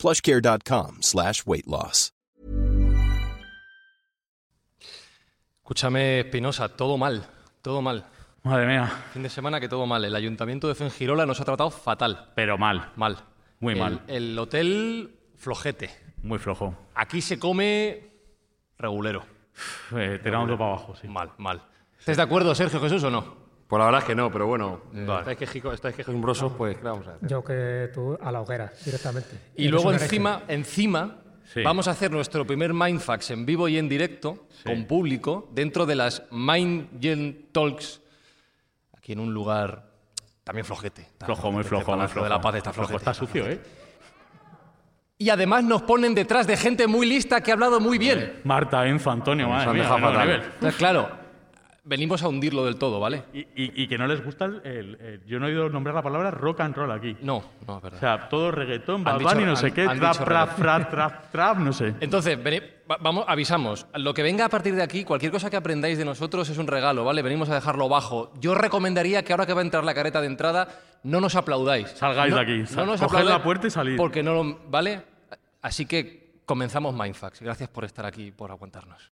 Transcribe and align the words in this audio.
plushcare.com 0.00 1.02
slash 1.02 1.42
weight 1.46 1.66
loss. 1.66 2.12
Escúchame, 5.62 6.20
Espinosa, 6.20 6.68
todo 6.68 6.96
mal, 6.98 7.24
todo 7.62 7.80
mal. 7.82 8.04
Madre 8.42 8.66
mía, 8.66 8.90
Fin 9.12 9.22
de 9.22 9.28
semana 9.28 9.60
que 9.60 9.68
todo 9.68 9.86
mal. 9.86 10.04
El 10.04 10.16
ayuntamiento 10.16 10.66
de 10.66 10.74
Fuengirola 10.74 11.26
nos 11.26 11.40
ha 11.40 11.44
tratado 11.44 11.70
fatal. 11.70 12.32
pero 12.34 12.58
mal, 12.58 12.90
Mal. 12.96 13.18
Muy 13.60 13.74
El- 13.74 13.78
mal. 13.78 14.00
El 14.08 14.38
hotel, 14.38 15.14
flojete. 15.36 15.90
muy 16.22 16.38
flojo. 16.38 16.74
Aquí 16.94 17.20
se 17.20 17.38
come 17.38 18.10
regulero. 18.78 19.24
Eh, 19.94 20.18
tirándolo 20.22 20.56
para 20.58 20.70
abajo, 20.72 20.96
sí. 20.96 21.06
Mal, 21.06 21.30
mal. 21.38 21.62
¿Estás 21.98 22.16
de 22.16 22.22
acuerdo, 22.22 22.54
Sergio 22.54 22.80
Jesús, 22.80 23.04
o 23.04 23.10
no? 23.10 23.39
Pues 23.70 23.78
la 23.78 23.84
verdad 23.86 24.00
es 24.00 24.06
que 24.06 24.14
no, 24.16 24.30
pero 24.32 24.46
bueno, 24.48 24.80
eh, 24.92 25.04
Vale. 25.06 25.20
estáis, 25.30 25.38
quejico- 25.38 25.72
estáis 25.72 25.94
quejumbrosos, 25.94 26.52
pues 26.54 26.76
¿qué 26.76 26.82
le 26.82 26.90
vamos 26.90 27.06
a 27.06 27.12
hacer? 27.14 27.28
Yo 27.28 27.42
que 27.44 27.88
tú 27.94 28.18
a 28.20 28.32
la 28.32 28.40
hoguera, 28.40 28.72
directamente. 28.84 29.30
Y 29.54 29.62
Eres 29.62 29.70
luego 29.70 29.92
encima, 29.92 30.42
encima 30.48 31.16
Sí. 31.44 31.62
vamos 31.62 31.86
a 31.88 31.92
hacer 31.92 32.10
nuestro 32.10 32.44
primer 32.46 32.74
Mindfax 32.74 33.30
en 33.30 33.46
vivo 33.46 33.68
y 33.68 33.78
en 33.78 33.88
directo, 33.88 34.46
con 34.66 34.84
público, 34.86 35.48
dentro 35.52 35.86
de 35.86 35.94
las 35.94 36.22
Mind 36.32 37.00
Gen 37.00 37.46
Talks, 37.52 38.00
aquí 38.96 39.12
en 39.12 39.20
un 39.20 39.32
lugar 39.32 39.88
también 40.42 40.64
flojete. 40.66 41.06
Flojo, 41.24 41.52
muy 41.52 41.60
Este 41.60 41.68
flojo, 41.68 41.96
muy 41.96 42.08
flojo. 42.08 42.24
de 42.24 42.30
la 42.30 42.40
Paz 42.40 42.54
está 42.56 42.72
flojo. 42.72 42.88
flojete. 42.88 43.10
Está 43.10 43.14
sucio, 43.14 43.46
¿eh? 43.48 43.60
Y 45.18 45.28
además 45.30 45.62
nos 45.64 45.82
ponen 45.82 46.14
detrás 46.14 46.46
de 46.46 46.56
gente 46.56 46.86
muy 46.88 47.06
lista 47.06 47.40
que 47.42 47.50
ha 47.50 47.54
hablado 47.54 47.78
muy 47.78 47.98
bien. 47.98 48.40
Marta, 48.44 48.86
Enzo, 48.86 49.10
Antonio, 49.12 49.48
madre 49.48 49.68
han 49.70 49.76
mía, 49.76 50.72
claro, 50.78 51.19
venimos 51.84 52.22
a 52.22 52.28
hundirlo 52.28 52.64
del 52.64 52.76
todo, 52.76 53.00
¿vale? 53.00 53.24
Y, 53.32 53.40
y- 53.40 53.82
y 53.82 53.88
que 53.88 53.96
no 53.98 54.06
les 54.06 54.22
gusta 54.24 54.44
el, 54.46 54.60
el- 54.64 54.94
el- 55.00 55.24
Yo 55.26 55.38
no 55.40 55.46
he 55.46 55.50
oído 55.50 55.68
nombrar 55.68 55.94
la 55.94 56.02
palabra 56.02 56.30
rock 56.30 56.60
and 56.60 56.74
roll 56.76 56.90
aquí. 56.92 57.16
No, 57.22 57.42
no, 57.66 57.76
es 57.76 57.82
verdad. 57.82 57.96
O 57.96 58.00
sea, 58.00 58.28
todo 58.28 58.50
reggaetón, 58.50 59.02
Bad 59.04 59.20
Bunny, 59.20 59.44
no 59.44 59.56
sé 59.56 59.72
qué, 59.72 59.84
trap, 59.86 60.24
trap, 60.24 60.56
trap, 60.56 60.90
trap, 60.90 61.30
trap, 61.30 61.58
no 61.58 61.72
sé. 61.72 61.94
Entonces, 62.00 62.38
vamos, 63.00 63.24
avisamos. 63.28 63.86
Lo 63.94 64.12
que 64.14 64.22
venga 64.22 64.44
a 64.44 64.48
partir 64.48 64.74
de 64.74 64.82
aquí, 64.82 65.04
cualquier 65.04 65.32
cosa 65.32 65.48
que 65.50 65.56
aprendáis 65.56 65.96
de 65.98 66.04
nosotros 66.04 66.48
es 66.48 66.58
un 66.58 66.66
regalo, 66.66 67.04
¿vale? 67.04 67.22
Venimos 67.22 67.48
a 67.50 67.54
dejarlo 67.54 67.88
bajo. 67.88 68.32
Yo 68.40 68.54
recomendaría 68.54 69.22
que 69.24 69.32
ahora 69.32 69.46
que 69.46 69.54
va 69.54 69.60
a 69.60 69.64
entrar 69.64 69.84
la 69.84 69.94
careta 69.94 70.20
de 70.20 70.26
entrada, 70.26 70.68
no 71.02 71.20
nos 71.20 71.34
aplaudáis. 71.36 71.88
Salgáis 71.90 72.30
No- 72.30 72.36
de 72.36 72.42
aquí. 72.42 72.58
No 72.60 72.66
Sal- 72.66 72.86
nos 72.86 73.00
coged 73.00 73.04
aplaudáis 73.06 73.38
la 73.38 73.42
puerta 73.42 73.66
y 73.66 73.70
salid. 73.70 73.96
Porque 73.96 74.22
no 74.22 74.34
lo, 74.34 74.58
¿vale? 74.68 75.02
Así 75.62 75.86
que 75.86 76.40
comenzamos 76.44 76.94
Mindfax. 76.94 77.40
Gracias 77.40 77.68
por 77.68 77.84
estar 77.84 78.04
aquí 78.06 78.26
y 78.26 78.30
por 78.32 78.50
aguantarnos. 78.50 79.10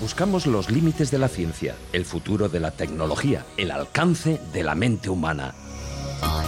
Buscamos 0.00 0.46
los 0.46 0.70
límites 0.70 1.10
de 1.10 1.18
la 1.18 1.28
ciencia, 1.28 1.74
el 1.92 2.04
futuro 2.04 2.50
de 2.50 2.60
la 2.60 2.70
tecnología, 2.70 3.46
el 3.56 3.70
alcance 3.70 4.38
de 4.52 4.62
la 4.62 4.74
mente 4.74 5.08
humana. 5.08 5.54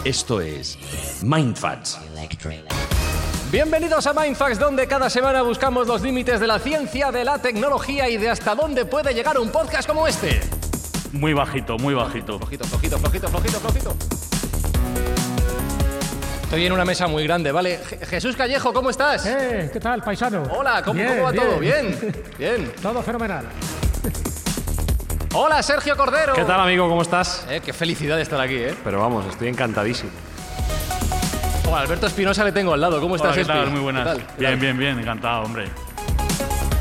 Esto 0.04 0.42
es 0.42 0.78
Mindfats. 1.22 1.98
Bienvenidos 3.50 4.06
a 4.06 4.12
Mindfax, 4.12 4.58
donde 4.58 4.86
cada 4.86 5.08
semana 5.08 5.40
buscamos 5.40 5.86
los 5.86 6.02
límites 6.02 6.40
de 6.40 6.46
la 6.46 6.58
ciencia, 6.58 7.10
de 7.10 7.24
la 7.24 7.40
tecnología 7.40 8.10
y 8.10 8.18
de 8.18 8.28
hasta 8.28 8.54
dónde 8.54 8.84
puede 8.84 9.14
llegar 9.14 9.38
un 9.38 9.48
podcast 9.48 9.88
como 9.88 10.06
este. 10.06 10.40
Muy 11.12 11.32
bajito, 11.32 11.78
muy 11.78 11.94
bajito. 11.94 12.38
Flojito, 12.38 12.64
flojito, 12.64 12.98
flojito, 12.98 13.28
flojito, 13.28 13.60
flojito. 13.60 14.27
Estoy 16.48 16.64
en 16.64 16.72
una 16.72 16.84
mesa 16.86 17.06
muy 17.06 17.24
grande, 17.24 17.52
¿vale? 17.52 17.78
Je- 17.84 18.06
Jesús 18.06 18.34
Callejo, 18.34 18.72
¿cómo 18.72 18.88
estás? 18.88 19.26
Eh, 19.26 19.68
¿qué 19.70 19.78
tal, 19.80 20.02
paisano? 20.02 20.44
Hola, 20.50 20.80
¿cómo, 20.82 20.94
Bien, 20.94 21.08
cómo 21.10 21.22
va 21.24 21.32
todo? 21.34 21.58
Bien, 21.58 21.94
bien. 22.38 22.72
Todo 22.82 23.02
fenomenal. 23.02 23.44
Hola, 25.34 25.62
Sergio 25.62 25.94
Cordero. 25.94 26.32
¿Qué 26.32 26.44
tal, 26.44 26.58
amigo? 26.60 26.88
¿Cómo 26.88 27.02
estás? 27.02 27.44
Eh, 27.50 27.60
qué 27.62 27.74
felicidad 27.74 28.16
de 28.16 28.22
estar 28.22 28.40
aquí, 28.40 28.54
¿eh? 28.56 28.74
Pero 28.82 28.98
vamos, 28.98 29.26
estoy 29.26 29.48
encantadísimo. 29.48 30.10
Oh, 31.70 31.76
Alberto 31.76 32.06
Espinosa 32.06 32.42
le 32.44 32.52
tengo 32.52 32.72
al 32.72 32.80
lado. 32.80 32.98
¿Cómo 32.98 33.16
estás, 33.16 33.32
Hola, 33.34 33.42
¿qué 33.42 33.46
tal? 33.46 33.58
Espi? 33.64 33.70
Muy 33.72 33.80
buenas. 33.82 34.04
¿Qué 34.04 34.08
tal? 34.08 34.18
¿Qué 34.26 34.32
Bien, 34.38 34.50
tal? 34.52 34.60
bien, 34.60 34.78
bien, 34.78 34.98
encantado, 35.00 35.42
hombre. 35.42 35.66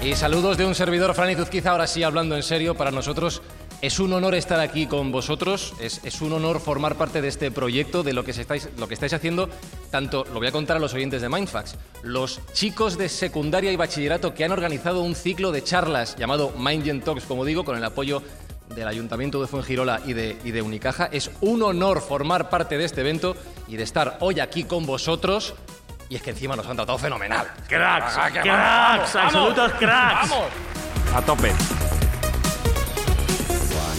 Y 0.02 0.16
saludos 0.16 0.56
de 0.58 0.66
un 0.66 0.76
servidor, 0.76 1.14
Fran 1.14 1.30
Izuzquiza. 1.30 1.72
Ahora 1.72 1.88
sí, 1.88 2.04
hablando 2.04 2.38
en 2.38 2.44
serio, 2.44 2.74
para 2.76 2.92
nosotros 2.92 3.42
es 3.82 4.00
un 4.00 4.12
honor 4.14 4.34
estar 4.36 4.60
aquí 4.60 4.88
con 4.88 5.12
vosotros. 5.12 5.74
Es, 5.80 6.02
es 6.04 6.22
un 6.22 6.34
honor 6.34 6.60
formar 6.60 6.96
parte 6.96 7.22
de 7.22 7.28
este 7.28 7.52
proyecto, 7.52 8.04
de 8.04 8.14
lo 8.14 8.24
que, 8.24 8.34
se 8.34 8.42
estáis, 8.42 8.70
lo 8.78 8.88
que 8.88 8.94
estáis 8.96 9.14
haciendo. 9.14 9.50
Tanto, 9.92 10.26
lo 10.34 10.40
voy 10.40 10.48
a 10.48 10.52
contar 10.52 10.78
a 10.78 10.80
los 10.80 10.94
oyentes 10.94 11.22
de 11.22 11.30
Mindfax, 11.30 11.76
los 12.04 12.40
chicos 12.54 12.98
de 12.98 13.10
secundaria 13.10 13.72
y 13.72 13.76
bachillerato 13.76 14.34
que 14.34 14.44
han 14.46 14.52
organizado 14.52 15.02
un 15.02 15.16
ciclo 15.16 15.52
de 15.52 15.64
charlas 15.64 16.16
llamado 16.18 16.52
Mindgen 16.58 17.02
Talks, 17.02 17.26
como 17.26 17.46
digo, 17.46 17.64
con 17.64 17.78
el 17.78 17.84
apoyo 17.84 18.22
del 18.76 18.88
Ayuntamiento 18.88 19.40
de 19.42 19.48
Fuengirola 19.48 20.02
y 20.06 20.14
de, 20.14 20.38
y 20.44 20.52
de 20.52 20.62
Unicaja. 20.62 21.08
Es 21.12 21.32
un 21.42 21.64
honor 21.64 22.02
formar 22.02 22.50
parte 22.50 22.78
de 22.78 22.86
este 22.86 23.02
evento 23.02 23.36
y 23.68 23.78
de 23.78 23.84
estar 23.84 24.18
hoy 24.22 24.40
aquí 24.40 24.64
con 24.66 24.86
vosotros. 24.86 25.54
Y 26.10 26.16
es 26.16 26.22
que 26.22 26.32
encima 26.32 26.56
nos 26.56 26.66
han 26.68 26.76
tratado 26.78 26.98
fenomenal. 26.98 27.48
Cracks, 27.68 28.14
Ah, 28.18 28.30
cracks, 28.32 29.16
absolutos 29.16 29.72
cracks. 29.74 30.30
¡Vamos! 30.30 30.48
A 31.14 31.22
tope. 31.22 31.52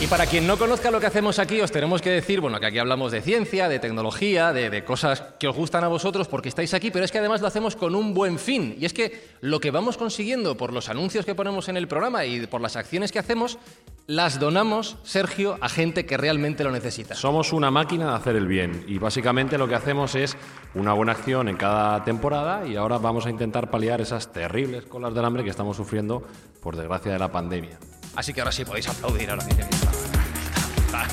Y 0.00 0.06
para 0.06 0.26
quien 0.26 0.46
no 0.46 0.56
conozca 0.56 0.92
lo 0.92 1.00
que 1.00 1.06
hacemos 1.06 1.40
aquí, 1.40 1.60
os 1.60 1.72
tenemos 1.72 2.00
que 2.00 2.10
decir, 2.10 2.40
bueno, 2.40 2.60
que 2.60 2.66
aquí 2.66 2.78
hablamos 2.78 3.10
de 3.10 3.20
ciencia, 3.20 3.68
de 3.68 3.80
tecnología, 3.80 4.52
de, 4.52 4.70
de 4.70 4.84
cosas 4.84 5.24
que 5.40 5.48
os 5.48 5.56
gustan 5.56 5.82
a 5.82 5.88
vosotros 5.88 6.28
porque 6.28 6.48
estáis 6.48 6.72
aquí, 6.72 6.92
pero 6.92 7.04
es 7.04 7.10
que 7.10 7.18
además 7.18 7.40
lo 7.40 7.48
hacemos 7.48 7.74
con 7.74 7.96
un 7.96 8.14
buen 8.14 8.38
fin. 8.38 8.76
Y 8.78 8.84
es 8.84 8.92
que 8.92 9.26
lo 9.40 9.58
que 9.58 9.72
vamos 9.72 9.96
consiguiendo 9.96 10.56
por 10.56 10.72
los 10.72 10.88
anuncios 10.88 11.26
que 11.26 11.34
ponemos 11.34 11.68
en 11.68 11.76
el 11.76 11.88
programa 11.88 12.24
y 12.24 12.46
por 12.46 12.60
las 12.60 12.76
acciones 12.76 13.10
que 13.10 13.18
hacemos, 13.18 13.58
las 14.06 14.38
donamos, 14.38 14.98
Sergio, 15.02 15.58
a 15.60 15.68
gente 15.68 16.06
que 16.06 16.16
realmente 16.16 16.62
lo 16.62 16.70
necesita. 16.70 17.16
Somos 17.16 17.52
una 17.52 17.72
máquina 17.72 18.10
de 18.10 18.16
hacer 18.18 18.36
el 18.36 18.46
bien 18.46 18.84
y 18.86 18.98
básicamente 18.98 19.58
lo 19.58 19.66
que 19.66 19.74
hacemos 19.74 20.14
es 20.14 20.36
una 20.76 20.92
buena 20.92 21.10
acción 21.10 21.48
en 21.48 21.56
cada 21.56 22.04
temporada 22.04 22.64
y 22.68 22.76
ahora 22.76 22.98
vamos 22.98 23.26
a 23.26 23.30
intentar 23.30 23.68
paliar 23.68 24.00
esas 24.00 24.32
terribles 24.32 24.86
colas 24.86 25.12
del 25.12 25.24
hambre 25.24 25.42
que 25.42 25.50
estamos 25.50 25.76
sufriendo 25.76 26.22
por 26.62 26.76
desgracia 26.76 27.12
de 27.12 27.18
la 27.18 27.32
pandemia. 27.32 27.80
Así 28.18 28.34
que 28.34 28.40
ahora 28.40 28.50
sí 28.50 28.64
podéis 28.64 28.88
aplaudir. 28.88 29.30
Ahora 29.30 29.44
sí. 29.44 29.50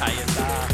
Ahí 0.01 0.17
está. 0.25 0.67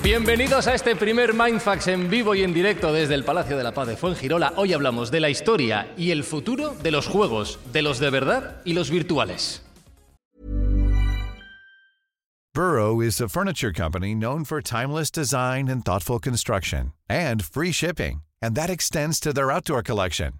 Bienvenidos 0.00 0.68
a 0.68 0.74
este 0.74 0.94
primer 0.94 1.34
Mindfax 1.34 1.88
en 1.88 2.08
vivo 2.08 2.36
y 2.36 2.44
en 2.44 2.54
directo 2.54 2.92
desde 2.92 3.16
el 3.16 3.24
Palacio 3.24 3.56
de 3.56 3.64
la 3.64 3.74
Paz 3.74 3.88
de 3.88 3.96
Fuengirola. 3.96 4.52
Hoy 4.54 4.72
hablamos 4.72 5.10
de 5.10 5.18
la 5.18 5.28
historia 5.28 5.92
y 5.96 6.12
el 6.12 6.22
futuro 6.22 6.76
de 6.84 6.92
los 6.92 7.08
juegos, 7.08 7.58
de 7.72 7.82
los 7.82 7.98
de 7.98 8.10
verdad 8.10 8.62
y 8.64 8.74
los 8.74 8.90
virtuales. 8.90 9.64
Burrow 12.54 13.00
is 13.00 13.20
a 13.20 13.28
furniture 13.28 13.72
company 13.72 14.14
known 14.14 14.44
for 14.44 14.62
timeless 14.62 15.10
design 15.10 15.68
and 15.68 15.84
thoughtful 15.84 16.20
construction 16.20 16.92
and 17.08 17.42
free 17.42 17.72
shipping, 17.72 18.22
and 18.40 18.54
that 18.54 18.70
extends 18.70 19.18
to 19.18 19.32
their 19.32 19.50
outdoor 19.50 19.82
collection. 19.82 20.39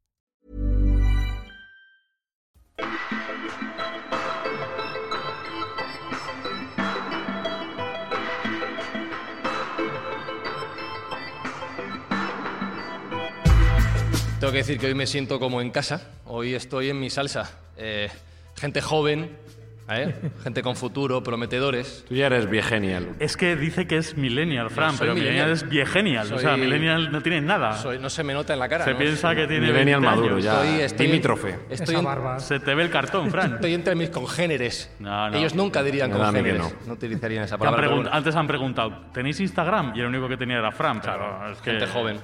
Tengo 14.41 14.51
que 14.53 14.57
decir 14.57 14.79
que 14.79 14.87
hoy 14.87 14.95
me 14.95 15.05
siento 15.05 15.39
como 15.39 15.61
en 15.61 15.69
casa. 15.69 16.01
Hoy 16.25 16.55
estoy 16.55 16.89
en 16.89 16.99
mi 16.99 17.11
salsa. 17.11 17.51
Eh, 17.77 18.09
gente 18.59 18.81
joven, 18.81 19.37
¿eh? 19.87 20.15
Gente 20.43 20.63
con 20.63 20.75
futuro, 20.75 21.21
prometedores. 21.21 22.03
Tú 22.09 22.15
ya 22.15 22.25
eres 22.25 22.49
viegenial. 22.49 23.09
Es 23.19 23.37
que 23.37 23.55
dice 23.55 23.85
que 23.85 23.97
es 23.97 24.17
millennial, 24.17 24.71
Fran, 24.71 24.91
soy 24.91 24.99
pero 25.01 25.13
millennial, 25.13 25.49
millennial. 25.49 25.65
es 25.65 25.69
viegenial. 25.69 26.33
O 26.33 26.39
sea, 26.39 26.51
Soy- 26.53 26.59
millennial 26.61 27.11
no 27.11 27.21
tiene 27.21 27.39
nada. 27.41 27.73
Soy- 27.77 27.99
no 27.99 28.09
se 28.09 28.23
me 28.23 28.33
nota 28.33 28.53
en 28.53 28.59
la 28.59 28.67
cara. 28.67 28.83
Se 28.83 28.93
¿no? 28.93 28.97
piensa 28.97 29.35
que 29.35 29.45
tiene 29.45 29.67
Millennial 29.67 30.01
20 30.01 30.15
maduro, 30.15 30.33
años. 30.37 30.43
ya. 30.43 30.63
Estoy, 30.63 30.81
estoy, 30.81 31.05
Limítrofe. 31.07 31.49
Estoy, 31.69 31.93
Esa 31.93 31.99
en- 31.99 32.03
barba. 32.05 32.39
Se 32.39 32.59
te 32.59 32.73
ve 32.73 32.81
el 32.81 32.89
cartón, 32.89 33.29
Fran. 33.29 33.53
estoy 33.53 33.75
entre 33.75 33.93
mis 33.93 34.09
congéneres. 34.09 34.91
No, 34.97 35.29
no. 35.29 35.37
Ellos 35.37 35.53
nunca 35.53 35.83
dirían 35.83 36.09
congéneres. 36.09 36.63
No. 36.87 36.93
utilizarían 36.93 37.43
esa 37.43 37.59
Te 37.59 37.63
han 37.67 37.75
palabra. 37.75 37.95
pregun- 37.95 38.03
pero 38.05 38.15
Antes 38.15 38.35
han 38.35 38.47
preguntado, 38.47 39.05
¿tenéis 39.13 39.39
Instagram? 39.39 39.93
Y 39.95 39.99
el 39.99 40.07
único 40.07 40.27
que 40.27 40.37
tenía 40.37 40.57
era 40.57 40.71
Fran. 40.71 40.99
Claro, 40.99 41.51
es 41.51 41.59
que 41.59 41.71
gente 41.71 41.85
joven. 41.85 42.17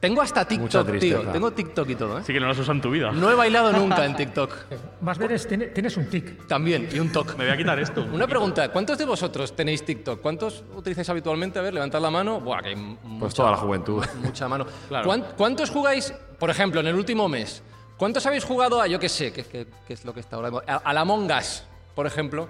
Tengo 0.00 0.20
hasta 0.22 0.44
TikTok, 0.46 0.98
tío. 0.98 1.22
Tengo 1.32 1.50
TikTok 1.52 1.88
y 1.90 1.94
todo, 1.94 2.18
¿eh? 2.18 2.22
Sí 2.24 2.32
que 2.32 2.40
no 2.40 2.46
lo 2.46 2.52
has 2.52 2.58
usado 2.58 2.74
en 2.74 2.80
tu 2.80 2.90
vida. 2.90 3.10
No 3.12 3.30
he 3.30 3.34
bailado 3.34 3.72
nunca 3.78 4.04
en 4.04 4.14
TikTok. 4.16 4.52
Más 5.00 5.18
bien 5.18 5.30
es- 5.32 5.46
tiene- 5.48 5.66
tienes 5.68 5.96
un 5.96 6.06
tic. 6.10 6.46
También, 6.46 6.88
y 6.92 6.98
un 6.98 7.10
toque. 7.12 7.32
Me 7.36 7.44
voy 7.44 7.54
a 7.54 7.56
quitar 7.56 7.78
esto. 7.78 8.04
Una 8.12 8.26
pregunta, 8.26 8.68
¿cuántos 8.70 8.98
de 8.98 9.04
vosotros 9.04 9.54
tenéis 9.56 9.84
TikTok? 9.84 10.20
¿Cuántos 10.20 10.62
utilizáis 10.74 11.08
habitualmente? 11.08 11.58
A 11.58 11.62
ver, 11.62 11.74
levantad 11.74 12.00
la 12.00 12.10
mano. 12.10 12.40
Buah, 12.40 12.60
que 12.62 12.68
hay 12.70 12.98
Pues 13.18 13.34
toda 13.34 13.50
la 13.52 13.56
juventud. 13.56 14.04
mucha 14.22 14.48
mano. 14.48 14.66
Claro. 14.88 15.06
¿Cuán- 15.06 15.24
¿Cuántos 15.36 15.70
jugáis, 15.70 16.12
por 16.38 16.50
ejemplo, 16.50 16.80
en 16.80 16.86
el 16.88 16.94
último 16.94 17.28
mes? 17.28 17.62
¿Cuántos 17.96 18.24
habéis 18.26 18.44
jugado 18.44 18.80
a, 18.80 18.86
yo 18.86 18.98
qué 19.00 19.08
sé, 19.08 19.32
qué 19.32 19.66
es 19.88 20.04
lo 20.04 20.12
que 20.14 20.20
está 20.20 20.36
ahora? 20.36 20.50
A, 20.66 20.76
a 20.76 20.92
la 20.92 21.00
Among 21.00 21.30
Us, 21.32 21.64
por 21.94 22.06
ejemplo. 22.06 22.48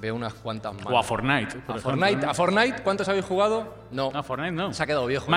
Veo 0.00 0.14
unas 0.14 0.32
cuantas 0.32 0.72
manos. 0.72 0.90
O 0.90 0.98
a 0.98 1.02
Fortnite. 1.02 1.56
por 1.58 1.76
A 1.76 1.78
ejemplo, 1.78 1.80
Fortnite, 1.82 2.24
¿no? 2.24 2.30
¿A 2.30 2.34
Fortnite 2.34 2.82
cuántos 2.82 3.06
habéis 3.10 3.26
jugado? 3.26 3.74
No. 3.90 4.10
A 4.14 4.22
Fortnite 4.22 4.52
no. 4.52 4.72
Se 4.72 4.82
ha 4.82 4.86
quedado 4.86 5.04
viejo. 5.06 5.26
ya. 5.26 5.30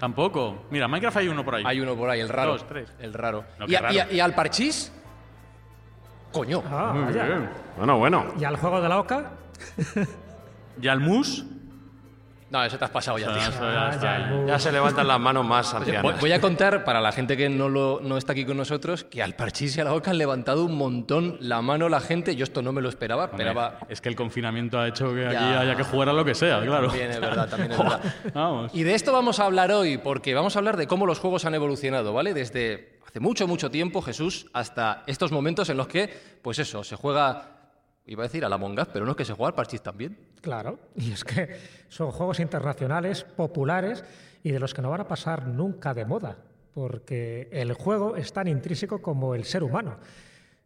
Tampoco. 0.00 0.64
Mira, 0.70 0.88
Minecraft 0.88 1.18
hay 1.18 1.28
uno 1.28 1.44
por 1.44 1.54
ahí. 1.56 1.62
Hay 1.66 1.78
uno 1.80 1.94
por 1.94 2.08
ahí, 2.10 2.20
el 2.20 2.28
raro. 2.28 2.52
Dos, 2.52 2.66
tres. 2.66 2.90
El 2.98 3.12
raro. 3.12 3.44
No, 3.58 3.66
¿Y, 3.66 3.72
y 3.72 3.74
a- 3.76 3.80
raro. 3.82 3.94
y 4.12 4.18
al 4.20 4.34
parchís? 4.34 4.90
Coño. 6.32 6.62
Ah, 6.70 6.92
Muy 6.94 7.04
vaya. 7.04 7.24
bien. 7.24 7.50
Bueno, 7.76 7.98
bueno. 7.98 8.26
¿Y 8.40 8.44
al 8.44 8.56
juego 8.56 8.80
de 8.80 8.88
la 8.88 8.98
oca? 8.98 9.32
¿Y 10.80 10.88
al 10.88 11.00
mus? 11.00 11.44
No, 12.50 12.64
eso 12.64 12.76
te 12.78 12.84
has 12.84 12.90
pasado 12.90 13.16
ya, 13.18 13.26
tío. 13.28 13.36
Eso 13.36 13.60
ya 13.72 13.88
Ah, 13.90 14.44
ya, 14.46 14.58
se 14.58 14.72
levantan 14.72 15.06
las 15.06 15.20
manos 15.20 15.44
más 15.46 15.72
ancianas. 15.72 16.20
voy 16.20 16.32
a 16.32 16.40
contar 16.40 16.84
para 16.84 17.00
la 17.00 17.12
gente 17.12 17.36
que 17.36 17.48
no, 17.48 17.68
lo, 17.68 18.00
no 18.02 18.16
está 18.16 18.32
aquí 18.32 18.44
con 18.44 18.56
nosotros 18.56 19.04
que 19.04 19.22
al 19.22 19.34
Parchís 19.34 19.76
y 19.76 19.80
a 19.80 19.84
la 19.84 19.94
Oca 19.94 20.10
han 20.10 20.18
levantado 20.18 20.64
un 20.64 20.76
montón 20.76 21.36
la 21.40 21.62
mano 21.62 21.88
la 21.88 22.00
gente. 22.00 22.34
Yo 22.34 22.44
esto 22.44 22.60
no 22.62 22.72
me 22.72 22.82
lo 22.82 22.88
esperaba, 22.88 23.30
Es 23.88 24.00
que 24.00 24.08
el 24.08 24.16
confinamiento 24.16 24.78
ha 24.80 24.88
hecho 24.88 25.14
que 25.14 25.26
aquí 25.26 25.34
Ya. 25.34 25.60
haya 25.60 25.76
que 25.76 25.84
jugar 25.84 26.08
a 26.08 26.12
lo 26.12 26.24
que 26.24 26.34
sea, 26.34 26.60
claro. 26.62 26.88
También 26.88 27.10
es 27.12 27.20
verdad, 27.20 27.48
también 27.48 27.72
es 27.72 27.78
verdad. 27.78 28.00
Vamos. 28.34 28.72
Y 28.74 28.82
de 28.82 28.94
esto 28.94 29.12
vamos 29.12 29.38
a 29.40 29.44
hablar 29.44 29.70
hoy, 29.72 29.98
porque 29.98 30.34
vamos 30.34 30.56
a 30.56 30.58
hablar 30.58 30.76
de 30.76 30.86
cómo 30.86 31.06
los 31.06 31.18
juegos 31.20 31.44
han 31.44 31.54
evolucionado, 31.54 32.12
¿vale? 32.12 32.34
Desde 32.34 32.98
hace 33.06 33.20
mucho, 33.20 33.46
mucho 33.46 33.70
tiempo, 33.70 34.02
Jesús, 34.02 34.46
hasta 34.52 35.02
estos 35.06 35.30
momentos 35.32 35.68
en 35.70 35.76
los 35.76 35.86
que, 35.88 36.12
pues 36.42 36.58
eso, 36.58 36.82
se 36.84 36.96
juega, 36.96 37.59
iba 38.06 38.22
a 38.22 38.26
decir 38.26 38.44
a 38.44 38.48
la 38.48 38.56
Among 38.56 38.78
Us, 38.78 38.88
pero 38.92 39.04
no 39.04 39.12
es 39.12 39.16
que 39.16 39.24
se 39.24 39.32
juega 39.32 39.48
al 39.48 39.54
Parchís 39.54 39.82
también. 39.82 40.16
Claro, 40.40 40.78
y 40.96 41.12
es 41.12 41.24
que 41.24 41.56
son 41.88 42.10
juegos 42.10 42.40
internacionales, 42.40 43.24
populares 43.24 44.04
y 44.42 44.50
de 44.50 44.58
los 44.58 44.74
que 44.74 44.82
no 44.82 44.90
van 44.90 45.02
a 45.02 45.08
pasar 45.08 45.46
nunca 45.46 45.94
de 45.94 46.04
moda, 46.04 46.36
porque 46.72 47.48
el 47.52 47.72
juego 47.74 48.16
es 48.16 48.32
tan 48.32 48.48
intrínseco 48.48 49.00
como 49.00 49.34
el 49.34 49.44
ser 49.44 49.62
humano. 49.62 49.98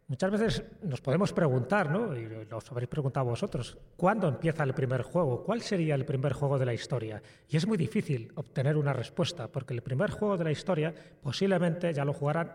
Muchas 0.07 0.29
veces 0.29 0.63
nos 0.83 1.01
podemos 1.01 1.33
preguntar, 1.33 1.89
¿no? 1.89 2.15
y 2.15 2.45
los 2.47 2.71
habréis 2.71 2.89
preguntado 2.89 3.25
vosotros, 3.25 3.75
¿cuándo 3.97 4.27
empieza 4.27 4.63
el 4.63 4.75
primer 4.75 5.01
juego? 5.01 5.43
¿Cuál 5.43 5.61
sería 5.61 5.95
el 5.95 6.05
primer 6.05 6.33
juego 6.33 6.59
de 6.59 6.65
la 6.67 6.75
historia? 6.75 7.21
Y 7.49 7.57
es 7.57 7.65
muy 7.65 7.75
difícil 7.75 8.31
obtener 8.35 8.77
una 8.77 8.93
respuesta, 8.93 9.47
porque 9.47 9.73
el 9.73 9.81
primer 9.81 10.11
juego 10.11 10.37
de 10.37 10.43
la 10.43 10.51
historia 10.51 10.93
posiblemente 11.23 11.91
ya 11.91 12.05
lo 12.05 12.13
jugarán 12.13 12.53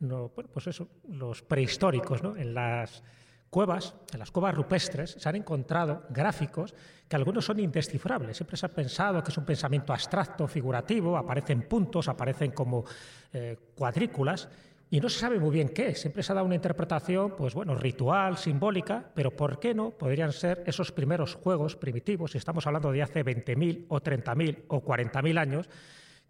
no, 0.00 0.30
bueno, 0.34 0.50
pues 0.52 0.66
eso, 0.68 0.88
los 1.08 1.42
prehistóricos, 1.42 2.22
¿no? 2.22 2.36
En 2.36 2.54
las 2.54 3.02
cuevas, 3.50 3.94
en 4.12 4.18
las 4.18 4.30
cuevas 4.30 4.54
rupestres, 4.54 5.12
se 5.18 5.28
han 5.28 5.36
encontrado 5.36 6.04
gráficos 6.10 6.74
que 7.08 7.16
algunos 7.16 7.44
son 7.46 7.58
indescifrables. 7.60 8.36
Siempre 8.36 8.56
se 8.56 8.66
ha 8.66 8.68
pensado 8.68 9.22
que 9.22 9.30
es 9.30 9.38
un 9.38 9.44
pensamiento 9.46 9.92
abstracto, 9.92 10.46
figurativo, 10.46 11.16
aparecen 11.16 11.62
puntos, 11.62 12.08
aparecen 12.08 12.50
como 12.52 12.84
eh, 13.32 13.56
cuadrículas, 13.74 14.48
y 14.90 15.00
no 15.00 15.08
se 15.10 15.18
sabe 15.20 15.38
muy 15.38 15.50
bien 15.50 15.68
qué. 15.70 15.94
Siempre 15.94 16.22
se 16.22 16.32
ha 16.32 16.34
dado 16.34 16.46
una 16.46 16.54
interpretación, 16.54 17.34
pues 17.36 17.52
bueno, 17.54 17.74
ritual, 17.74 18.38
simbólica, 18.38 19.10
pero 19.14 19.30
¿por 19.36 19.58
qué 19.60 19.74
no? 19.74 19.90
Podrían 19.90 20.32
ser 20.32 20.62
esos 20.66 20.92
primeros 20.92 21.34
juegos 21.34 21.76
primitivos, 21.76 22.32
si 22.32 22.38
estamos 22.38 22.66
hablando 22.66 22.90
de 22.92 23.02
hace 23.02 23.22
20.000 23.24 23.84
o 23.88 24.00
30.000 24.00 24.64
o 24.68 24.82
40.000 24.82 25.38
años, 25.38 25.68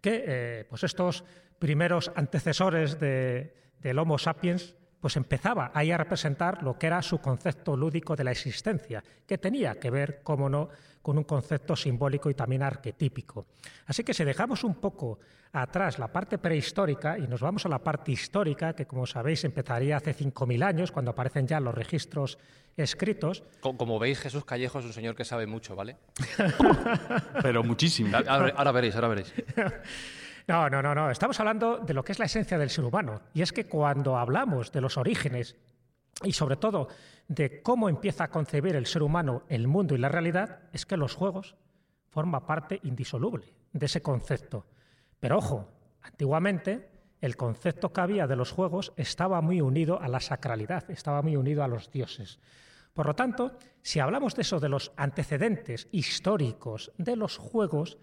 que 0.01 0.25
eh, 0.27 0.65
pues 0.69 0.83
estos 0.85 1.25
primeros 1.59 2.11
antecesores 2.15 2.99
de- 3.01 3.55
del 3.81 3.99
Homo 3.99 4.19
sapiens 4.19 4.75
pues 5.01 5.17
empezaba 5.17 5.71
ahí 5.75 5.91
a 5.93 5.97
representar 5.97 6.63
lo 6.63 6.79
que 6.79 6.87
era 6.89 7.01
su 7.03 7.19
concepto 7.19 7.77
lúdico 7.77 8.17
de 8.17 8.25
la 8.25 8.33
existencia, 8.33 9.03
que 9.27 9.39
tenía 9.39 9.75
que 9.79 9.91
ver, 9.91 10.21
cómo 10.23 10.49
no, 10.49 10.69
con 11.03 11.17
un 11.19 11.25
concepto 11.25 11.77
simbólico 11.77 12.29
y 12.31 12.35
también 12.35 12.63
arquetípico. 12.63 13.47
Así 13.87 14.03
que 14.05 14.13
si 14.15 14.25
dejamos 14.25 14.65
un 14.65 14.75
poco 14.75 15.19
atrás 15.53 15.99
la 15.99 16.09
parte 16.09 16.37
prehistórica 16.39 17.17
y 17.19 17.27
nos 17.29 17.41
vamos 17.41 17.65
a 17.65 17.69
la 17.69 17.79
parte 17.79 18.13
histórica, 18.13 18.75
que 18.75 18.87
como 18.87 19.07
sabéis 19.07 19.45
empezaría 19.45 19.97
hace 19.97 20.13
5.000 20.15 20.63
años, 20.65 20.91
cuando 20.93 21.13
aparecen 21.13 21.47
ya 21.47 21.61
los 21.61 21.75
registros 21.75 22.37
escritos, 22.77 23.43
Co- 23.61 23.77
Como 23.77 23.99
veis, 23.99 24.19
Jesús 24.21 24.45
Callejo 24.45 24.79
es 24.81 24.85
un 24.85 24.93
señor 24.93 25.15
que 25.15 25.25
sabe 25.25 25.47
mucho, 25.47 25.75
¿vale? 25.75 25.97
Pero 27.43 27.63
muchísimo. 27.65 28.17
Ahora, 28.27 28.53
ahora 28.57 28.73
veréis, 28.73 28.95
ahora 28.95 29.09
veréis. 29.09 29.33
No, 30.49 30.71
no, 30.71 30.81
no, 30.81 30.95
no. 30.95 31.11
Estamos 31.11 31.39
hablando 31.41 31.77
de 31.77 31.93
lo 31.93 32.03
que 32.03 32.13
es 32.13 32.19
la 32.19 32.25
esencia 32.25 32.57
del 32.57 32.71
ser 32.71 32.87
humano. 32.87 33.21
Y 33.35 33.43
es 33.43 33.53
que 33.53 33.67
cuando 33.67 34.17
hablamos 34.17 34.73
de 34.73 34.81
los 34.81 34.97
orígenes 34.97 35.57
y 36.25 36.33
sobre 36.33 36.57
todo 36.57 36.89
de 37.29 37.63
cómo 37.63 37.91
empieza 37.91 38.25
a 38.25 38.31
concebir 38.31 38.75
el 38.75 38.87
ser 38.87 39.03
humano 39.03 39.43
el 39.51 39.69
mundo 39.69 39.95
y 39.95 39.99
la 39.99 40.09
realidad, 40.09 40.61
es 40.73 40.87
que 40.87 40.97
los 40.97 41.15
juegos 41.15 41.55
forman 42.09 42.47
parte 42.47 42.81
indisoluble 42.85 43.53
de 43.75 43.87
ese 43.87 44.01
concepto. 44.01 44.65
Pero 45.21 45.37
ojo, 45.37 45.69
antiguamente 46.01 46.89
el 47.21 47.37
concepto 47.37 47.93
que 47.93 48.01
había 48.01 48.27
de 48.27 48.37
los 48.37 48.51
juegos 48.51 48.95
estaba 48.97 49.43
muy 49.43 49.61
unido 49.61 50.01
a 50.01 50.09
la 50.09 50.21
sacralidad, 50.21 50.91
estaba 50.91 51.21
muy 51.21 51.37
unido 51.37 51.63
a 51.63 51.69
los 51.69 51.91
dioses. 51.91 52.41
Por 52.95 53.07
lo 53.07 53.15
tanto, 53.15 53.59
si 53.83 54.01
hablamos 54.01 54.35
de 54.35 54.43
eso, 54.43 54.61
de 54.61 54.71
los 54.71 54.93
antecedentes 54.97 55.89
históricos 55.93 56.91
de 56.97 57.17
los 57.17 57.37
juegos, 57.37 57.99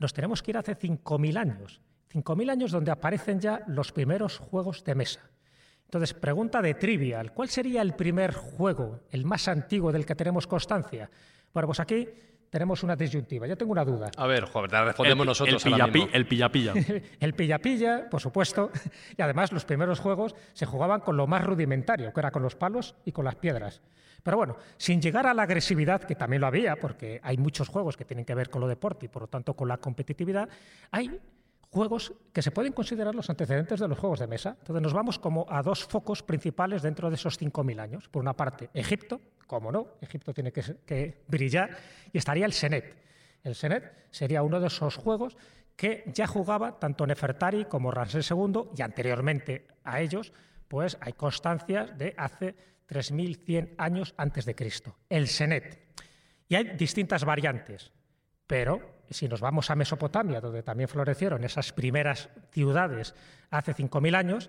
nos 0.00 0.12
tenemos 0.12 0.42
que 0.42 0.50
ir 0.50 0.56
hace 0.56 0.76
5.000 0.76 1.36
años. 1.38 1.80
5.000 2.12 2.50
años 2.50 2.72
donde 2.72 2.90
aparecen 2.90 3.38
ya 3.38 3.62
los 3.68 3.92
primeros 3.92 4.38
juegos 4.38 4.82
de 4.82 4.96
mesa. 4.96 5.20
Entonces, 5.84 6.14
pregunta 6.14 6.62
de 6.62 6.74
trivial, 6.74 7.32
¿cuál 7.32 7.48
sería 7.48 7.82
el 7.82 7.94
primer 7.94 8.32
juego, 8.32 9.00
el 9.10 9.24
más 9.24 9.46
antiguo 9.46 9.92
del 9.92 10.06
que 10.06 10.14
tenemos 10.14 10.46
constancia? 10.46 11.10
Bueno, 11.52 11.68
pues 11.68 11.80
aquí 11.80 12.08
tenemos 12.50 12.82
una 12.82 12.96
disyuntiva. 12.96 13.46
Yo 13.46 13.56
tengo 13.56 13.72
una 13.72 13.84
duda. 13.84 14.10
A 14.16 14.26
ver, 14.26 14.44
joder, 14.44 14.72
la 14.72 14.84
respondemos 14.84 15.24
nosotros 15.24 15.64
el, 15.64 15.72
mismo. 15.72 16.08
el 16.12 16.26
pillapilla. 16.26 16.74
El 17.20 17.34
pilla-pilla, 17.34 18.08
por 18.10 18.20
supuesto, 18.20 18.70
y 19.16 19.22
además 19.22 19.52
los 19.52 19.64
primeros 19.64 20.00
juegos 20.00 20.34
se 20.52 20.66
jugaban 20.66 21.00
con 21.00 21.16
lo 21.16 21.26
más 21.26 21.44
rudimentario, 21.44 22.12
que 22.12 22.20
era 22.20 22.30
con 22.30 22.42
los 22.42 22.56
palos 22.56 22.96
y 23.04 23.12
con 23.12 23.24
las 23.24 23.36
piedras. 23.36 23.80
Pero 24.22 24.36
bueno, 24.36 24.56
sin 24.76 25.00
llegar 25.00 25.26
a 25.26 25.32
la 25.32 25.44
agresividad, 25.44 26.02
que 26.02 26.14
también 26.14 26.40
lo 26.40 26.46
había, 26.46 26.76
porque 26.76 27.20
hay 27.22 27.38
muchos 27.38 27.68
juegos 27.68 27.96
que 27.96 28.04
tienen 28.04 28.24
que 28.24 28.34
ver 28.34 28.50
con 28.50 28.60
lo 28.60 28.68
deporte 28.68 29.06
y 29.06 29.08
por 29.08 29.22
lo 29.22 29.28
tanto 29.28 29.54
con 29.54 29.68
la 29.68 29.78
competitividad, 29.78 30.48
hay 30.90 31.20
juegos 31.70 32.12
que 32.32 32.42
se 32.42 32.50
pueden 32.50 32.72
considerar 32.72 33.14
los 33.14 33.30
antecedentes 33.30 33.80
de 33.80 33.88
los 33.88 33.98
juegos 33.98 34.18
de 34.18 34.26
mesa. 34.26 34.56
Entonces 34.58 34.82
nos 34.82 34.92
vamos 34.92 35.18
como 35.18 35.46
a 35.48 35.62
dos 35.62 35.84
focos 35.84 36.22
principales 36.22 36.82
dentro 36.82 37.08
de 37.08 37.14
esos 37.14 37.40
5.000 37.40 37.80
años. 37.80 38.08
Por 38.08 38.20
una 38.20 38.34
parte, 38.34 38.70
Egipto, 38.74 39.20
como 39.50 39.72
no, 39.72 39.96
Egipto 40.00 40.32
tiene 40.32 40.52
que, 40.52 41.24
brillar, 41.26 41.76
y 42.12 42.18
estaría 42.18 42.46
el 42.46 42.52
Senet. 42.52 42.94
El 43.42 43.56
Senet 43.56 44.06
sería 44.12 44.44
uno 44.44 44.60
de 44.60 44.68
esos 44.68 44.94
juegos 44.94 45.36
que 45.74 46.04
ya 46.06 46.28
jugaba 46.28 46.78
tanto 46.78 47.04
Nefertari 47.04 47.64
como 47.64 47.90
Ramsés 47.90 48.30
II 48.30 48.70
y 48.76 48.82
anteriormente 48.82 49.66
a 49.82 50.00
ellos, 50.00 50.32
pues 50.68 50.96
hay 51.00 51.14
constancias 51.14 51.98
de 51.98 52.14
hace 52.16 52.54
3.100 52.88 53.74
años 53.76 54.14
antes 54.16 54.44
de 54.44 54.54
Cristo. 54.54 54.94
El 55.08 55.26
Senet. 55.26 55.80
Y 56.46 56.54
hay 56.54 56.76
distintas 56.76 57.24
variantes, 57.24 57.90
pero 58.46 59.00
si 59.10 59.26
nos 59.26 59.40
vamos 59.40 59.68
a 59.68 59.74
Mesopotamia, 59.74 60.40
donde 60.40 60.62
también 60.62 60.88
florecieron 60.88 61.42
esas 61.42 61.72
primeras 61.72 62.28
ciudades 62.52 63.16
hace 63.50 63.74
5.000 63.74 64.14
años, 64.14 64.48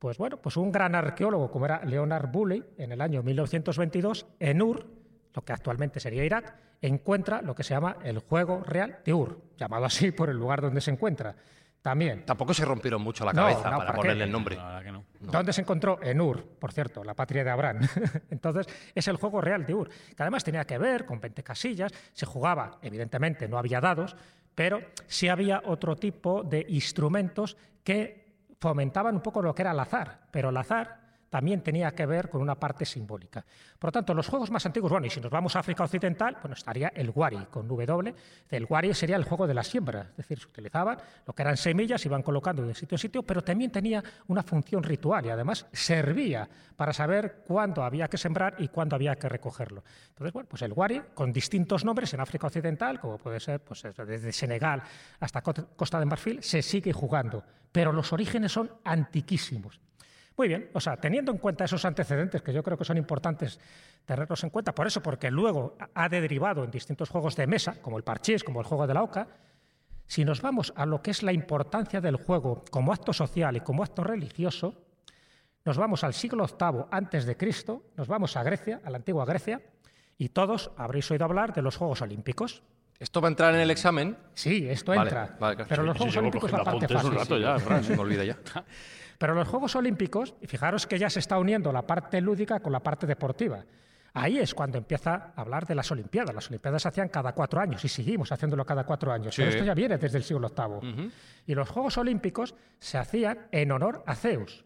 pues 0.00 0.16
bueno, 0.16 0.38
pues 0.38 0.56
un 0.56 0.72
gran 0.72 0.94
arqueólogo 0.94 1.50
como 1.50 1.66
era 1.66 1.84
Leonard 1.84 2.30
Bulley, 2.32 2.64
en 2.78 2.90
el 2.90 3.02
año 3.02 3.22
1922, 3.22 4.26
en 4.40 4.62
Ur, 4.62 4.86
lo 5.34 5.44
que 5.44 5.52
actualmente 5.52 6.00
sería 6.00 6.24
Irak, 6.24 6.54
encuentra 6.80 7.42
lo 7.42 7.54
que 7.54 7.62
se 7.62 7.74
llama 7.74 7.98
el 8.02 8.18
juego 8.20 8.64
real 8.64 9.00
de 9.04 9.12
Ur, 9.12 9.38
llamado 9.58 9.84
así 9.84 10.10
por 10.10 10.30
el 10.30 10.38
lugar 10.38 10.62
donde 10.62 10.80
se 10.80 10.90
encuentra. 10.90 11.36
También. 11.82 12.24
Tampoco 12.24 12.54
se 12.54 12.64
rompieron 12.64 13.02
mucho 13.02 13.26
la 13.26 13.32
cabeza 13.32 13.70
no, 13.70 13.78
para 13.78 13.92
ponerle 13.92 14.24
el 14.24 14.32
nombre. 14.32 14.58
Que 14.82 14.90
no. 14.90 15.04
¿Dónde 15.20 15.52
se 15.52 15.60
encontró? 15.60 15.98
En 16.02 16.18
Ur, 16.20 16.46
por 16.58 16.72
cierto, 16.72 17.04
la 17.04 17.12
patria 17.12 17.44
de 17.44 17.50
Abraham. 17.50 17.80
Entonces, 18.30 18.66
es 18.94 19.06
el 19.06 19.16
juego 19.16 19.42
real 19.42 19.66
de 19.66 19.74
Ur, 19.74 19.88
que 19.88 20.22
además 20.22 20.44
tenía 20.44 20.64
que 20.64 20.78
ver 20.78 21.04
con 21.04 21.20
20 21.20 21.42
casillas, 21.42 21.92
se 22.14 22.24
jugaba, 22.24 22.78
evidentemente 22.80 23.48
no 23.48 23.58
había 23.58 23.82
dados, 23.82 24.16
pero 24.54 24.80
sí 25.06 25.28
había 25.28 25.62
otro 25.66 25.96
tipo 25.96 26.42
de 26.42 26.64
instrumentos 26.68 27.58
que 27.84 28.29
fomentaban 28.60 29.16
un 29.16 29.22
poco 29.22 29.42
lo 29.42 29.54
que 29.54 29.62
era 29.62 29.72
el 29.72 29.80
azar, 29.80 30.18
pero 30.30 30.50
el 30.50 30.56
azar 30.56 30.99
también 31.30 31.62
tenía 31.62 31.92
que 31.92 32.04
ver 32.04 32.28
con 32.28 32.42
una 32.42 32.56
parte 32.56 32.84
simbólica. 32.84 33.44
Por 33.78 33.88
lo 33.88 33.92
tanto, 33.92 34.12
los 34.12 34.28
juegos 34.28 34.50
más 34.50 34.66
antiguos, 34.66 34.90
bueno, 34.90 35.06
y 35.06 35.10
si 35.10 35.20
nos 35.20 35.30
vamos 35.30 35.54
a 35.56 35.60
África 35.60 35.84
Occidental, 35.84 36.36
bueno, 36.42 36.54
estaría 36.54 36.88
el 36.88 37.10
Wari 37.14 37.46
con 37.50 37.68
W. 37.68 38.14
El 38.50 38.66
Wari 38.68 38.92
sería 38.92 39.16
el 39.16 39.24
juego 39.24 39.46
de 39.46 39.54
la 39.54 39.62
siembra, 39.62 40.08
es 40.10 40.16
decir, 40.16 40.40
se 40.40 40.48
utilizaban 40.48 40.98
lo 41.24 41.32
que 41.32 41.42
eran 41.42 41.56
semillas, 41.56 42.04
iban 42.04 42.22
colocando 42.22 42.66
de 42.66 42.74
sitio 42.74 42.96
en 42.96 42.98
sitio, 42.98 43.22
pero 43.22 43.42
también 43.42 43.70
tenía 43.70 44.02
una 44.26 44.42
función 44.42 44.82
ritual 44.82 45.24
y 45.26 45.30
además 45.30 45.66
servía 45.72 46.48
para 46.76 46.92
saber 46.92 47.44
cuándo 47.46 47.84
había 47.84 48.08
que 48.08 48.18
sembrar 48.18 48.56
y 48.58 48.68
cuándo 48.68 48.96
había 48.96 49.14
que 49.14 49.28
recogerlo. 49.28 49.84
Entonces, 50.08 50.32
bueno, 50.32 50.48
pues 50.48 50.62
el 50.62 50.72
Wari, 50.72 51.00
con 51.14 51.32
distintos 51.32 51.84
nombres 51.84 52.12
en 52.12 52.20
África 52.20 52.48
Occidental, 52.48 52.98
como 52.98 53.18
puede 53.18 53.38
ser 53.38 53.60
pues, 53.60 53.82
desde 53.82 54.32
Senegal 54.32 54.82
hasta 55.20 55.42
Costa 55.42 56.00
de 56.00 56.06
Marfil, 56.06 56.42
se 56.42 56.60
sigue 56.60 56.92
jugando, 56.92 57.44
pero 57.70 57.92
los 57.92 58.12
orígenes 58.12 58.50
son 58.50 58.70
antiquísimos. 58.82 59.80
Muy 60.40 60.48
bien, 60.48 60.70
o 60.72 60.80
sea, 60.80 60.96
teniendo 60.96 61.30
en 61.32 61.36
cuenta 61.36 61.66
esos 61.66 61.84
antecedentes 61.84 62.40
que 62.40 62.50
yo 62.50 62.62
creo 62.62 62.78
que 62.78 62.84
son 62.86 62.96
importantes 62.96 63.60
tenerlos 64.06 64.42
en 64.42 64.48
cuenta, 64.48 64.74
por 64.74 64.86
eso, 64.86 65.02
porque 65.02 65.30
luego 65.30 65.76
ha 65.92 66.08
derivado 66.08 66.64
en 66.64 66.70
distintos 66.70 67.10
juegos 67.10 67.36
de 67.36 67.46
mesa, 67.46 67.82
como 67.82 67.98
el 67.98 68.04
parchís, 68.04 68.42
como 68.42 68.58
el 68.60 68.66
juego 68.66 68.86
de 68.86 68.94
la 68.94 69.02
oca, 69.02 69.28
si 70.06 70.24
nos 70.24 70.40
vamos 70.40 70.72
a 70.76 70.86
lo 70.86 71.02
que 71.02 71.10
es 71.10 71.22
la 71.22 71.34
importancia 71.34 72.00
del 72.00 72.16
juego 72.16 72.64
como 72.70 72.90
acto 72.90 73.12
social 73.12 73.54
y 73.58 73.60
como 73.60 73.82
acto 73.82 74.02
religioso, 74.02 74.82
nos 75.66 75.76
vamos 75.76 76.04
al 76.04 76.14
siglo 76.14 76.46
VIII 76.46 76.86
antes 76.90 77.26
de 77.26 77.36
Cristo, 77.36 77.82
nos 77.98 78.08
vamos 78.08 78.34
a 78.38 78.42
Grecia, 78.42 78.80
a 78.82 78.88
la 78.88 78.96
antigua 78.96 79.26
Grecia, 79.26 79.60
y 80.16 80.30
todos 80.30 80.70
habréis 80.78 81.10
oído 81.10 81.26
hablar 81.26 81.52
de 81.52 81.60
los 81.60 81.76
Juegos 81.76 82.00
Olímpicos. 82.00 82.62
¿Esto 82.98 83.20
va 83.20 83.28
a 83.28 83.32
entrar 83.32 83.54
en 83.54 83.60
el 83.60 83.70
examen? 83.70 84.16
Sí, 84.32 84.66
esto 84.70 84.94
entra. 84.94 85.36
pero 85.68 85.82
los 85.82 85.98
Juegos 85.98 86.16
Olímpicos 86.16 86.50
son 86.50 86.64
bastante 86.64 86.88
fáciles. 86.88 87.86
se 87.86 87.94
me 87.94 88.00
olvida 88.00 88.24
ya. 88.24 88.38
Pero 89.20 89.34
los 89.34 89.46
Juegos 89.46 89.76
Olímpicos, 89.76 90.34
y 90.40 90.46
fijaros 90.46 90.86
que 90.86 90.98
ya 90.98 91.10
se 91.10 91.18
está 91.18 91.38
uniendo 91.38 91.70
la 91.74 91.86
parte 91.86 92.22
lúdica 92.22 92.60
con 92.60 92.72
la 92.72 92.80
parte 92.80 93.06
deportiva. 93.06 93.62
Ahí 94.14 94.38
es 94.38 94.54
cuando 94.54 94.78
empieza 94.78 95.34
a 95.36 95.42
hablar 95.42 95.66
de 95.66 95.74
las 95.74 95.90
Olimpiadas. 95.90 96.34
Las 96.34 96.48
Olimpiadas 96.48 96.80
se 96.80 96.88
hacían 96.88 97.10
cada 97.10 97.34
cuatro 97.34 97.60
años 97.60 97.84
y 97.84 97.88
seguimos 97.90 98.32
haciendo 98.32 98.56
cada 98.64 98.84
cuatro 98.84 99.12
años. 99.12 99.34
Pero 99.36 99.50
esto 99.50 99.62
ya 99.62 99.74
viene 99.74 99.98
desde 99.98 100.16
el 100.16 100.24
siglo 100.24 100.48
VIII. 100.48 101.12
Y 101.44 101.54
los 101.54 101.68
Juegos 101.68 101.98
Olímpicos 101.98 102.54
se 102.78 102.96
hacían 102.96 103.46
en 103.52 103.72
honor 103.72 104.02
a 104.06 104.14
Zeus. 104.14 104.64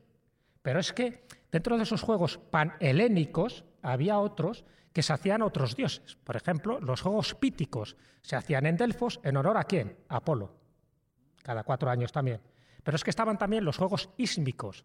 Pero 0.63 0.79
es 0.79 0.93
que 0.93 1.25
dentro 1.51 1.77
de 1.77 1.83
esos 1.83 2.03
Juegos 2.03 2.39
panhelénicos 2.39 3.65
había 3.83 4.21
otros 4.21 4.65
que 4.93 5.03
se 5.03 5.15
hacían 5.15 5.43
a 5.43 5.47
otros 5.47 5.75
dioses. 5.75 6.17
Por 6.23 6.37
ejemplo, 6.37 6.79
los 6.79 7.01
Juegos 7.01 7.35
Píticos 7.35 7.97
se 8.23 8.37
hacían 8.37 8.67
en 8.67 8.77
Delfos 8.77 9.19
en 9.25 9.37
honor 9.37 9.57
a 9.57 9.65
quién? 9.65 9.97
A 10.09 10.19
Apolo. 10.19 10.55
Cada 11.43 11.65
cuatro 11.65 11.91
años 11.91 12.13
también. 12.13 12.41
Pero 12.85 12.97
es 12.97 13.03
que 13.03 13.11
estaban 13.11 13.39
también 13.39 13.65
los 13.65 13.79
Juegos 13.79 14.11
Ísmicos. 14.17 14.85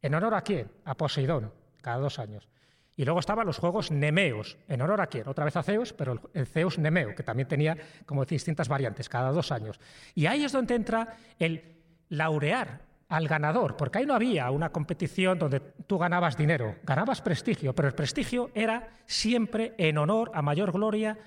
¿En 0.00 0.14
honor 0.14 0.34
a 0.34 0.42
quién? 0.42 0.70
A 0.84 0.94
Poseidón, 0.94 1.52
cada 1.80 1.98
dos 1.98 2.18
años. 2.18 2.48
Y 2.94 3.04
luego 3.04 3.20
estaban 3.20 3.46
los 3.46 3.58
Juegos 3.58 3.90
Nemeos. 3.90 4.58
¿En 4.68 4.82
honor 4.82 5.00
a 5.00 5.06
quién? 5.06 5.26
Otra 5.28 5.44
vez 5.44 5.56
a 5.56 5.62
Zeus, 5.62 5.92
pero 5.92 6.20
el 6.34 6.46
Zeus 6.46 6.78
Nemeo, 6.78 7.14
que 7.14 7.22
también 7.22 7.48
tenía 7.48 7.76
como 8.04 8.24
distintas 8.24 8.68
variantes, 8.68 9.08
cada 9.08 9.32
dos 9.32 9.50
años. 9.50 9.80
Y 10.14 10.26
ahí 10.26 10.44
es 10.44 10.52
donde 10.52 10.74
entra 10.74 11.16
el 11.38 11.62
laurear 12.10 12.82
al 13.08 13.26
ganador, 13.26 13.76
porque 13.76 13.98
ahí 13.98 14.06
no 14.06 14.14
había 14.14 14.50
una 14.50 14.70
competición 14.70 15.38
donde 15.38 15.60
tú 15.60 15.96
ganabas 15.96 16.36
dinero, 16.36 16.76
ganabas 16.82 17.22
prestigio, 17.22 17.74
pero 17.74 17.88
el 17.88 17.94
prestigio 17.94 18.50
era 18.54 18.98
siempre 19.06 19.74
en 19.78 19.96
honor 19.96 20.30
a 20.34 20.42
mayor 20.42 20.72
gloria 20.72 21.18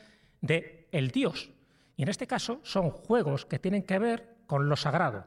de 0.41 0.87
el 0.91 1.09
dios. 1.09 1.49
Y 1.95 2.03
en 2.03 2.09
este 2.09 2.27
caso 2.27 2.59
son 2.63 2.91
juegos 2.91 3.45
que 3.45 3.57
tienen 3.57 3.83
que 3.83 3.97
ver 3.97 4.35
con 4.45 4.69
lo 4.69 4.75
sagrado 4.75 5.25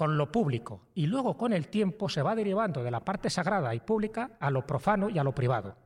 con 0.00 0.16
lo 0.16 0.32
público 0.32 0.86
y 0.94 1.08
luego 1.08 1.36
con 1.36 1.52
el 1.52 1.68
tiempo 1.68 2.08
se 2.08 2.22
va 2.22 2.34
derivando 2.34 2.82
de 2.82 2.90
la 2.90 3.00
parte 3.00 3.28
sagrada 3.28 3.74
y 3.74 3.80
pública 3.80 4.30
a 4.40 4.50
lo 4.50 4.66
profano 4.66 5.10
y 5.10 5.18
a 5.18 5.22
lo 5.22 5.34
privado. 5.34 5.76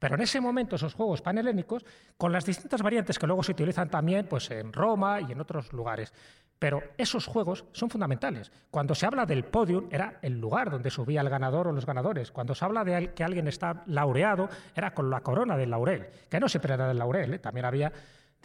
Pero 0.00 0.16
en 0.16 0.22
ese 0.22 0.40
momento 0.40 0.74
esos 0.74 0.94
juegos 0.94 1.22
panhelénicos, 1.22 1.84
con 2.16 2.32
las 2.32 2.44
distintas 2.44 2.82
variantes 2.82 3.20
que 3.20 3.26
luego 3.28 3.44
se 3.44 3.52
utilizan 3.52 3.88
también 3.88 4.26
pues, 4.26 4.50
en 4.50 4.72
Roma 4.72 5.20
y 5.20 5.30
en 5.30 5.40
otros 5.40 5.72
lugares, 5.72 6.12
pero 6.58 6.82
esos 6.98 7.24
juegos 7.26 7.66
son 7.70 7.88
fundamentales. 7.88 8.50
Cuando 8.68 8.96
se 8.96 9.06
habla 9.06 9.26
del 9.26 9.44
podium, 9.44 9.86
era 9.92 10.18
el 10.22 10.40
lugar 10.40 10.68
donde 10.68 10.90
subía 10.90 11.20
el 11.20 11.28
ganador 11.28 11.68
o 11.68 11.72
los 11.72 11.86
ganadores. 11.86 12.32
Cuando 12.32 12.52
se 12.52 12.64
habla 12.64 12.82
de 12.82 13.14
que 13.14 13.22
alguien 13.22 13.46
está 13.46 13.84
laureado, 13.86 14.48
era 14.74 14.92
con 14.92 15.08
la 15.08 15.20
corona 15.20 15.56
del 15.56 15.70
laurel, 15.70 16.08
que 16.28 16.40
no 16.40 16.48
siempre 16.48 16.74
era 16.74 16.88
del 16.88 16.98
laurel, 16.98 17.34
¿eh? 17.34 17.38
también 17.38 17.66
había 17.66 17.92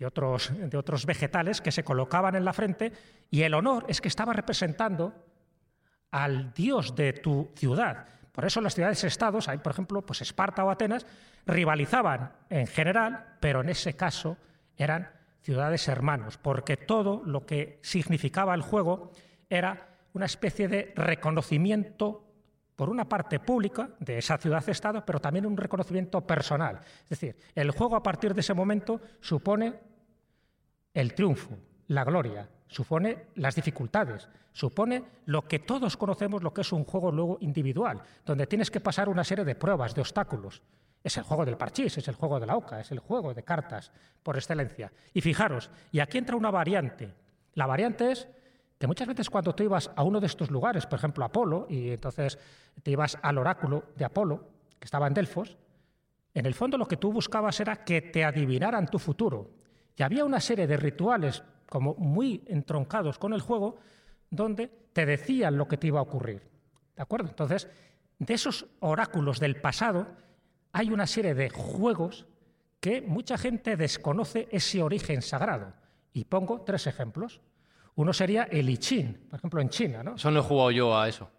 de 0.01 0.07
otros, 0.07 0.51
de 0.55 0.77
otros 0.77 1.05
vegetales 1.05 1.61
que 1.61 1.71
se 1.71 1.83
colocaban 1.83 2.35
en 2.35 2.43
la 2.43 2.53
frente 2.53 2.91
y 3.29 3.43
el 3.43 3.53
honor 3.53 3.85
es 3.87 4.01
que 4.01 4.07
estaba 4.07 4.33
representando 4.33 5.13
al 6.09 6.51
dios 6.55 6.95
de 6.95 7.13
tu 7.13 7.51
ciudad. 7.55 8.07
Por 8.31 8.43
eso 8.45 8.61
las 8.61 8.73
ciudades-estados, 8.73 9.47
por 9.63 9.71
ejemplo, 9.71 10.03
pues 10.03 10.21
Esparta 10.21 10.65
o 10.65 10.71
Atenas, 10.71 11.05
rivalizaban 11.45 12.31
en 12.49 12.65
general, 12.65 13.37
pero 13.39 13.61
en 13.61 13.69
ese 13.69 13.95
caso 13.95 14.37
eran 14.75 15.07
ciudades 15.43 15.87
hermanos, 15.87 16.39
porque 16.39 16.77
todo 16.77 17.21
lo 17.23 17.45
que 17.45 17.77
significaba 17.83 18.55
el 18.55 18.63
juego 18.63 19.11
era 19.51 19.99
una 20.13 20.25
especie 20.25 20.67
de 20.67 20.93
reconocimiento 20.95 22.25
por 22.75 22.89
una 22.89 23.07
parte 23.07 23.39
pública 23.39 23.91
de 23.99 24.17
esa 24.17 24.39
ciudad-estado, 24.39 25.05
pero 25.05 25.19
también 25.19 25.45
un 25.45 25.57
reconocimiento 25.57 26.25
personal. 26.25 26.79
Es 27.03 27.09
decir, 27.09 27.35
el 27.53 27.69
juego 27.69 27.95
a 27.95 28.01
partir 28.01 28.33
de 28.33 28.41
ese 28.41 28.55
momento 28.55 28.99
supone 29.19 29.90
el 30.93 31.13
triunfo, 31.13 31.57
la 31.87 32.03
gloria, 32.03 32.49
supone 32.67 33.27
las 33.35 33.55
dificultades, 33.55 34.27
supone 34.53 35.03
lo 35.25 35.47
que 35.47 35.59
todos 35.59 35.97
conocemos, 35.97 36.43
lo 36.43 36.53
que 36.53 36.61
es 36.61 36.71
un 36.71 36.85
juego 36.85 37.11
luego 37.11 37.37
individual, 37.41 38.01
donde 38.25 38.47
tienes 38.47 38.71
que 38.71 38.79
pasar 38.79 39.09
una 39.09 39.23
serie 39.23 39.45
de 39.45 39.55
pruebas, 39.55 39.93
de 39.93 40.01
obstáculos. 40.01 40.61
Es 41.03 41.17
el 41.17 41.23
juego 41.23 41.45
del 41.45 41.57
parchís, 41.57 41.97
es 41.97 42.07
el 42.07 42.15
juego 42.15 42.39
de 42.39 42.45
la 42.45 42.55
oca, 42.55 42.79
es 42.79 42.91
el 42.91 42.99
juego 42.99 43.33
de 43.33 43.43
cartas 43.43 43.91
por 44.23 44.37
excelencia. 44.37 44.91
Y 45.13 45.21
fijaros, 45.21 45.69
y 45.91 45.99
aquí 45.99 46.17
entra 46.17 46.35
una 46.35 46.51
variante. 46.51 47.13
La 47.53 47.65
variante 47.65 48.11
es 48.11 48.27
que 48.77 48.87
muchas 48.87 49.07
veces 49.07 49.29
cuando 49.29 49.53
tú 49.53 49.63
ibas 49.63 49.91
a 49.95 50.03
uno 50.03 50.19
de 50.19 50.27
estos 50.27 50.49
lugares, 50.51 50.85
por 50.85 50.99
ejemplo 50.99 51.25
Apolo, 51.25 51.67
y 51.69 51.91
entonces 51.91 52.37
te 52.81 52.91
ibas 52.91 53.17
al 53.21 53.37
oráculo 53.37 53.85
de 53.95 54.05
Apolo, 54.05 54.47
que 54.79 54.85
estaba 54.85 55.07
en 55.07 55.13
Delfos, 55.13 55.57
en 56.33 56.45
el 56.45 56.53
fondo 56.53 56.77
lo 56.77 56.87
que 56.87 56.97
tú 56.97 57.11
buscabas 57.11 57.59
era 57.59 57.83
que 57.83 58.01
te 58.01 58.23
adivinaran 58.23 58.87
tu 58.87 58.97
futuro, 58.97 59.51
y 60.01 60.03
había 60.03 60.25
una 60.25 60.39
serie 60.39 60.65
de 60.65 60.77
rituales 60.77 61.43
como 61.69 61.93
muy 61.93 62.43
entroncados 62.47 63.19
con 63.19 63.33
el 63.33 63.41
juego 63.41 63.77
donde 64.31 64.67
te 64.67 65.05
decían 65.05 65.55
lo 65.55 65.67
que 65.67 65.77
te 65.77 65.85
iba 65.85 65.99
a 65.99 66.01
ocurrir. 66.01 66.41
¿De 66.95 67.03
acuerdo? 67.03 67.29
Entonces, 67.29 67.67
de 68.17 68.33
esos 68.33 68.65
oráculos 68.79 69.39
del 69.39 69.61
pasado 69.61 70.07
hay 70.71 70.89
una 70.89 71.05
serie 71.05 71.35
de 71.35 71.51
juegos 71.51 72.25
que 72.79 73.03
mucha 73.03 73.37
gente 73.37 73.77
desconoce 73.77 74.47
ese 74.51 74.81
origen 74.81 75.21
sagrado. 75.21 75.71
Y 76.13 76.23
pongo 76.23 76.61
tres 76.61 76.87
ejemplos. 76.87 77.39
Uno 77.93 78.11
sería 78.11 78.45
el 78.45 78.71
I 78.71 78.79
Ching, 78.79 79.27
por 79.29 79.37
ejemplo, 79.37 79.61
en 79.61 79.69
China. 79.69 80.01
¿no? 80.01 80.15
Eso 80.15 80.31
no 80.31 80.39
he 80.39 80.43
jugado 80.43 80.71
yo 80.71 80.97
a 80.97 81.07
eso. 81.07 81.29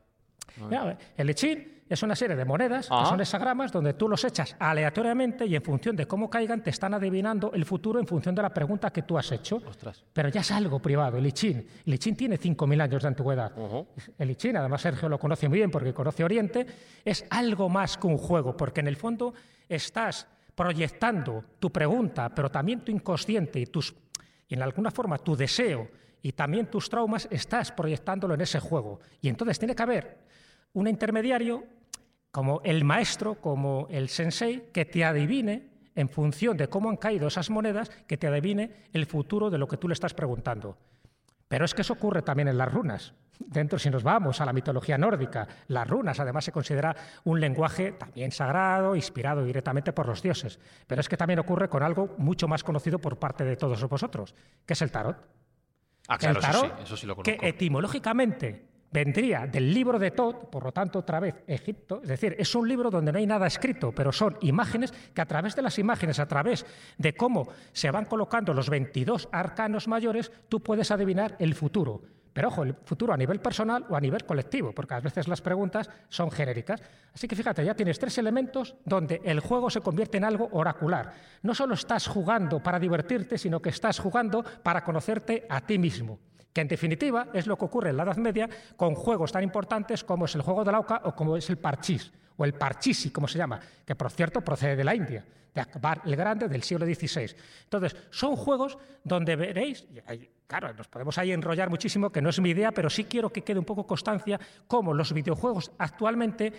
el 1.17 1.31
I 1.31 1.35
Ching 1.35 1.72
es 1.89 2.03
una 2.03 2.17
serie 2.17 2.37
de 2.37 2.45
monedas, 2.45 2.89
que 2.89 3.07
son 3.07 3.21
hexagramas, 3.21 3.71
donde 3.71 3.95
tú 3.95 4.09
los 4.09 4.25
echas 4.25 4.57
aleatoriamente 4.59 5.47
y 5.47 5.55
en 5.55 5.63
función 5.63 5.95
de 5.95 6.07
cómo 6.07 6.31
caigan 6.31 6.63
te 6.63 6.71
están 6.71 6.95
adivinando 6.95 7.53
el 7.53 7.65
futuro 7.65 8.01
en 8.01 8.07
función 8.07 8.35
de 8.35 8.43
la 8.43 8.53
pregunta 8.55 8.91
que 8.91 9.03
tú 9.03 9.19
has 9.19 9.31
hecho. 9.33 9.61
Pero 10.13 10.29
ya 10.29 10.41
es 10.41 10.51
algo 10.51 10.81
privado, 10.81 11.19
el 11.19 11.27
Ichín. 11.27 11.67
El 11.85 11.95
Ichín 11.95 12.17
tiene 12.17 12.39
5.000 12.39 12.83
años 12.83 13.03
de 13.03 13.09
antigüedad. 13.09 13.53
El 14.19 14.31
Ichín, 14.31 14.57
además 14.57 14.81
Sergio 14.81 15.09
lo 15.09 15.19
conoce 15.19 15.49
muy 15.49 15.59
bien 15.59 15.71
porque 15.71 15.93
conoce 15.93 16.25
Oriente, 16.25 16.67
es 17.05 17.27
algo 17.31 17.69
más 17.69 17.99
que 17.99 18.07
un 18.07 18.19
juego, 18.19 18.57
porque 18.57 18.81
en 18.81 18.89
el 18.89 18.97
fondo 18.97 19.35
estás 19.69 20.27
proyectando 20.55 21.45
tu 21.59 21.71
pregunta, 21.71 22.31
pero 22.35 22.51
también 22.51 22.81
tu 22.81 22.93
inconsciente 22.93 23.61
y, 23.61 23.67
tus, 23.67 23.95
y 24.49 24.55
en 24.55 24.63
alguna 24.63 24.91
forma 24.91 25.19
tu 25.19 25.37
deseo 25.37 25.89
y 26.23 26.33
también 26.33 26.67
tus 26.67 26.89
traumas, 26.89 27.27
estás 27.31 27.73
proyectándolo 27.73 28.35
en 28.35 28.41
ese 28.43 28.61
juego. 28.61 29.01
Y 29.21 29.29
entonces 29.29 29.59
tiene 29.59 29.75
que 29.75 29.83
haber 29.83 30.19
un 30.73 30.89
intermediario 30.89 31.65
como 32.31 32.61
el 32.65 32.85
maestro, 32.85 33.35
como 33.35 33.87
el 33.91 34.09
sensei, 34.09 34.71
que 34.73 34.85
te 34.85 35.05
adivine 35.05 35.69
en 35.95 36.09
función 36.09 36.57
de 36.57 36.69
cómo 36.69 36.89
han 36.89 36.97
caído 36.97 37.29
esas 37.29 37.51
monedas, 37.51 37.91
que 38.07 38.17
te 38.17 38.27
adivine 38.27 38.87
el 38.93 39.07
futuro 39.07 39.51
de 39.51 39.59
lo 39.59 39.69
que 39.69 39.77
tú 39.77 39.89
le 39.89 39.95
estás 39.95 40.15
preguntando. 40.15 40.79
Pero 41.49 41.67
es 41.67 41.75
que 41.75 41.83
eso 41.83 41.93
ocurre 41.93 42.23
también 42.23 42.49
en 42.49 42.57
las 42.57 42.73
runas. 42.73 43.13
Dentro, 43.39 43.79
si 43.79 43.91
nos 43.91 44.03
vamos 44.03 44.41
a 44.41 44.47
la 44.47 44.55
mitología 44.55 44.97
nórdica, 44.97 45.47
las 45.69 45.87
runas 45.87 46.19
además 46.21 46.45
se 46.45 46.53
considera 46.53 46.97
un 47.25 47.41
lenguaje 47.41 47.93
también 47.93 48.33
sagrado, 48.33 48.97
inspirado 48.97 49.45
directamente 49.45 49.93
por 49.93 50.07
los 50.07 50.23
dioses. 50.23 50.59
Pero 50.87 51.03
es 51.03 51.09
que 51.09 51.17
también 51.19 51.41
ocurre 51.41 51.69
con 51.69 51.83
algo 51.83 52.15
mucho 52.17 52.49
más 52.49 52.65
conocido 52.65 52.99
por 52.99 53.19
parte 53.19 53.45
de 53.45 53.57
todos 53.57 53.87
vosotros, 53.87 54.35
que 54.65 54.73
es 54.73 54.81
el 54.81 54.91
tarot. 54.91 55.17
Ah, 56.09 56.17
claro, 56.17 56.37
el 56.37 56.43
tarot, 56.43 56.81
eso 56.81 56.97
sí, 56.97 57.07
lo 57.07 57.17
conozco. 57.17 57.39
Que 57.39 57.49
etimológicamente 57.49 58.72
vendría 58.93 59.47
del 59.47 59.73
libro 59.73 59.99
de 59.99 60.11
Tot, 60.11 60.51
por 60.51 60.65
lo 60.65 60.73
tanto, 60.73 61.01
otra 61.01 61.21
vez 61.21 61.35
Egipto, 61.47 62.01
es 62.03 62.09
decir, 62.09 62.37
es 62.39 62.55
un 62.55 62.69
libro 62.69 62.91
donde 62.91 63.13
no 63.13 63.19
hay 63.19 63.27
nada 63.27 63.47
escrito, 63.47 63.93
pero 63.93 64.13
son 64.13 64.37
imágenes 64.43 64.93
que 65.15 65.21
a 65.21 65.27
través 65.27 65.57
de 65.57 65.63
las 65.63 65.79
imágenes, 65.79 66.19
a 66.19 66.29
través 66.29 66.67
de 66.99 67.15
cómo 67.15 67.49
se 67.73 67.91
van 67.91 68.05
colocando 68.05 68.55
los 68.55 68.69
22 68.69 69.29
arcanos 69.33 69.89
mayores, 69.89 70.31
tú 70.49 70.61
puedes 70.61 70.91
adivinar 70.91 71.37
el 71.39 71.55
futuro. 71.55 72.03
Pero 72.33 72.49
ojo, 72.49 72.63
el 72.63 72.75
futuro 72.75 73.13
a 73.13 73.17
nivel 73.17 73.41
personal 73.41 73.85
o 73.91 73.97
a 73.97 74.01
nivel 74.01 74.25
colectivo, 74.25 74.73
porque 74.73 74.95
a 74.95 75.01
veces 75.01 75.29
las 75.29 75.43
preguntas 75.43 75.91
son 76.09 76.31
genéricas. 76.31 76.81
Así 77.15 77.29
que 77.29 77.37
fíjate, 77.37 77.63
ya 77.63 77.75
tienes 77.75 77.99
tres 77.99 78.17
elementos 78.17 78.75
donde 78.87 79.21
el 79.25 79.41
juego 79.41 79.69
se 79.69 79.83
convierte 79.83 80.17
en 80.17 80.25
algo 80.25 80.49
oracular. 80.53 81.13
No 81.43 81.55
solo 81.55 81.75
estás 81.75 82.07
jugando 82.07 82.63
para 82.63 82.79
divertirte, 82.79 83.37
sino 83.37 83.61
que 83.61 83.69
estás 83.69 83.99
jugando 83.99 84.43
para 84.63 84.83
conocerte 84.83 85.47
a 85.49 85.61
ti 85.61 85.79
mismo 85.79 86.19
que 86.53 86.61
en 86.61 86.69
definitiva 86.69 87.29
es 87.33 87.47
lo 87.47 87.57
que 87.57 87.65
ocurre 87.65 87.91
en 87.91 87.97
la 87.97 88.03
Edad 88.05 88.17
Media 88.17 88.49
con 88.77 88.95
juegos 88.95 89.33
tan 89.33 89.43
importantes 89.43 90.05
como 90.05 90.27
es 90.27 90.35
el 90.35 90.43
juego 90.43 90.65
de 90.65 90.73
la 90.73 90.81
o 90.81 91.15
como 91.15 91.37
es 91.37 91.49
el 91.51 91.59
parchís, 91.59 92.13
o 92.37 92.45
el 92.45 92.55
parchisi, 92.55 93.11
como 93.11 93.29
se 93.29 93.39
llama, 93.39 93.61
que 93.85 93.95
por 93.95 94.11
cierto 94.11 94.43
procede 94.43 94.77
de 94.77 94.85
la 94.85 94.95
India, 94.95 95.25
de 95.55 95.61
Akbar 95.61 96.03
el 96.05 96.17
Grande 96.17 96.49
del 96.49 96.63
siglo 96.63 96.87
XVI. 96.87 97.35
Entonces, 97.65 97.97
son 98.11 98.37
juegos 98.37 98.79
donde 99.05 99.37
veréis, 99.37 99.87
claro, 100.47 100.73
nos 100.75 100.89
podemos 100.89 101.17
ahí 101.19 101.33
enrollar 101.33 101.71
muchísimo, 101.71 102.11
que 102.11 102.23
no 102.23 102.31
es 102.31 102.41
mi 102.41 102.51
idea, 102.51 102.73
pero 102.73 102.91
sí 102.91 103.05
quiero 103.05 103.31
que 103.31 103.43
quede 103.43 103.59
un 103.59 103.65
poco 103.65 103.87
constancia 103.87 104.41
cómo 104.67 104.95
los 104.95 105.13
videojuegos 105.13 105.73
actualmente 105.79 106.53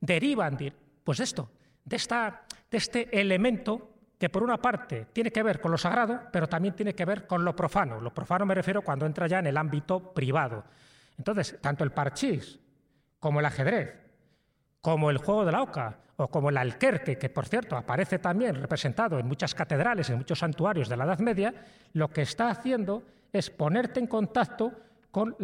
derivan 0.00 0.56
de, 0.56 0.72
pues 1.04 1.20
esto, 1.20 1.50
de, 1.84 1.96
esta, 1.96 2.44
de 2.70 2.78
este 2.78 3.20
elemento 3.20 3.97
que 4.18 4.28
por 4.28 4.42
una 4.42 4.56
parte 4.56 5.06
tiene 5.12 5.30
que 5.30 5.42
ver 5.42 5.60
con 5.60 5.70
lo 5.70 5.78
sagrado, 5.78 6.22
pero 6.32 6.48
también 6.48 6.74
tiene 6.74 6.94
que 6.94 7.04
ver 7.04 7.26
con 7.26 7.44
lo 7.44 7.54
profano. 7.54 8.00
Lo 8.00 8.12
profano 8.12 8.44
me 8.44 8.54
refiero 8.54 8.82
cuando 8.82 9.06
entra 9.06 9.28
ya 9.28 9.38
en 9.38 9.46
el 9.46 9.56
ámbito 9.56 10.12
privado. 10.12 10.64
Entonces, 11.16 11.56
tanto 11.60 11.84
el 11.84 11.92
parchís 11.92 12.58
como 13.20 13.40
el 13.40 13.46
ajedrez, 13.46 13.94
como 14.80 15.10
el 15.10 15.18
juego 15.18 15.44
de 15.44 15.52
la 15.52 15.62
oca 15.62 15.98
o 16.16 16.28
como 16.28 16.50
el 16.50 16.56
alquerque, 16.56 17.16
que 17.16 17.30
por 17.30 17.46
cierto 17.46 17.76
aparece 17.76 18.18
también 18.18 18.56
representado 18.56 19.20
en 19.20 19.26
muchas 19.26 19.54
catedrales, 19.54 20.10
en 20.10 20.18
muchos 20.18 20.40
santuarios 20.40 20.88
de 20.88 20.96
la 20.96 21.04
Edad 21.04 21.20
Media, 21.20 21.54
lo 21.92 22.08
que 22.08 22.22
está 22.22 22.50
haciendo 22.50 23.04
es 23.32 23.50
ponerte 23.50 24.00
en 24.00 24.08
contacto 24.08 24.72
con, 25.12 25.36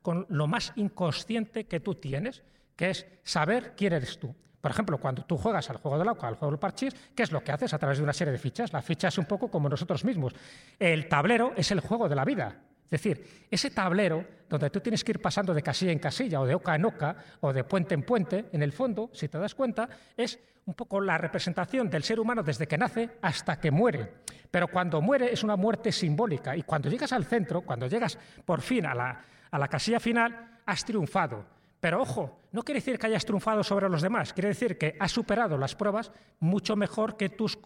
con 0.00 0.26
lo 0.30 0.46
más 0.46 0.72
inconsciente 0.76 1.64
que 1.64 1.80
tú 1.80 1.94
tienes, 1.94 2.42
que 2.74 2.90
es 2.90 3.06
saber 3.22 3.74
quién 3.76 3.92
eres 3.92 4.18
tú. 4.18 4.34
Por 4.64 4.70
ejemplo, 4.70 4.96
cuando 4.96 5.26
tú 5.26 5.36
juegas 5.36 5.68
al 5.68 5.76
juego 5.76 5.98
de 5.98 6.06
la 6.06 6.12
oca, 6.12 6.26
al 6.26 6.36
juego 6.36 6.52
del 6.52 6.58
parchís, 6.58 6.94
¿qué 7.14 7.22
es 7.22 7.32
lo 7.32 7.44
que 7.44 7.52
haces 7.52 7.74
a 7.74 7.78
través 7.78 7.98
de 7.98 8.04
una 8.04 8.14
serie 8.14 8.32
de 8.32 8.38
fichas? 8.38 8.72
La 8.72 8.80
ficha 8.80 9.08
es 9.08 9.18
un 9.18 9.26
poco 9.26 9.50
como 9.50 9.68
nosotros 9.68 10.06
mismos. 10.06 10.32
El 10.78 11.06
tablero 11.06 11.52
es 11.54 11.70
el 11.70 11.80
juego 11.80 12.08
de 12.08 12.16
la 12.16 12.24
vida. 12.24 12.62
Es 12.84 12.90
decir, 13.02 13.46
ese 13.50 13.68
tablero 13.72 14.24
donde 14.48 14.70
tú 14.70 14.80
tienes 14.80 15.04
que 15.04 15.12
ir 15.12 15.20
pasando 15.20 15.52
de 15.52 15.60
casilla 15.60 15.92
en 15.92 15.98
casilla 15.98 16.40
o 16.40 16.46
de 16.46 16.54
oca 16.54 16.74
en 16.74 16.86
oca 16.86 17.14
o 17.42 17.52
de 17.52 17.62
puente 17.62 17.92
en 17.92 18.04
puente, 18.04 18.46
en 18.52 18.62
el 18.62 18.72
fondo, 18.72 19.10
si 19.12 19.28
te 19.28 19.36
das 19.36 19.54
cuenta, 19.54 19.86
es 20.16 20.38
un 20.64 20.72
poco 20.72 20.98
la 20.98 21.18
representación 21.18 21.90
del 21.90 22.02
ser 22.02 22.18
humano 22.18 22.42
desde 22.42 22.66
que 22.66 22.78
nace 22.78 23.18
hasta 23.20 23.60
que 23.60 23.70
muere. 23.70 24.14
Pero 24.50 24.68
cuando 24.68 25.02
muere 25.02 25.30
es 25.30 25.44
una 25.44 25.56
muerte 25.56 25.92
simbólica 25.92 26.56
y 26.56 26.62
cuando 26.62 26.88
llegas 26.88 27.12
al 27.12 27.26
centro, 27.26 27.60
cuando 27.60 27.86
llegas 27.86 28.18
por 28.46 28.62
fin 28.62 28.86
a 28.86 28.94
la, 28.94 29.24
a 29.50 29.58
la 29.58 29.68
casilla 29.68 30.00
final, 30.00 30.60
has 30.64 30.86
triunfado. 30.86 31.53
Pero 31.84 32.00
ojo, 32.00 32.40
no 32.52 32.62
quiere 32.62 32.78
decir 32.80 32.98
que 32.98 33.08
hayas 33.08 33.26
triunfado 33.26 33.62
sobre 33.62 33.90
los 33.90 34.00
demás, 34.00 34.32
quiere 34.32 34.48
decir 34.48 34.78
que 34.78 34.96
has 34.98 35.12
superado 35.12 35.58
las 35.58 35.74
pruebas 35.74 36.10
mucho 36.40 36.76
mejor 36.76 37.14
que 37.18 37.28
tus 37.28 37.58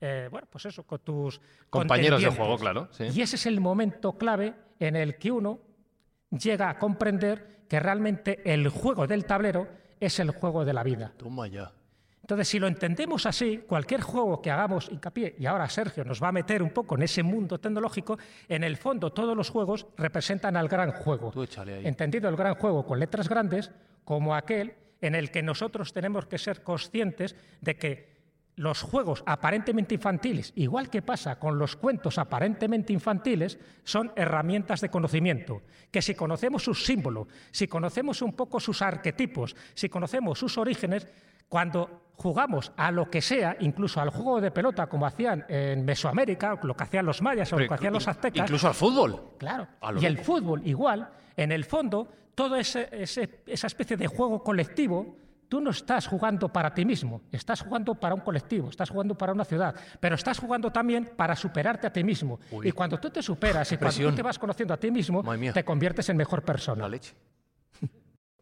eh, 0.00 0.28
bueno, 0.30 0.48
pues 0.50 0.64
eso, 0.64 0.84
con 0.84 1.00
tus 1.00 1.38
compañeros 1.68 2.22
de 2.22 2.30
juego, 2.30 2.56
claro. 2.56 2.88
Y 2.98 3.20
ese 3.20 3.36
es 3.36 3.44
el 3.44 3.60
momento 3.60 4.16
clave 4.16 4.54
en 4.80 4.96
el 4.96 5.18
que 5.18 5.30
uno 5.30 5.60
llega 6.30 6.70
a 6.70 6.78
comprender 6.78 7.66
que 7.68 7.78
realmente 7.78 8.40
el 8.50 8.66
juego 8.70 9.06
del 9.06 9.26
tablero 9.26 9.68
es 10.00 10.20
el 10.20 10.30
juego 10.30 10.64
de 10.64 10.72
la 10.72 10.82
vida. 10.82 11.12
Toma 11.18 11.46
ya. 11.46 11.70
Entonces, 12.26 12.48
si 12.48 12.58
lo 12.58 12.66
entendemos 12.66 13.24
así, 13.24 13.58
cualquier 13.68 14.00
juego 14.00 14.42
que 14.42 14.50
hagamos 14.50 14.88
hincapié, 14.90 15.36
y 15.38 15.46
ahora 15.46 15.68
Sergio 15.68 16.04
nos 16.04 16.20
va 16.20 16.26
a 16.26 16.32
meter 16.32 16.60
un 16.60 16.70
poco 16.70 16.96
en 16.96 17.04
ese 17.04 17.22
mundo 17.22 17.60
tecnológico, 17.60 18.18
en 18.48 18.64
el 18.64 18.76
fondo 18.76 19.12
todos 19.12 19.36
los 19.36 19.48
juegos 19.48 19.86
representan 19.96 20.56
al 20.56 20.66
gran 20.66 20.90
juego. 20.90 21.32
Entendido 21.84 22.28
el 22.28 22.34
gran 22.34 22.56
juego 22.56 22.84
con 22.84 22.98
letras 22.98 23.28
grandes 23.28 23.70
como 24.02 24.34
aquel 24.34 24.74
en 25.00 25.14
el 25.14 25.30
que 25.30 25.40
nosotros 25.40 25.92
tenemos 25.92 26.26
que 26.26 26.38
ser 26.38 26.64
conscientes 26.64 27.36
de 27.60 27.76
que 27.76 28.16
los 28.56 28.82
juegos 28.82 29.22
aparentemente 29.24 29.94
infantiles, 29.94 30.52
igual 30.56 30.90
que 30.90 31.02
pasa 31.02 31.38
con 31.38 31.60
los 31.60 31.76
cuentos 31.76 32.18
aparentemente 32.18 32.92
infantiles, 32.92 33.56
son 33.84 34.10
herramientas 34.16 34.80
de 34.80 34.88
conocimiento, 34.88 35.62
que 35.92 36.02
si 36.02 36.16
conocemos 36.16 36.64
sus 36.64 36.84
símbolos, 36.84 37.28
si 37.52 37.68
conocemos 37.68 38.20
un 38.20 38.32
poco 38.32 38.58
sus 38.58 38.82
arquetipos, 38.82 39.54
si 39.74 39.88
conocemos 39.88 40.40
sus 40.40 40.58
orígenes, 40.58 41.06
cuando 41.48 42.02
jugamos 42.14 42.72
a 42.76 42.90
lo 42.90 43.10
que 43.10 43.20
sea, 43.20 43.56
incluso 43.60 44.00
al 44.00 44.10
juego 44.10 44.40
de 44.40 44.50
pelota, 44.50 44.86
como 44.86 45.06
hacían 45.06 45.44
en 45.48 45.84
Mesoamérica, 45.84 46.58
lo 46.62 46.74
que 46.74 46.84
hacían 46.84 47.04
los 47.04 47.20
mayas 47.20 47.52
o 47.52 47.58
lo 47.58 47.68
que 47.68 47.74
hacían 47.74 47.92
los 47.92 48.08
aztecas. 48.08 48.46
Incluso 48.46 48.68
al 48.68 48.74
fútbol. 48.74 49.34
Claro. 49.38 49.68
Y 50.00 50.06
el 50.06 50.18
fútbol, 50.18 50.66
igual, 50.66 51.08
en 51.36 51.52
el 51.52 51.64
fondo, 51.64 52.08
toda 52.34 52.58
esa 52.58 52.80
especie 53.66 53.96
de 53.96 54.06
juego 54.06 54.42
colectivo, 54.42 55.16
tú 55.48 55.60
no 55.60 55.70
estás 55.70 56.06
jugando 56.06 56.52
para 56.52 56.74
ti 56.74 56.84
mismo, 56.84 57.20
estás 57.30 57.60
jugando 57.60 57.94
para 57.94 58.14
un 58.14 58.20
colectivo, 58.22 58.70
estás 58.70 58.90
jugando 58.90 59.16
para 59.16 59.32
una 59.32 59.44
ciudad, 59.44 59.74
pero 60.00 60.14
estás 60.14 60.38
jugando 60.38 60.72
también 60.72 61.10
para 61.16 61.36
superarte 61.36 61.86
a 61.86 61.92
ti 61.92 62.02
mismo. 62.02 62.40
Y 62.62 62.72
cuando 62.72 62.98
tú 62.98 63.10
te 63.10 63.22
superas 63.22 63.70
y 63.72 63.76
cuando 63.76 64.08
tú 64.10 64.16
te 64.16 64.22
vas 64.22 64.38
conociendo 64.38 64.74
a 64.74 64.76
ti 64.78 64.90
mismo, 64.90 65.22
te 65.52 65.64
conviertes 65.64 66.08
en 66.08 66.16
mejor 66.16 66.42
persona. 66.42 66.82
La 66.82 66.88
leche. 66.88 67.14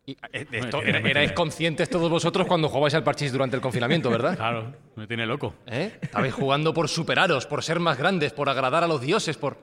Y, 0.06 0.12
eh, 0.32 0.46
esto, 0.52 0.82
erais 0.82 1.32
conscientes 1.32 1.88
todos 1.88 2.10
vosotros 2.10 2.46
cuando 2.46 2.68
jugabais 2.68 2.94
al 2.94 3.04
parchís 3.04 3.32
durante 3.32 3.56
el 3.56 3.62
confinamiento, 3.62 4.10
¿verdad? 4.10 4.36
Claro, 4.36 4.74
me 4.96 5.06
tiene 5.06 5.24
loco. 5.24 5.54
¿Eh? 5.66 5.98
Estabais 6.00 6.34
jugando 6.34 6.74
por 6.74 6.88
superaros, 6.88 7.46
por 7.46 7.62
ser 7.64 7.80
más 7.80 7.96
grandes, 7.96 8.32
por 8.32 8.48
agradar 8.48 8.84
a 8.84 8.86
los 8.86 9.00
dioses, 9.00 9.36
por... 9.36 9.56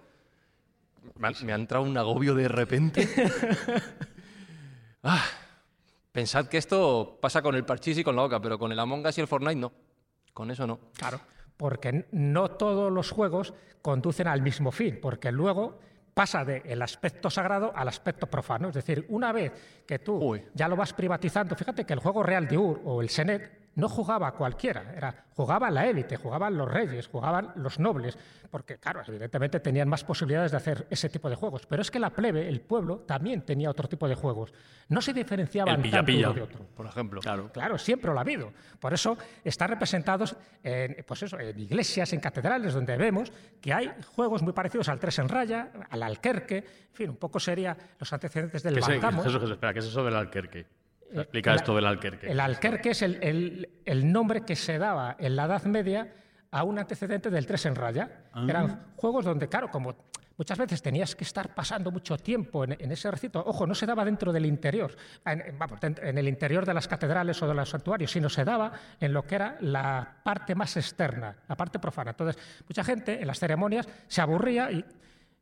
Me 1.44 1.54
ha, 1.54 1.56
entrado 1.56 1.84
un 1.84 1.96
agobio 1.96 2.34
de 2.34 2.48
repente. 2.48 3.08
ah, 5.04 5.24
pensad 6.12 6.48
que 6.48 6.58
esto 6.58 7.20
pasa 7.22 7.44
con 7.44 7.54
el 7.54 7.64
parchís 7.64 8.00
y 8.00 8.04
con 8.04 8.16
la 8.16 8.24
oca, 8.24 8.42
pero 8.42 8.58
con 8.58 8.72
el 8.72 8.80
Among 8.80 9.06
Us 9.06 9.20
y 9.20 9.22
el 9.22 9.28
Fortnite 9.28 9.56
no. 9.56 9.72
Con 10.34 10.50
eso 10.50 10.66
no. 10.66 10.80
Claro, 10.98 11.22
porque 11.58 12.08
no 12.12 12.50
todos 12.50 12.92
los 12.92 13.12
juegos 13.12 13.54
conducen 13.84 14.28
al 14.28 14.42
mismo 14.42 14.72
fin, 14.72 14.98
porque 15.00 15.32
luego 15.32 15.78
pasa 16.14 16.44
del 16.44 16.82
aspecto 16.82 17.30
sagrado 17.30 17.72
al 17.76 17.88
aspecto 17.88 18.28
profano. 18.28 18.70
Es 18.70 18.76
decir, 18.76 19.06
una 19.10 19.32
vez 19.32 19.52
que 19.86 20.00
tú 20.00 20.40
ya 20.54 20.68
lo 20.68 20.76
vas 20.76 20.94
privatizando, 20.94 21.56
fíjate 21.56 21.86
que 21.86 21.94
el 21.94 22.00
juego 22.00 22.24
real 22.24 22.48
de 22.48 22.58
Ur 22.58 22.82
o 22.86 23.02
el 23.02 23.10
Senet 23.10 23.61
no 23.76 23.88
jugaba 23.88 24.32
cualquiera, 24.34 24.94
era, 24.96 25.26
jugaba 25.34 25.72
la 25.72 25.88
élite, 25.88 26.18
jugaban 26.18 26.58
los 26.58 26.70
reyes, 26.70 27.08
jugaban 27.08 27.54
los 27.56 27.80
nobles, 27.80 28.18
porque, 28.50 28.78
claro, 28.78 29.02
evidentemente 29.08 29.60
tenían 29.62 29.88
más 29.88 30.04
posibilidades 30.04 30.52
de 30.52 30.58
hacer 30.58 30.88
ese 30.90 31.10
tipo 31.10 31.30
de 31.30 31.36
juegos. 31.36 31.66
Pero 31.66 31.82
es 31.82 31.90
que 31.90 32.00
la 32.00 32.10
plebe, 32.10 32.50
el 32.50 32.60
pueblo, 32.62 33.00
también 33.00 33.44
tenía 33.44 33.70
otro 33.70 33.88
tipo 33.88 34.08
de 34.10 34.16
juegos. 34.16 34.54
No 34.90 35.02
se 35.02 35.14
diferenciaban 35.14 35.82
tanto 35.82 36.12
uno 36.12 36.34
de 36.34 36.42
otro. 36.42 36.66
Por 36.76 36.86
ejemplo. 36.86 37.22
Claro. 37.22 37.50
claro, 37.54 37.78
siempre 37.78 38.12
lo 38.12 38.18
ha 38.18 38.22
habido. 38.22 38.52
Por 38.80 38.94
eso 38.94 39.18
están 39.44 39.70
representados 39.70 40.36
en, 40.64 40.98
pues 41.08 41.24
eso, 41.24 41.40
en 41.40 41.58
iglesias, 41.58 42.12
en 42.12 42.20
catedrales, 42.20 42.74
donde 42.74 42.98
vemos 42.98 43.32
que 43.62 43.74
hay 43.74 43.90
juegos 44.16 44.42
muy 44.42 44.52
parecidos 44.52 44.90
al 44.90 45.00
tres 45.00 45.18
en 45.20 45.30
raya, 45.30 45.72
al 45.90 46.04
alquerque, 46.04 46.58
en 46.58 46.94
fin, 46.94 47.10
un 47.10 47.18
poco 47.18 47.40
sería 47.40 47.78
los 47.98 48.12
antecedentes 48.12 48.64
del 48.64 48.76
¿Qué 48.76 48.82
espera, 48.82 49.74
¿qué 49.74 49.80
es 49.80 49.86
eso 49.86 50.04
del 50.04 50.16
alquerque? 50.16 50.66
Explica 51.14 51.56
esto 51.56 51.76
del 51.76 51.86
alquerque. 51.86 52.32
El 52.32 52.40
alquerque 52.40 52.92
es 52.92 53.02
el, 53.02 53.68
nombre 54.12 54.42
que 54.42 54.56
se 54.56 54.78
daba 54.78 55.16
en 55.20 55.36
la 55.36 55.46
Edad 55.46 55.64
Media 55.64 56.14
a 56.52 56.64
un 56.64 56.80
antecedente 56.80 57.30
del 57.30 57.46
tres 57.46 57.66
en 57.66 57.76
raya. 57.76 58.26
Ah. 58.34 58.46
Eran 58.48 58.94
juegos 58.96 59.26
donde, 59.26 59.48
claro, 59.48 59.70
como 59.70 59.96
muchas 60.38 60.58
veces 60.58 60.82
tenías 60.82 61.16
que 61.16 61.24
estar 61.24 61.54
pasando 61.54 61.92
mucho 61.92 62.18
tiempo 62.18 62.64
en, 62.64 62.92
ese 62.92 63.12
recinto, 63.12 63.44
ojo, 63.46 63.68
no 63.68 63.76
se 63.76 63.86
daba 63.86 64.04
dentro 64.04 64.34
del 64.34 64.46
interior, 64.46 64.96
en, 65.26 65.56
en, 66.02 66.18
el 66.18 66.28
interior 66.28 66.66
de 66.66 66.74
las 66.74 66.88
catedrales 66.88 67.42
o 67.44 67.48
de 67.48 67.54
los 67.54 67.70
santuarios, 67.70 68.12
sino 68.12 68.28
se 68.28 68.44
daba 68.44 68.72
en 69.00 69.14
lo 69.14 69.24
que 69.24 69.36
era 69.36 69.58
la 69.62 70.18
parte 70.24 70.56
más 70.56 70.76
externa, 70.78 71.36
la 71.48 71.56
parte 71.56 71.80
profana. 71.80 72.12
Entonces, 72.12 72.42
mucha 72.68 72.84
gente 72.84 73.22
en 73.22 73.28
las 73.28 73.40
ceremonias 73.40 73.88
se 74.08 74.22
aburría 74.22 74.72
y 74.72 74.84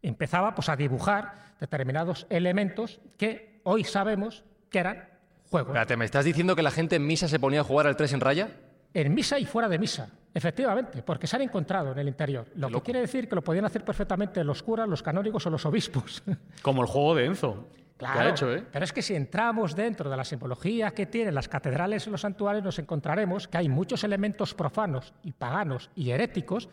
empezaba 0.01 0.53
pues, 0.53 0.69
a 0.69 0.75
dibujar 0.75 1.55
determinados 1.59 2.27
elementos 2.29 2.99
que 3.17 3.61
hoy 3.63 3.83
sabemos 3.83 4.43
que 4.69 4.79
eran 4.79 5.18
juego. 5.49 5.69
Espérate, 5.69 5.97
¿me 5.97 6.05
estás 6.05 6.25
diciendo 6.25 6.55
que 6.55 6.63
la 6.63 6.71
gente 6.71 6.95
en 6.95 7.05
misa 7.05 7.27
se 7.27 7.39
ponía 7.39 7.61
a 7.61 7.63
jugar 7.63 7.87
al 7.87 7.95
3 7.95 8.13
en 8.13 8.19
raya? 8.19 8.49
En 8.93 9.13
misa 9.13 9.37
y 9.37 9.45
fuera 9.45 9.69
de 9.69 9.77
misa, 9.77 10.09
efectivamente, 10.33 11.03
porque 11.03 11.27
se 11.27 11.35
han 11.35 11.43
encontrado 11.43 11.91
en 11.91 11.99
el 11.99 12.07
interior. 12.07 12.47
Lo 12.55 12.69
que 12.69 12.81
quiere 12.81 13.01
decir 13.01 13.29
que 13.29 13.35
lo 13.35 13.43
podían 13.43 13.65
hacer 13.65 13.83
perfectamente 13.83 14.43
los 14.43 14.63
curas, 14.63 14.87
los 14.87 15.03
canónigos 15.03 15.45
o 15.45 15.49
los 15.49 15.65
obispos. 15.65 16.23
Como 16.61 16.81
el 16.81 16.87
juego 16.87 17.15
de 17.15 17.25
Enzo. 17.25 17.67
Claro, 17.97 18.29
hecho, 18.29 18.55
¿eh? 18.55 18.63
pero 18.71 18.85
es 18.85 18.93
que 18.93 19.01
si 19.01 19.13
entramos 19.13 19.75
dentro 19.75 20.09
de 20.09 20.15
la 20.15 20.23
simbología 20.23 20.91
que 20.91 21.05
tienen 21.05 21.35
las 21.35 21.49
catedrales 21.49 22.07
y 22.07 22.09
los 22.09 22.21
santuarios, 22.21 22.63
nos 22.63 22.79
encontraremos 22.79 23.49
que 23.49 23.57
hay 23.57 23.67
muchos 23.67 24.05
elementos 24.05 24.53
profanos 24.53 25.13
y 25.21 25.33
paganos 25.33 25.91
y 25.95 26.11
heréticos 26.11 26.69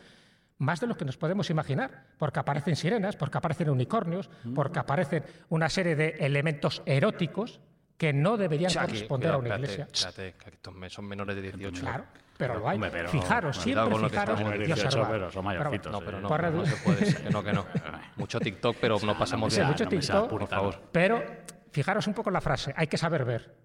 más 0.57 0.79
de 0.79 0.87
lo 0.87 0.95
que 0.95 1.05
nos 1.05 1.17
podemos 1.17 1.49
imaginar, 1.49 2.05
porque 2.17 2.39
aparecen 2.39 2.75
sirenas, 2.75 3.15
porque 3.15 3.37
aparecen 3.37 3.69
unicornios, 3.69 4.29
mm. 4.45 4.53
porque 4.53 4.79
aparecen 4.79 5.23
una 5.49 5.69
serie 5.69 5.95
de 5.95 6.15
elementos 6.19 6.81
eróticos 6.85 7.59
que 7.97 8.13
no 8.13 8.37
deberían 8.37 8.71
corresponder 8.73 9.31
a 9.31 9.37
una 9.37 9.55
iglesia. 9.55 9.87
Que 9.87 10.89
son 10.89 11.05
menores 11.05 11.35
de 11.35 11.41
18. 11.41 11.81
Claro. 11.81 12.05
pero 12.37 12.59
lo 12.59 12.69
hay. 12.69 12.79
Pero- 12.79 13.09
fijaros, 13.09 13.57
siempre 13.57 13.89
con 13.89 14.01
lo 14.01 14.07
que 14.07 14.11
fijaros 14.11 14.39
y 14.39 14.43
18, 14.43 14.85
observar. 14.85 15.11
pero 15.11 15.31
son 15.31 15.45
mayorcitos, 15.45 15.91
No, 15.91 15.99
pero 16.01 16.21
no, 16.21 16.27
Por 16.27 16.43
no, 16.43 16.63
redu- 16.63 16.65
se 16.67 16.83
puede 16.83 17.05
ser, 17.05 17.23
que 17.23 17.29
no, 17.31 17.43
que 17.43 17.53
no. 17.53 17.65
Mucho 18.17 18.39
TikTok, 18.39 18.77
pero 18.79 18.97
no 19.03 19.17
pasamos 19.17 19.55
de 19.55 19.63
mucho 19.63 19.87
TikTok, 19.87 20.29
por 20.29 20.47
favor. 20.47 20.79
Pero 20.91 21.23
fijaros 21.71 22.05
un 22.07 22.13
poco 22.13 22.29
en 22.29 22.33
la 22.35 22.41
frase, 22.41 22.73
hay 22.77 22.85
que 22.87 22.97
saber 22.97 23.25
ver. 23.25 23.55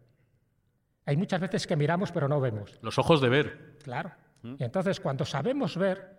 Hay 1.04 1.16
muchas 1.16 1.40
veces 1.40 1.66
que 1.66 1.76
miramos 1.76 2.12
pero 2.12 2.28
no 2.28 2.40
vemos. 2.40 2.78
Los 2.80 2.98
ojos 2.98 3.20
de 3.20 3.28
ver. 3.28 3.76
Claro. 3.82 4.12
Y 4.42 4.64
entonces, 4.64 4.98
cuando 5.00 5.24
sabemos 5.24 5.76
ver, 5.76 6.18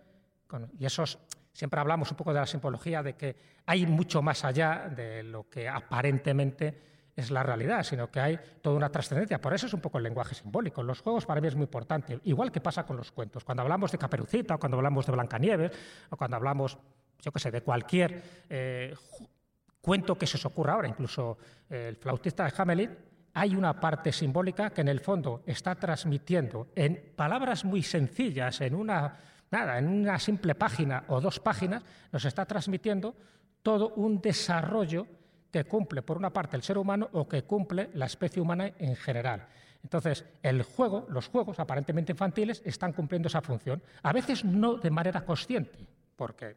y 0.78 0.86
esos 0.86 1.18
siempre 1.52 1.80
hablamos 1.80 2.10
un 2.10 2.16
poco 2.16 2.32
de 2.32 2.40
la 2.40 2.46
simbología, 2.46 3.02
de 3.02 3.14
que 3.16 3.36
hay 3.66 3.86
mucho 3.86 4.22
más 4.22 4.44
allá 4.44 4.88
de 4.94 5.22
lo 5.24 5.48
que 5.50 5.68
aparentemente 5.68 6.93
es 7.16 7.30
la 7.30 7.42
realidad, 7.42 7.82
sino 7.84 8.10
que 8.10 8.20
hay 8.20 8.38
toda 8.60 8.76
una 8.76 8.90
trascendencia. 8.90 9.40
Por 9.40 9.54
eso 9.54 9.66
es 9.66 9.74
un 9.74 9.80
poco 9.80 9.98
el 9.98 10.04
lenguaje 10.04 10.34
simbólico. 10.34 10.82
Los 10.82 11.00
juegos 11.00 11.26
para 11.26 11.40
mí 11.40 11.48
es 11.48 11.54
muy 11.54 11.64
importante, 11.64 12.18
igual 12.24 12.50
que 12.50 12.60
pasa 12.60 12.84
con 12.84 12.96
los 12.96 13.12
cuentos. 13.12 13.44
Cuando 13.44 13.62
hablamos 13.62 13.92
de 13.92 13.98
Caperucita, 13.98 14.56
o 14.56 14.58
cuando 14.58 14.76
hablamos 14.76 15.06
de 15.06 15.12
Blancanieves, 15.12 15.72
o 16.10 16.16
cuando 16.16 16.36
hablamos, 16.36 16.76
yo 17.20 17.30
qué 17.30 17.38
sé, 17.38 17.50
de 17.50 17.62
cualquier 17.62 18.22
eh, 18.48 18.94
cuento 19.80 20.18
que 20.18 20.26
se 20.26 20.36
os 20.36 20.44
ocurra 20.46 20.74
ahora, 20.74 20.88
incluso 20.88 21.38
eh, 21.70 21.86
el 21.88 21.96
flautista 21.96 22.44
de 22.44 22.52
Hamelin, 22.56 22.98
hay 23.34 23.56
una 23.56 23.78
parte 23.78 24.12
simbólica 24.12 24.70
que 24.70 24.80
en 24.80 24.88
el 24.88 25.00
fondo 25.00 25.42
está 25.46 25.74
transmitiendo 25.74 26.68
en 26.74 27.12
palabras 27.16 27.64
muy 27.64 27.82
sencillas, 27.82 28.60
en 28.60 28.74
una, 28.74 29.16
nada, 29.50 29.78
en 29.78 29.88
una 29.88 30.18
simple 30.18 30.54
página 30.54 31.04
o 31.08 31.20
dos 31.20 31.40
páginas, 31.40 31.82
nos 32.12 32.24
está 32.24 32.46
transmitiendo 32.46 33.14
todo 33.62 33.94
un 33.94 34.20
desarrollo 34.20 35.06
que 35.54 35.62
cumple, 35.62 36.02
por 36.02 36.16
una 36.16 36.30
parte, 36.30 36.56
el 36.56 36.64
ser 36.64 36.78
humano 36.78 37.08
o 37.12 37.28
que 37.28 37.44
cumple 37.44 37.90
la 37.94 38.06
especie 38.06 38.42
humana 38.42 38.72
en 38.76 38.96
general. 38.96 39.46
Entonces, 39.84 40.24
el 40.42 40.64
juego, 40.64 41.06
los 41.08 41.28
juegos 41.28 41.60
aparentemente 41.60 42.10
infantiles 42.10 42.60
están 42.64 42.92
cumpliendo 42.92 43.28
esa 43.28 43.40
función. 43.40 43.80
A 44.02 44.12
veces 44.12 44.44
no 44.44 44.74
de 44.74 44.90
manera 44.90 45.24
consciente, 45.24 45.86
porque 46.16 46.56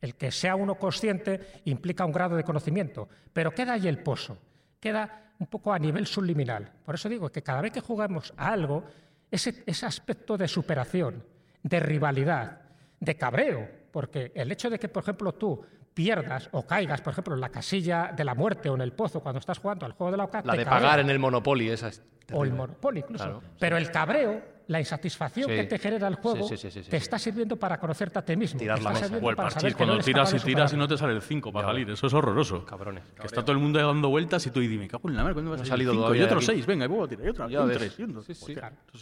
el 0.00 0.14
que 0.14 0.32
sea 0.32 0.56
uno 0.56 0.76
consciente 0.76 1.60
implica 1.66 2.06
un 2.06 2.12
grado 2.12 2.36
de 2.36 2.42
conocimiento, 2.42 3.06
pero 3.34 3.52
queda 3.52 3.74
ahí 3.74 3.86
el 3.86 4.02
pozo, 4.02 4.38
queda 4.80 5.34
un 5.38 5.46
poco 5.48 5.70
a 5.70 5.78
nivel 5.78 6.06
subliminal. 6.06 6.72
Por 6.86 6.94
eso 6.94 7.10
digo 7.10 7.28
que 7.28 7.42
cada 7.42 7.60
vez 7.60 7.72
que 7.72 7.82
jugamos 7.82 8.32
a 8.38 8.50
algo, 8.50 8.82
ese, 9.30 9.62
ese 9.66 9.84
aspecto 9.84 10.38
de 10.38 10.48
superación, 10.48 11.22
de 11.62 11.80
rivalidad, 11.80 12.62
de 12.98 13.14
cabreo, 13.14 13.68
porque 13.92 14.32
el 14.34 14.50
hecho 14.50 14.70
de 14.70 14.78
que, 14.78 14.88
por 14.88 15.02
ejemplo, 15.02 15.34
tú 15.34 15.62
pierdas 15.98 16.48
o 16.52 16.64
caigas, 16.64 17.00
por 17.00 17.12
ejemplo, 17.12 17.34
en 17.34 17.40
la 17.40 17.48
casilla 17.48 18.12
de 18.16 18.22
la 18.24 18.36
muerte 18.36 18.68
o 18.68 18.76
en 18.76 18.82
el 18.82 18.92
pozo 18.92 19.18
cuando 19.18 19.40
estás 19.40 19.58
jugando 19.58 19.84
al 19.84 19.92
juego 19.92 20.12
de 20.12 20.16
la 20.16 20.24
OCA, 20.24 20.42
La 20.44 20.52
te 20.52 20.58
de 20.58 20.64
cabrea. 20.64 20.80
pagar 20.80 21.00
en 21.00 21.10
el 21.10 21.18
Monopoly, 21.18 21.70
esa 21.70 21.88
es 21.88 22.00
o 22.32 22.44
el. 22.44 22.52
Monopoly 22.52 23.00
incluso. 23.00 23.24
Claro, 23.24 23.42
Pero 23.58 23.76
el 23.78 23.90
cabreo, 23.90 24.40
la 24.68 24.78
insatisfacción 24.78 25.48
Sí. 25.50 25.56
que 25.56 25.64
te 25.64 25.78
genera 25.80 26.06
el 26.06 26.14
juego, 26.14 26.46
Sí, 26.46 26.56
sí, 26.56 26.68
sí, 26.68 26.70
sí, 26.70 26.84
sí, 26.84 26.90
te 26.90 26.98
sí. 27.00 27.02
está 27.02 27.18
sirviendo 27.18 27.56
para 27.56 27.80
conocerte 27.80 28.16
a 28.20 28.22
ti 28.24 28.36
mismo. 28.36 28.60
Tirar 28.60 28.80
la 28.80 28.90
mesa. 28.90 29.08
O 29.20 29.30
el 29.30 29.34
parchís, 29.34 29.74
cuando 29.74 29.96
no 29.96 30.02
tiras 30.04 30.32
y 30.34 30.38
tiras 30.38 30.72
y 30.72 30.76
no 30.76 30.86
te 30.86 30.96
sale 30.96 31.14
el 31.14 31.22
5 31.22 31.50
para 31.52 31.66
salir. 31.66 31.90
Eso 31.90 32.06
es 32.06 32.14
horroroso. 32.14 32.64
Cabrones. 32.64 33.02
Que 33.20 33.26
está 33.26 33.40
todo 33.42 33.52
el 33.52 33.58
mundo 33.58 33.84
dando 33.84 34.08
vueltas 34.08 34.46
y 34.46 34.50
tú 34.52 34.60
y 34.60 34.68
me 34.78 34.86
cago 34.86 35.08
en 35.08 35.16
la 35.16 35.22
madre, 35.22 35.34
¿cuándo 35.34 35.50
va 35.50 35.56
a 35.56 35.58
No 35.58 35.64
ha 35.64 35.66
salir 35.66 35.88
cinco? 35.90 36.14
Y 36.14 36.20
otro 36.22 36.36
aquí. 36.36 36.46
6, 36.46 36.66
venga, 36.66 36.84
y 36.84 36.88
vuelvo 36.88 37.04
a 37.06 37.08
tirar. 37.08 37.26
Y 37.26 37.28
otra, 37.30 37.48
Ya 37.48 37.62
un 37.62 37.68
ves. 37.68 37.78
3. 37.78 37.98
Y 37.98 38.02
un 38.04 38.22
Sí, 38.22 38.34
sí. 38.34 38.54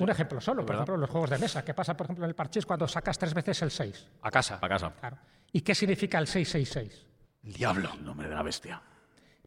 Ejemplo 0.08 0.40
solo, 0.40 0.64
por 0.64 0.76
ejemplo, 0.76 0.96
los 0.96 1.10
juegos 1.10 1.28
de 1.28 1.38
mesa. 1.38 1.62
¿Qué 1.62 1.74
pasa, 1.74 1.94
por 1.94 2.06
ejemplo, 2.06 2.24
en 2.24 2.30
el 2.30 2.34
parchís 2.34 2.64
cuando 2.64 2.88
sacas 2.88 3.18
tres 3.18 3.34
veces 3.34 3.60
el 3.60 3.70
6? 3.70 4.08
A 4.22 4.30
casa. 4.30 4.58
A 4.62 4.68
casa. 4.68 4.92
Claro. 4.98 5.18
¿Y 5.52 5.60
qué 5.60 5.74
significa 5.74 6.18
el 6.18 6.26
666? 6.26 7.06
El 7.44 7.52
diablo. 7.52 7.90
El 7.94 8.04
nombre 8.04 8.28
de 8.28 8.34
la 8.34 8.42
bestia. 8.42 8.82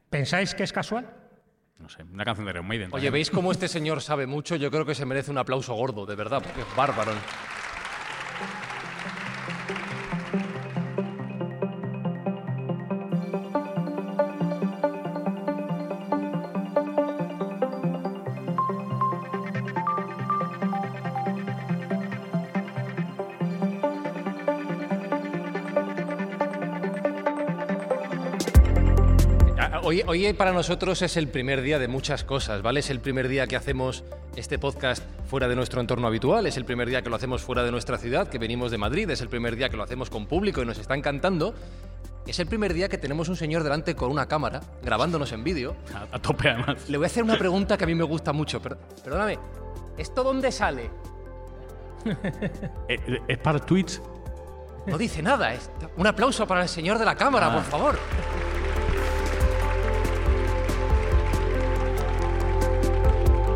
¿Pensáis 0.09 0.55
que 0.55 0.63
es 0.63 0.73
casual? 0.73 1.07
No 1.77 1.87
sé, 1.87 2.03
una 2.03 2.25
canción 2.25 2.45
de 2.45 2.51
Iron 2.51 2.67
Maiden. 2.67 2.89
Oye. 2.91 3.09
¿veis 3.09 3.29
cómo 3.29 3.51
este 3.51 3.67
señor 3.67 4.01
sabe 4.01 4.27
mucho? 4.27 4.55
Yo 4.55 4.69
creo 4.69 4.85
que 4.85 4.95
se 4.95 5.05
merece 5.05 5.31
un 5.31 5.37
aplauso 5.37 5.73
gordo, 5.75 6.05
de 6.05 6.15
verdad, 6.15 6.41
porque 6.43 6.61
es 6.61 6.75
bárbaro. 6.75 7.13
Hoy, 29.89 30.03
hoy 30.05 30.33
para 30.33 30.51
nosotros 30.53 31.01
es 31.01 31.17
el 31.17 31.27
primer 31.29 31.63
día 31.63 31.79
de 31.79 31.87
muchas 31.87 32.23
cosas, 32.23 32.61
¿vale? 32.61 32.81
Es 32.81 32.91
el 32.91 32.99
primer 32.99 33.27
día 33.27 33.47
que 33.47 33.55
hacemos 33.55 34.03
este 34.35 34.59
podcast 34.59 35.03
fuera 35.27 35.47
de 35.47 35.55
nuestro 35.55 35.81
entorno 35.81 36.05
habitual, 36.05 36.45
es 36.45 36.57
el 36.57 36.63
primer 36.65 36.87
día 36.87 37.01
que 37.01 37.09
lo 37.09 37.15
hacemos 37.15 37.41
fuera 37.41 37.63
de 37.63 37.71
nuestra 37.71 37.97
ciudad, 37.97 38.27
que 38.27 38.37
venimos 38.37 38.69
de 38.69 38.77
Madrid, 38.77 39.09
es 39.09 39.19
el 39.21 39.29
primer 39.29 39.55
día 39.55 39.67
que 39.69 39.77
lo 39.77 39.81
hacemos 39.81 40.11
con 40.11 40.27
público 40.27 40.61
y 40.61 40.65
nos 40.67 40.77
está 40.77 40.93
encantando. 40.93 41.55
Es 42.27 42.37
el 42.37 42.45
primer 42.45 42.75
día 42.75 42.87
que 42.87 42.99
tenemos 42.99 43.29
un 43.29 43.35
señor 43.35 43.63
delante 43.63 43.95
con 43.95 44.11
una 44.11 44.27
cámara, 44.27 44.61
grabándonos 44.83 45.31
en 45.31 45.43
vídeo. 45.43 45.75
A, 45.95 46.17
a 46.17 46.21
tope, 46.21 46.51
además. 46.51 46.87
Le 46.87 46.97
voy 46.99 47.05
a 47.05 47.07
hacer 47.07 47.23
una 47.23 47.39
pregunta 47.39 47.75
que 47.75 47.85
a 47.85 47.87
mí 47.87 47.95
me 47.95 48.03
gusta 48.03 48.31
mucho. 48.31 48.61
per- 48.61 48.77
perdóname, 49.03 49.39
¿esto 49.97 50.23
dónde 50.23 50.51
sale? 50.51 50.91
Eh, 52.87 52.99
eh, 53.07 53.19
es 53.27 53.37
para 53.39 53.57
Twitch. 53.57 53.99
No 54.85 54.99
dice 54.99 55.23
nada. 55.23 55.51
es- 55.51 55.71
Un 55.97 56.05
aplauso 56.05 56.45
para 56.45 56.61
el 56.61 56.69
señor 56.69 56.99
de 56.99 57.05
la 57.05 57.15
cámara, 57.15 57.51
por 57.51 57.63
favor. 57.63 57.97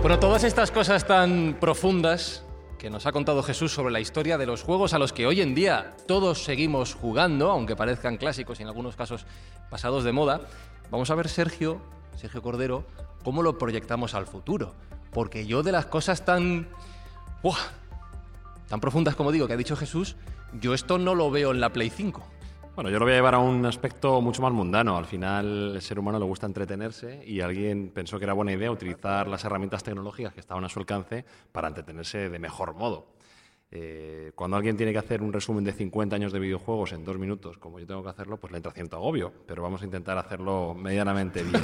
Bueno, 0.04 0.20
todas 0.20 0.44
estas 0.44 0.70
cosas 0.70 1.08
tan 1.08 1.56
profundas 1.62 2.44
que 2.78 2.90
nos 2.90 3.06
ha 3.06 3.14
contado 3.14 3.42
Jesús 3.42 3.72
sobre 3.72 3.94
la 3.94 4.02
historia 4.02 4.38
de 4.38 4.46
los 4.46 4.62
juegos 4.62 4.94
a 4.94 5.00
los 5.00 5.14
que 5.14 5.26
hoy 5.26 5.40
en 5.40 5.56
día 5.56 5.96
todos 6.10 6.44
seguimos 6.44 6.94
jugando, 6.94 7.50
aunque 7.50 7.78
parezcan 7.78 8.18
clásicos 8.18 8.60
y 8.60 8.64
en 8.64 8.68
algunos 8.68 8.98
casos 8.98 9.26
pasados 9.70 10.04
de 10.04 10.12
moda, 10.12 10.42
vamos 10.92 11.10
a 11.10 11.16
ver, 11.16 11.30
Sergio, 11.30 11.82
Sergio 12.18 12.42
Cordero, 12.42 12.84
cómo 13.24 13.44
lo 13.44 13.58
proyectamos 13.58 14.14
al 14.14 14.26
futuro. 14.26 14.74
Porque 15.14 15.46
yo 15.46 15.64
de 15.64 15.72
las 15.72 15.86
cosas 15.86 16.26
tan... 16.26 16.68
tan 18.68 18.82
profundas 18.82 19.16
como 19.16 19.32
digo 19.32 19.48
que 19.48 19.54
ha 19.54 19.58
dicho 19.58 19.78
Jesús, 19.78 20.18
yo 20.60 20.74
esto 20.74 20.98
no 20.98 21.16
lo 21.16 21.32
veo 21.32 21.52
en 21.52 21.62
la 21.62 21.72
Play 21.72 21.90
5. 21.90 22.33
Bueno, 22.76 22.90
yo 22.90 22.98
lo 22.98 23.06
voy 23.06 23.12
a 23.14 23.18
llevar 23.18 23.36
a 23.36 23.40
un 23.40 23.64
aspecto 23.68 24.20
mucho 24.20 24.42
más 24.42 24.52
mundano. 24.52 24.98
Al 24.98 25.06
final, 25.06 25.76
el 25.76 25.82
ser 25.82 26.00
humano 26.00 26.18
le 26.18 26.26
gusta 26.26 26.48
entretenerse 26.48 27.24
y 27.24 27.40
alguien 27.40 27.92
pensó 27.94 28.18
que 28.18 28.26
era 28.26 28.34
buena 28.34 28.52
idea 28.52 28.72
utilizar 28.72 29.28
las 29.28 29.46
herramientas 29.46 29.84
tecnológicas 29.84 30.34
que 30.34 30.40
estaban 30.40 30.66
a 30.66 30.70
su 30.70 30.80
alcance 30.80 31.24
para 31.52 31.68
entretenerse 31.68 32.30
de 32.30 32.40
mejor 32.40 32.74
modo. 32.74 33.14
Eh, 33.70 34.32
cuando 34.34 34.58
alguien 34.58 34.76
tiene 34.76 34.92
que 34.92 34.98
hacer 34.98 35.22
un 35.22 35.32
resumen 35.32 35.64
de 35.64 35.72
50 35.72 36.16
años 36.16 36.34
de 36.34 36.40
videojuegos 36.40 36.94
en 36.94 37.06
dos 37.06 37.20
minutos, 37.20 37.60
como 37.60 37.80
yo 37.80 37.86
tengo 37.86 38.02
que 38.02 38.10
hacerlo, 38.10 38.38
pues 38.38 38.50
le 38.52 38.58
entra 38.58 38.72
cierto 38.72 38.96
agobio, 38.96 39.32
pero 39.46 39.62
vamos 39.62 39.84
a 39.84 39.86
intentar 39.86 40.18
hacerlo 40.18 40.74
medianamente 40.74 41.44
bien. 41.44 41.64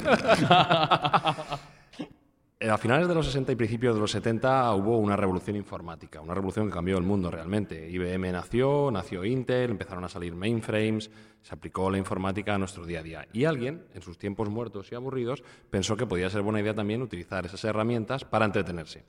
Eh, 2.62 2.68
A 2.68 2.76
finales 2.76 3.08
de 3.08 3.14
los 3.14 3.24
60 3.24 3.52
y 3.52 3.56
principios 3.56 3.94
de 3.94 4.00
los 4.02 4.10
70 4.10 4.74
hubo 4.74 4.98
una 4.98 5.16
revolución 5.16 5.56
informática, 5.56 6.20
una 6.20 6.34
revolución 6.34 6.66
que 6.66 6.74
cambió 6.74 6.98
el 6.98 7.04
mundo 7.04 7.30
realmente. 7.30 7.88
IBM 7.88 8.30
nació, 8.32 8.90
nació 8.90 9.24
Intel, 9.24 9.70
empezaron 9.70 10.04
a 10.04 10.10
salir 10.10 10.34
mainframes, 10.34 11.10
se 11.40 11.54
aplicó 11.54 11.90
la 11.90 11.96
informática 11.96 12.54
a 12.54 12.58
nuestro 12.58 12.84
día 12.84 13.00
a 13.00 13.02
día. 13.02 13.26
Y 13.32 13.46
alguien, 13.46 13.86
en 13.94 14.02
sus 14.02 14.18
tiempos 14.18 14.50
muertos 14.50 14.92
y 14.92 14.94
aburridos, 14.94 15.42
pensó 15.70 15.96
que 15.96 16.06
podía 16.06 16.28
ser 16.28 16.42
buena 16.42 16.60
idea 16.60 16.74
también 16.74 17.00
utilizar 17.00 17.46
esas 17.46 17.64
herramientas 17.64 18.26
para 18.26 18.44
entretenerse. 18.44 19.04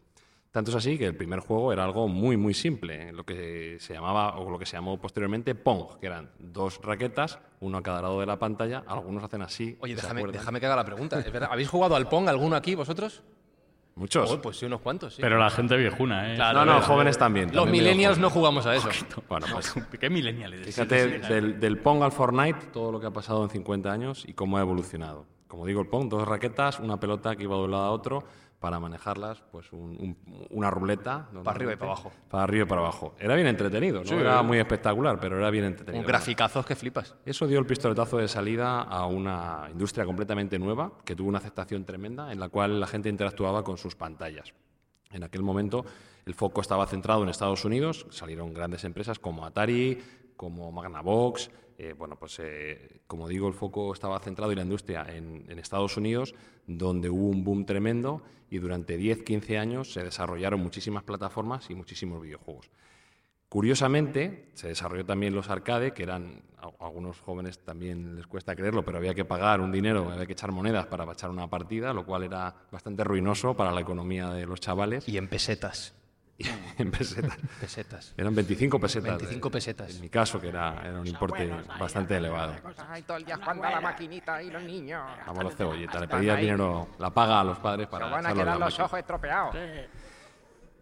Tanto 0.52 0.72
es 0.72 0.78
así 0.78 0.98
que 0.98 1.06
el 1.06 1.16
primer 1.18 1.40
juego 1.40 1.74
era 1.74 1.84
algo 1.84 2.08
muy, 2.08 2.38
muy 2.38 2.54
simple, 2.54 3.12
lo 3.12 3.26
que 3.26 3.78
se 3.82 3.94
llamaba, 3.94 4.38
o 4.38 4.50
lo 4.50 4.60
que 4.60 4.66
se 4.66 4.78
llamó 4.78 4.98
posteriormente 4.98 5.56
Pong, 5.56 5.98
que 6.00 6.08
eran 6.08 6.32
dos 6.40 6.80
raquetas, 6.82 7.40
uno 7.60 7.80
a 7.80 7.84
cada 7.84 8.02
lado 8.02 8.20
de 8.22 8.26
la 8.26 8.40
pantalla. 8.40 8.84
Algunos 8.88 9.26
hacen 9.26 9.42
así. 9.42 9.78
Oye, 9.82 9.96
¿se 9.98 10.02
déjame, 10.04 10.32
déjame 10.32 10.60
que 10.62 10.66
haga 10.68 10.76
la 10.78 10.86
pregunta. 10.86 11.20
¿Es 11.20 11.32
verdad? 11.32 11.50
¿Habéis 11.52 11.68
jugado 11.68 11.98
al 11.98 12.08
Pong 12.08 12.30
alguno 12.30 12.56
aquí 12.56 12.76
vosotros? 12.76 13.24
Muchos. 13.95 14.32
Oh, 14.32 14.41
pues 14.41 14.58
sí, 14.58 14.65
unos 14.65 14.82
cuantos, 14.82 15.15
sí. 15.15 15.21
Pero 15.21 15.38
la 15.38 15.49
gente 15.49 15.75
viejuna, 15.75 16.32
¿eh? 16.32 16.36
Claro, 16.36 16.65
no, 16.65 16.73
no, 16.73 16.82
jóvenes 16.82 17.17
también. 17.17 17.47
Los 17.47 17.65
también 17.65 17.84
millennials 17.84 18.17
no 18.17 18.30
jugamos 18.30 18.65
a 18.65 18.75
eso. 18.75 18.89
Bueno, 19.27 19.47
pues 19.51 19.73
¿Qué 19.99 20.10
millennials? 20.10 20.65
fíjate 20.65 21.19
del, 21.19 21.60
del 21.60 21.77
Pong 21.77 22.01
al 22.04 22.12
Fortnite, 22.12 22.67
todo 22.73 22.91
lo 22.91 22.99
que 22.99 23.08
ha 23.08 23.12
pasado 23.12 23.43
en 23.43 23.49
50 23.49 23.91
años 23.91 24.23
y 24.27 24.34
cómo 24.34 24.58
ha 24.58 24.62
evolucionado. 24.62 25.25
Como 25.47 25.65
digo, 25.65 25.82
el 25.82 25.88
Pong, 25.88 26.10
dos 26.10 26.27
raquetas, 26.27 26.80
una 26.80 26.99
pelota 26.99 27.36
que 27.36 27.43
iba 27.43 27.56
de 27.58 27.63
un 27.63 27.71
lado 27.71 27.84
a 27.84 27.91
otro 27.91 28.23
para 28.62 28.80
manejarlas, 28.80 29.41
pues 29.52 29.74
un- 29.74 29.97
un- 30.00 30.47
una 30.52 30.69
ruleta. 30.69 31.28
Para 31.43 31.52
arriba 31.58 31.74
y 31.74 31.76
para 31.76 31.91
abajo. 31.91 32.12
Para 32.30 32.43
arriba 32.43 32.63
y 32.65 32.67
para 32.69 32.82
abajo. 32.82 33.15
Era 33.19 33.34
bien 33.36 33.47
entretenido, 33.47 34.02
no 34.02 34.06
Sí. 34.08 34.13
era 34.13 34.43
muy 34.43 34.60
espectacular, 34.60 35.19
pero 35.19 35.38
era 35.38 35.50
bien 35.50 35.65
entretenido. 35.65 36.00
Un 36.02 36.08
graficazos 36.08 36.63
que 36.63 36.76
flipas. 36.76 37.15
Eso 37.26 37.47
dio 37.47 37.58
el 37.60 37.65
pistoletazo 37.65 38.17
de 38.19 38.28
salida 38.28 38.82
a 38.84 39.08
una 39.08 39.67
industria 39.71 40.06
completamente 40.06 40.60
nueva 40.60 40.91
que 41.04 41.15
tuvo 41.15 41.28
una 41.28 41.39
aceptación 41.39 41.84
tremenda 41.86 42.32
en 42.32 42.39
la 42.39 42.50
cual 42.50 42.80
la 42.80 42.86
gente 42.86 43.10
interactuaba 43.10 43.63
con 43.63 43.78
sus 43.80 43.95
pantallas. 43.95 44.54
En 45.10 45.24
aquel 45.24 45.41
momento 45.41 45.84
el 46.28 46.36
foco 46.36 46.62
estaba 46.62 46.86
centrado 46.86 47.24
en 47.24 47.30
Estados 47.30 47.65
Unidos, 47.65 48.06
salieron 48.12 48.54
grandes 48.54 48.84
empresas 48.84 49.17
como 49.17 49.43
Atari, 49.43 50.00
como 50.41 50.71
Magnavox, 50.71 51.51
eh, 51.77 51.93
bueno, 51.95 52.15
pues 52.15 52.39
eh, 52.39 53.01
como 53.06 53.27
digo, 53.27 53.47
el 53.47 53.54
foco 53.54 53.93
estaba 53.93 54.19
centrado 54.19 54.51
en 54.51 54.58
la 54.58 54.63
industria 54.63 55.06
en, 55.08 55.45
Estados 55.60 55.97
Unidos, 55.97 56.34
donde 56.65 57.12
hubo 57.12 57.27
un 57.27 57.43
boom 57.43 57.63
tremendo 57.63 58.23
y 58.49 58.58
durante 58.58 58.97
10-15 58.97 59.60
años 59.60 59.93
se 59.93 60.04
desarrollaron 60.04 60.60
muchísimas 60.60 61.04
plataformas 61.04 61.69
y 61.69 61.75
muchísimos 61.75 62.23
videojuegos. 62.23 62.71
Curiosamente, 63.49 64.49
se 64.56 64.69
desarrolló 64.69 65.06
también 65.06 65.36
los 65.36 65.47
arcade, 65.51 65.93
que 65.93 66.01
eran, 66.01 66.41
a 66.58 66.86
algunos 66.88 67.19
jóvenes 67.19 67.60
también 67.60 68.15
les 68.15 68.25
cuesta 68.25 68.56
creerlo, 68.56 68.84
pero 68.84 68.97
había 68.97 69.13
que 69.13 69.25
pagar 69.25 69.62
un 69.62 69.71
dinero, 69.71 70.10
había 70.10 70.25
que 70.25 70.34
echar 70.34 70.51
monedas 70.51 70.88
para 70.88 71.04
echar 71.12 71.30
una 71.30 71.47
partida, 71.47 71.93
lo 71.93 72.04
cual 72.04 72.23
era 72.23 72.56
bastante 72.71 73.04
ruinoso 73.04 73.56
para 73.56 73.71
la 73.71 73.82
economía 73.82 74.32
de 74.32 74.47
los 74.47 74.60
chavales. 74.60 75.08
Y 75.08 75.17
en 75.17 75.27
pesetas. 75.27 75.93
en 76.77 76.91
pesetas. 76.91 77.38
pesetas. 77.60 78.13
Eran 78.17 78.36
25 78.36 78.80
pesetas. 78.80 79.17
25 79.17 79.51
pesetas. 79.51 79.95
En 79.95 80.01
mi 80.01 80.10
caso, 80.10 80.39
que 80.39 80.49
era, 80.49 80.82
era 80.84 80.99
un 80.99 81.08
importe 81.08 81.49
bastante 81.80 82.17
elevado. 82.17 82.56
Ay, 82.89 83.04
todo 83.04 83.17
el 83.17 83.25
día 83.25 83.38
jugando 83.38 83.63
a 83.63 83.71
la 83.71 83.82
maquinita 83.82 84.41
y 84.41 84.49
los 84.49 84.63
niños. 84.63 85.01
Vamos, 85.27 85.43
los 85.43 85.56
cebolletas. 85.56 86.01
Le 86.01 86.08
pedía 86.08 86.36
dinero, 86.36 86.89
la 86.99 87.10
paga 87.10 87.41
a 87.41 87.43
los 87.43 87.60
padres 87.60 87.88
para 87.88 88.06
Se 88.06 88.12
van 88.12 88.25
a 88.25 88.34
quedar 88.34 88.47
los 88.47 88.60
máquina. 88.60 88.86
ojos 88.86 88.99
estropeados. 88.99 89.56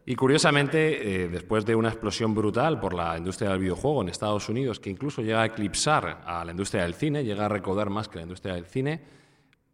Y 0.05 0.15
curiosamente, 0.15 1.23
eh, 1.23 1.27
después 1.27 1.65
de 1.65 1.75
una 1.75 1.89
explosión 1.89 2.33
brutal 2.33 2.79
por 2.79 2.95
la 2.95 3.15
industria 3.17 3.51
del 3.51 3.59
videojuego 3.59 4.01
en 4.01 4.09
Estados 4.09 4.49
Unidos, 4.49 4.79
que 4.79 4.89
incluso 4.89 5.21
llega 5.21 5.43
a 5.43 5.45
eclipsar 5.45 6.23
a 6.25 6.43
la 6.43 6.51
industria 6.51 6.81
del 6.81 6.95
cine, 6.95 7.23
llega 7.23 7.45
a 7.45 7.49
recaudar 7.49 7.91
más 7.91 8.07
que 8.07 8.15
la 8.15 8.23
industria 8.23 8.55
del 8.55 8.65
cine, 8.65 9.01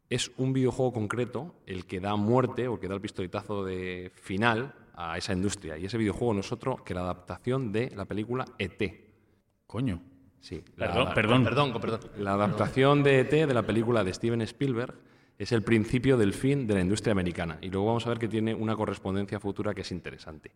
es 0.09 0.31
un 0.37 0.51
videojuego 0.53 0.93
concreto 0.93 1.55
el 1.65 1.85
que 1.85 1.99
da 1.99 2.15
muerte 2.15 2.67
o 2.67 2.79
que 2.79 2.87
da 2.87 2.95
el 2.95 3.01
pistoletazo 3.01 3.63
de 3.63 4.11
final 4.15 4.73
a 4.95 5.17
esa 5.17 5.33
industria. 5.33 5.77
Y 5.77 5.85
ese 5.85 5.97
videojuego 5.97 6.33
no 6.33 6.39
es 6.39 6.51
otro 6.51 6.77
que 6.83 6.93
la 6.93 7.01
adaptación 7.01 7.71
de 7.71 7.91
la 7.95 8.05
película 8.05 8.45
ET. 8.57 8.81
Coño. 9.67 10.01
Sí, 10.39 10.63
Perdón, 10.77 11.05
la, 11.05 11.13
perdón. 11.13 11.43
Perdón, 11.43 11.81
perdón. 11.81 11.99
la 12.19 12.33
adaptación 12.33 13.01
de 13.01 13.21
ET 13.21 13.31
de 13.31 13.53
la 13.53 13.63
película 13.63 14.03
de 14.03 14.13
Steven 14.13 14.41
Spielberg 14.41 14.93
es 15.37 15.51
el 15.51 15.63
principio 15.63 16.17
del 16.17 16.33
fin 16.33 16.67
de 16.67 16.75
la 16.75 16.81
industria 16.81 17.13
americana. 17.13 17.57
Y 17.61 17.69
luego 17.69 17.87
vamos 17.87 18.05
a 18.05 18.09
ver 18.09 18.19
que 18.19 18.27
tiene 18.27 18.53
una 18.53 18.75
correspondencia 18.75 19.39
futura 19.39 19.73
que 19.73 19.81
es 19.81 19.91
interesante. 19.91 20.51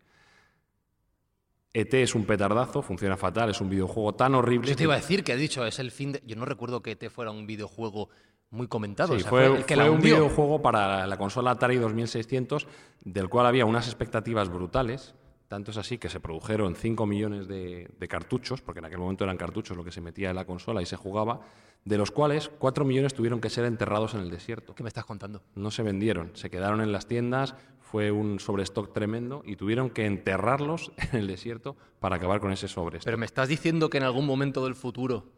ET 1.74 1.94
es 1.96 2.16
un 2.16 2.26
petardazo, 2.26 2.82
funciona 2.82 3.18
fatal, 3.18 3.50
es 3.50 3.62
un 3.62 3.70
videojuego 3.70 4.16
tan 4.16 4.36
horrible. 4.36 4.70
Yo 4.70 4.76
te 4.76 4.84
iba 4.84 4.94
a 4.94 4.98
decir 4.98 5.24
que 5.24 5.34
ha 5.34 5.36
dicho, 5.36 5.66
es 5.66 5.80
el 5.80 5.92
fin 5.92 6.14
de... 6.14 6.24
Yo 6.26 6.36
no 6.36 6.46
recuerdo 6.46 6.82
que 6.82 6.92
ET 6.92 7.10
fuera 7.10 7.32
un 7.32 7.46
videojuego 7.46 8.10
muy 8.52 8.68
comentado. 8.68 9.14
Sí, 9.14 9.20
o 9.20 9.20
sea, 9.22 9.30
fue, 9.30 9.46
el 9.46 9.66
que 9.66 9.76
fue 9.76 9.84
la 9.84 9.92
un 9.92 10.02
videojuego 10.02 10.62
para 10.62 11.06
la 11.06 11.18
consola 11.18 11.52
Atari 11.52 11.78
2600, 11.78 12.68
del 13.04 13.30
cual 13.30 13.46
había 13.46 13.66
unas 13.66 13.88
expectativas 13.88 14.50
brutales. 14.50 15.16
Tanto 15.48 15.72
es 15.72 15.78
así 15.78 15.98
que 15.98 16.10
se 16.10 16.20
produjeron 16.20 16.76
5 16.76 17.06
millones 17.08 17.48
de, 17.48 17.90
de 17.98 18.08
cartuchos, 18.08 18.62
porque 18.62 18.80
en 18.80 18.86
aquel 18.86 19.00
momento 19.00 19.24
eran 19.24 19.38
cartuchos 19.38 19.76
lo 19.76 19.84
que 19.84 19.92
se 19.92 20.00
metía 20.00 20.30
en 20.30 20.36
la 20.36 20.46
consola 20.46 20.82
y 20.82 20.86
se 20.86 20.96
jugaba, 20.96 21.42
de 21.86 21.98
los 21.98 22.12
cuales 22.12 22.52
4 22.60 22.86
millones 22.86 23.16
tuvieron 23.16 23.42
que 23.42 23.50
ser 23.50 23.66
enterrados 23.66 24.14
en 24.14 24.22
el 24.22 24.30
desierto. 24.30 24.76
¿Qué 24.76 24.84
me 24.84 24.90
estás 24.90 25.06
contando? 25.06 25.42
No 25.56 25.72
se 25.72 25.82
vendieron, 25.82 26.32
se 26.36 26.52
quedaron 26.52 26.82
en 26.82 26.92
las 26.92 27.08
tiendas, 27.08 27.56
fue 27.80 28.12
un 28.12 28.40
sobrestock 28.40 28.94
tremendo 28.94 29.42
y 29.44 29.56
tuvieron 29.56 29.90
que 29.90 30.06
enterrarlos 30.06 30.92
en 31.12 31.20
el 31.20 31.28
desierto 31.28 31.76
para 32.00 32.18
acabar 32.18 32.40
con 32.40 32.52
ese 32.52 32.68
sobrestock. 32.68 33.06
Pero 33.06 33.18
me 33.18 33.26
estás 33.26 33.50
diciendo 33.50 33.90
que 33.90 33.98
en 33.98 34.04
algún 34.04 34.28
momento 34.28 34.64
del 34.64 34.76
futuro 34.76 35.32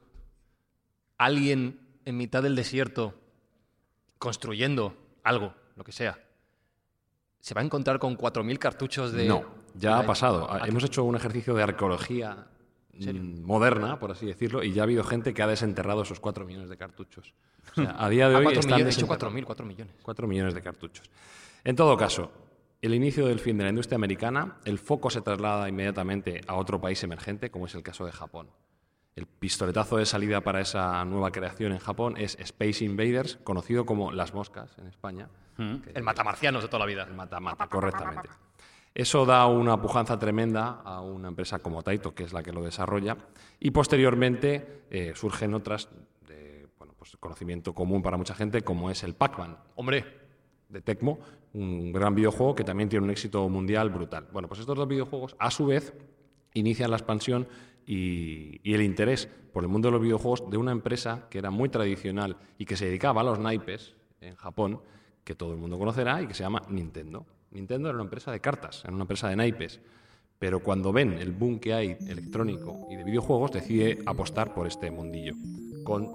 alguien 1.18 1.80
en 2.06 2.18
mitad 2.18 2.44
del 2.44 2.56
desierto 2.56 3.14
construyendo 4.18 4.96
algo, 5.24 5.54
lo 5.76 5.84
que 5.84 5.92
sea, 5.92 6.20
se 7.40 7.54
va 7.54 7.62
a 7.62 7.64
encontrar 7.64 8.00
con 8.00 8.18
4.000 8.18 8.58
cartuchos 8.60 9.12
de... 9.12 9.26
No, 9.26 9.44
ya 9.76 10.00
ha 10.00 10.06
pasado. 10.06 10.48
Ah, 10.50 10.68
Hemos 10.68 10.84
hecho 10.84 11.04
un 11.04 11.16
ejercicio 11.16 11.54
de 11.56 11.64
arqueología 11.64 12.48
mm, 12.94 13.42
moderna, 13.42 14.00
por 14.00 14.12
así 14.12 14.26
decirlo, 14.26 14.64
y 14.64 14.74
ya 14.74 14.84
ha 14.84 14.86
habido 14.86 15.04
gente 15.04 15.34
que 15.34 15.42
ha 15.42 15.48
desenterrado 15.48 16.04
esos 16.04 16.20
4 16.20 16.46
millones 16.46 16.70
de 16.70 16.78
cartuchos. 16.78 17.34
O 17.72 17.82
sea, 17.82 17.96
a 17.98 18.10
día 18.10 18.30
de 18.30 18.36
Ah, 18.36 18.40
hoy 18.40 18.44
4 18.46 18.60
están 18.60 18.76
millones, 18.76 18.96
he 18.96 19.02
dicho 19.02 19.08
desenterrados. 19.08 19.42
4.000, 19.42 19.46
4 19.46 19.66
millones. 19.66 19.96
4 20.04 20.28
millones 20.28 20.54
de 20.54 20.62
cartuchos. 20.62 21.10
En 21.64 21.76
todo 21.76 21.98
caso, 21.98 22.32
el 22.82 22.94
inicio 22.94 23.28
del 23.28 23.40
fin 23.40 23.58
de 23.58 23.64
la 23.64 23.70
industria 23.70 23.96
americana, 23.96 24.58
el 24.66 24.80
foco 24.80 25.10
se 25.10 25.22
traslada 25.22 25.70
inmediatamente 25.70 26.42
a 26.48 26.56
otro 26.56 26.82
país 26.82 27.04
emergente, 27.04 27.50
como 27.52 27.66
es 27.68 27.76
el 27.76 27.84
caso 27.84 28.06
de 28.06 28.12
Japón. 28.12 28.50
El 29.16 29.26
pistoletazo 29.26 29.98
de 29.98 30.06
salida 30.06 30.42
para 30.42 30.62
esa 30.62 31.04
nueva 31.04 31.32
creación 31.32 31.74
en 31.74 31.80
Japón 31.80 32.16
es 32.18 32.38
Space 32.40 32.86
Invaders, 32.86 33.38
conocido 33.44 33.86
como 33.86 34.12
Las 34.12 34.34
Moscas 34.34 34.78
en 34.78 34.88
España. 34.88 35.28
El 35.58 36.04
matamarcianos 36.04 36.64
de 36.64 36.70
toda 36.70 36.80
la 36.80 36.86
vida. 36.86 37.04
El 37.04 37.14
mata-mata, 37.14 37.68
correctamente. 37.68 38.30
Eso 38.94 39.26
da 39.26 39.46
una 39.46 39.82
pujanza 39.82 40.18
tremenda 40.18 40.82
a 40.84 41.02
una 41.02 41.30
empresa 41.30 41.60
como 41.60 41.84
Taito, 41.84 42.14
que 42.14 42.24
es 42.24 42.34
la 42.34 42.42
que 42.44 42.52
lo 42.52 42.64
desarrolla, 42.64 43.18
y 43.60 43.72
posteriormente 43.72 44.84
eh, 44.90 45.14
surgen 45.16 45.54
otras 45.54 45.90
de 46.28 46.68
bueno, 46.78 46.94
pues 46.98 47.16
conocimiento 47.18 47.74
común 47.74 48.02
para 48.02 48.18
mucha 48.18 48.34
gente, 48.34 48.64
como 48.64 48.90
es 48.90 49.04
el 49.04 49.14
Pac-Man 49.14 49.58
Hombre, 49.76 50.06
de 50.68 50.82
Tecmo, 50.82 51.20
un 51.54 51.92
gran 51.92 52.16
videojuego 52.16 52.56
que 52.56 52.64
también 52.64 52.90
tiene 52.90 53.06
un 53.06 53.12
éxito 53.12 53.48
mundial 53.50 53.90
brutal. 53.90 54.28
Bueno, 54.32 54.48
pues 54.48 54.62
estos 54.62 54.78
dos 54.78 54.88
videojuegos, 54.88 55.36
a 55.38 55.52
su 55.52 55.68
vez, 55.68 55.94
inician 56.54 56.92
la 56.92 56.98
expansión 56.98 57.48
y, 57.92 58.62
y 58.64 58.74
el 58.74 58.82
interés 58.84 59.28
por 59.52 59.64
el 59.64 59.70
mundo 59.70 59.90
de 59.90 59.92
los 59.92 60.02
videojuegos 60.02 60.50
de 60.50 60.56
una 60.56 60.72
empresa 60.72 61.28
que 61.30 61.40
era 61.40 61.52
muy 61.52 61.68
tradicional 61.68 62.38
y 62.58 62.64
que 62.64 62.78
se 62.78 62.86
dedicaba 62.86 63.20
a 63.20 63.24
los 63.26 63.38
naipes 63.38 63.96
en 64.22 64.36
Japón, 64.36 64.80
que 65.26 65.36
todo 65.36 65.52
el 65.52 65.60
mundo 65.60 65.78
conocerá 65.78 66.22
y 66.22 66.28
que 66.28 66.34
se 66.34 66.44
llama 66.44 66.62
Nintendo. 66.70 67.26
Nintendo 67.52 67.90
era 67.90 67.98
una 67.98 68.06
empresa 68.06 68.32
de 68.32 68.40
cartas, 68.40 68.82
era 68.86 68.94
una 68.94 69.04
empresa 69.04 69.28
de 69.28 69.36
naipes. 69.36 69.82
Pero 70.40 70.62
cuando 70.62 70.94
ven 70.94 71.14
el 71.14 71.34
boom 71.34 71.60
que 71.60 71.74
hay 71.74 71.98
electrónico 72.08 72.88
y 72.90 72.96
de 72.96 73.04
videojuegos, 73.04 73.52
decide 73.52 74.00
apostar 74.06 74.54
por 74.54 74.68
este 74.68 74.90
mundillo. 74.90 75.34
Con 75.84 76.08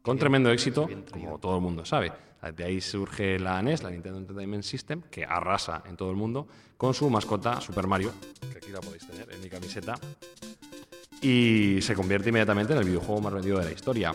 con 0.00 0.18
tremendo 0.18 0.50
éxito, 0.50 0.86
como 1.10 1.38
todo 1.38 1.56
el 1.56 1.62
mundo 1.62 1.84
sabe. 1.84 2.12
De 2.52 2.64
ahí 2.64 2.80
surge 2.80 3.38
la 3.38 3.60
NES, 3.62 3.82
la 3.82 3.90
Nintendo 3.90 4.18
Entertainment 4.18 4.62
System, 4.64 5.02
que 5.10 5.24
arrasa 5.24 5.82
en 5.86 5.96
todo 5.96 6.10
el 6.10 6.16
mundo 6.16 6.46
con 6.76 6.94
su 6.94 7.08
mascota 7.08 7.60
Super 7.60 7.86
Mario, 7.86 8.12
que 8.52 8.58
aquí 8.58 8.70
la 8.70 8.80
podéis 8.80 9.06
tener 9.06 9.30
en 9.32 9.40
mi 9.40 9.48
camiseta, 9.48 9.94
y 11.22 11.78
se 11.80 11.94
convierte 11.94 12.28
inmediatamente 12.28 12.72
en 12.72 12.80
el 12.80 12.84
videojuego 12.84 13.20
más 13.20 13.32
vendido 13.32 13.58
de 13.58 13.64
la 13.64 13.72
historia. 13.72 14.14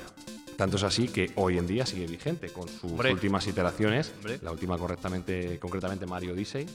Tanto 0.55 0.75
es 0.75 0.83
así 0.83 1.07
que 1.07 1.31
hoy 1.35 1.57
en 1.57 1.65
día 1.65 1.85
sigue 1.85 2.05
vigente 2.05 2.49
con 2.49 2.67
sus 2.67 2.91
Hombre. 2.91 3.13
últimas 3.13 3.47
iteraciones. 3.47 4.13
Hombre. 4.17 4.39
La 4.41 4.51
última 4.51 4.77
correctamente, 4.77 5.57
concretamente 5.57 6.05
Mario 6.05 6.33
Odyssey, 6.33 6.65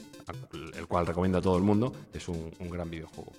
el 0.75 0.87
cual 0.87 1.05
recomiendo 1.05 1.37
a 1.37 1.41
todo 1.41 1.55
el 1.55 1.63
mundo. 1.63 1.93
Es 2.11 2.27
un, 2.27 2.51
un 2.59 2.69
gran 2.69 2.89
videojuego. 2.89 3.31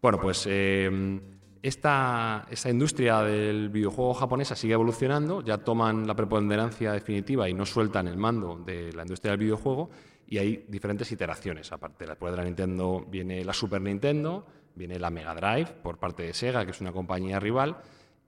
Bueno, 0.00 0.20
pues 0.20 0.44
eh, 0.48 1.20
esta, 1.64 2.46
industria 2.66 3.22
del 3.22 3.70
videojuego 3.70 4.12
japonesa 4.12 4.54
sigue 4.54 4.74
evolucionando, 4.74 5.40
ya 5.40 5.56
toman 5.56 6.06
la 6.06 6.14
preponderancia 6.14 6.92
definitiva 6.92 7.48
y 7.48 7.54
no 7.54 7.64
sueltan 7.64 8.06
el 8.06 8.18
mando 8.18 8.58
de 8.58 8.92
la 8.92 9.00
industria 9.00 9.30
del 9.30 9.40
videojuego 9.40 9.88
y 10.28 10.36
hay 10.36 10.66
diferentes 10.68 11.10
iteraciones. 11.10 11.72
Aparte 11.72 12.04
después 12.04 12.32
de 12.32 12.36
la 12.36 12.44
Nintendo 12.44 13.06
viene 13.08 13.42
la 13.46 13.54
Super 13.54 13.80
Nintendo, 13.80 14.44
viene 14.74 14.98
la 14.98 15.08
Mega 15.08 15.34
Drive 15.34 15.72
por 15.82 15.96
parte 15.96 16.24
de 16.24 16.34
Sega, 16.34 16.66
que 16.66 16.72
es 16.72 16.82
una 16.82 16.92
compañía 16.92 17.40
rival, 17.40 17.78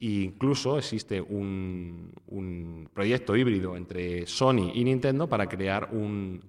e 0.00 0.06
incluso 0.06 0.78
existe 0.78 1.20
un, 1.20 2.88
proyecto 2.94 3.36
híbrido 3.36 3.76
entre 3.76 4.26
Sony 4.26 4.72
y 4.72 4.82
Nintendo 4.82 5.28
para 5.28 5.46
crear 5.46 5.90
un 5.92 6.40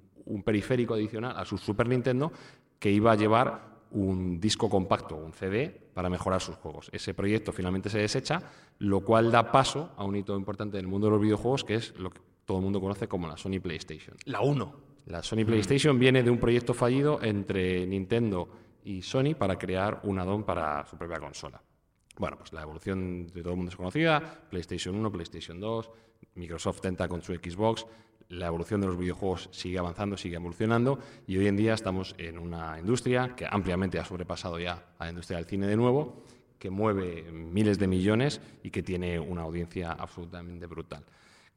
periférico 0.46 0.94
adicional 0.94 1.36
a 1.36 1.44
su 1.44 1.58
Super 1.58 1.90
Nintendo 1.90 2.32
que 2.80 2.90
iba 2.90 3.12
a 3.12 3.16
llevar 3.16 3.77
un 3.92 4.40
disco 4.40 4.70
compacto, 4.70 5.16
un 5.16 5.34
CD, 5.34 5.70
para 5.94 6.10
mejorar 6.10 6.42
sus 6.42 6.56
juegos. 6.56 6.90
Ese 6.92 7.14
proyecto 7.14 7.52
finalmente 7.52 7.90
se 7.90 8.00
desecha, 8.00 8.42
lo 8.80 9.02
cual 9.02 9.32
da 9.32 9.52
paso 9.52 9.92
a 9.98 10.04
un 10.04 10.16
hito 10.16 10.36
importante 10.38 10.78
del 10.78 10.88
mundo 10.88 11.08
de 11.08 11.12
los 11.12 11.22
videojuegos, 11.22 11.64
que 11.64 11.76
es 11.76 11.98
lo 11.98 12.10
que 12.10 12.20
todo 12.46 12.58
el 12.58 12.64
mundo 12.64 12.80
conoce 12.80 13.08
como 13.08 13.28
la 13.28 13.38
Sony 13.38 13.60
PlayStation. 13.62 14.16
la 14.26 14.42
1. 14.42 14.74
La 15.08 15.24
Sony 15.24 15.46
PlayStation 15.46 15.98
viene 15.98 16.22
de 16.22 16.30
un 16.30 16.38
proyecto 16.38 16.74
fallido 16.74 17.20
entre 17.22 17.86
Nintendo 17.86 18.50
y 18.84 19.02
Sony 19.02 19.36
para 19.38 19.58
crear 19.58 20.02
un 20.04 20.20
add-on 20.20 20.44
para 20.44 20.86
su 20.86 20.98
propia 20.98 21.20
consola. 21.20 21.62
Bueno, 22.18 22.38
pues 22.38 22.52
la 22.54 22.62
evolución 22.62 23.28
de 23.28 23.42
todo 23.42 23.52
el 23.52 23.58
mundo 23.58 23.70
es 23.70 23.76
conocida, 23.76 24.22
PlayStation 24.50 24.96
1, 24.96 25.12
PlayStation 25.12 25.60
2, 25.60 25.92
Microsoft 26.36 26.82
tenta 26.82 27.08
con 27.08 27.22
su 27.22 27.34
Xbox, 27.34 27.86
la 28.30 28.48
evolución 28.48 28.82
de 28.82 28.88
los 28.88 28.98
videojuegos 28.98 29.50
sigue 29.52 29.80
avanzando, 29.80 30.18
sigue 30.18 30.36
evolucionando 30.36 31.00
y 31.28 31.38
hoy 31.38 31.48
en 31.48 31.56
día 31.56 31.74
estamos 31.74 32.16
en 32.18 32.38
una 32.38 32.78
industria 32.80 33.36
que 33.36 33.48
ampliamente 33.50 34.00
ha 34.00 34.06
sobrepasado 34.06 34.60
ya 34.60 34.86
a 34.98 35.06
la 35.06 35.10
industria 35.10 35.38
del 35.38 35.46
cine 35.46 35.68
de 35.68 35.78
nuevo, 35.78 36.24
que 36.60 36.70
mueve 36.70 37.32
miles 37.32 37.80
de 37.80 37.88
millones 37.88 38.42
y 38.64 38.72
que 38.72 38.84
tiene 38.84 39.20
una 39.20 39.44
audiencia 39.44 39.92
absolutamente 39.92 40.66
brutal. 40.66 41.04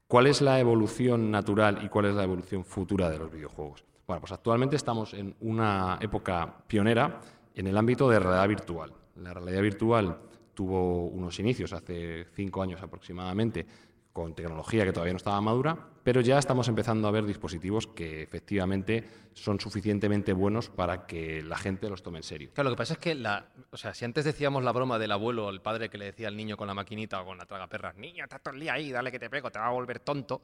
¿Cuál 0.06 0.26
es 0.26 0.40
la 0.40 0.58
evolución 0.58 1.30
natural 1.30 1.80
y 1.84 1.88
cuál 1.88 2.06
es 2.06 2.14
la 2.14 2.24
evolución 2.24 2.64
futura 2.64 3.08
de 3.08 3.18
los 3.18 3.30
videojuegos? 3.30 3.84
Bueno, 4.06 4.20
pues 4.20 4.32
actualmente 4.32 4.76
estamos 4.76 5.14
en 5.14 5.34
una 5.40 5.98
época 6.00 6.64
pionera 6.66 7.20
en 7.54 7.66
el 7.66 7.76
ámbito 7.76 8.08
de 8.08 8.18
realidad 8.18 8.48
virtual. 8.48 8.92
La 9.16 9.32
realidad 9.32 9.62
virtual 9.62 10.18
tuvo 10.52 11.06
unos 11.06 11.38
inicios 11.38 11.72
hace 11.72 12.26
cinco 12.34 12.62
años 12.62 12.82
aproximadamente 12.82 13.66
con 14.12 14.34
tecnología 14.34 14.84
que 14.84 14.92
todavía 14.92 15.12
no 15.12 15.18
estaba 15.18 15.40
madura, 15.40 15.78
pero 16.02 16.20
ya 16.20 16.38
estamos 16.38 16.66
empezando 16.68 17.06
a 17.06 17.10
ver 17.12 17.24
dispositivos 17.26 17.86
que 17.86 18.22
efectivamente 18.22 19.08
son 19.34 19.60
suficientemente 19.60 20.32
buenos 20.32 20.68
para 20.68 21.06
que 21.06 21.42
la 21.42 21.56
gente 21.56 21.88
los 21.88 22.02
tome 22.02 22.18
en 22.18 22.24
serio. 22.24 22.50
Claro, 22.52 22.70
lo 22.70 22.74
que 22.76 22.78
pasa 22.78 22.94
es 22.94 22.98
que, 22.98 23.14
la, 23.14 23.46
o 23.70 23.76
sea, 23.76 23.94
si 23.94 24.04
antes 24.04 24.24
decíamos 24.24 24.64
la 24.64 24.72
broma 24.72 24.98
del 24.98 25.12
abuelo, 25.12 25.48
el 25.50 25.60
padre 25.60 25.88
que 25.90 25.98
le 25.98 26.06
decía 26.06 26.26
al 26.28 26.36
niño 26.36 26.56
con 26.56 26.66
la 26.66 26.74
maquinita 26.74 27.20
o 27.20 27.24
con 27.24 27.38
la 27.38 27.46
tragaperras, 27.46 27.96
niño, 27.96 28.24
estás 28.24 28.42
todo 28.42 28.54
el 28.54 28.60
día 28.60 28.72
ahí, 28.72 28.90
dale 28.90 29.12
que 29.12 29.18
te 29.20 29.30
pego, 29.30 29.50
te 29.50 29.58
va 29.60 29.68
a 29.68 29.70
volver 29.72 30.00
tonto. 30.00 30.40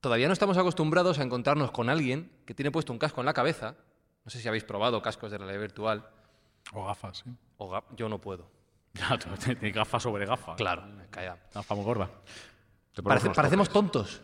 Todavía 0.00 0.26
no 0.26 0.34
estamos 0.34 0.58
acostumbrados 0.58 1.18
a 1.18 1.22
encontrarnos 1.22 1.70
con 1.70 1.88
alguien 1.88 2.30
que 2.44 2.52
tiene 2.54 2.70
puesto 2.70 2.92
un 2.92 2.98
casco 2.98 3.20
en 3.22 3.26
la 3.26 3.32
cabeza. 3.32 3.74
No 4.24 4.30
sé 4.30 4.38
si 4.40 4.48
habéis 4.48 4.64
probado 4.64 5.00
cascos 5.00 5.30
de 5.30 5.38
realidad 5.38 5.60
virtual. 5.60 6.06
O 6.74 6.84
gafas, 6.84 7.18
sí. 7.24 7.30
O 7.56 7.70
ga- 7.70 7.84
yo 7.96 8.08
no 8.10 8.20
puedo. 8.20 8.50
Ya, 8.94 9.18
tú 9.18 9.28
tienes 9.44 9.74
gafa 9.74 9.98
sobre 10.00 10.26
gafa. 10.26 10.54
Claro, 10.56 10.82
calla. 11.10 11.36
Gafa 11.52 11.74
muy 11.74 11.84
gorda. 11.84 12.10
Parece- 13.02 13.30
parecemos 13.30 13.68
tontos. 13.70 14.22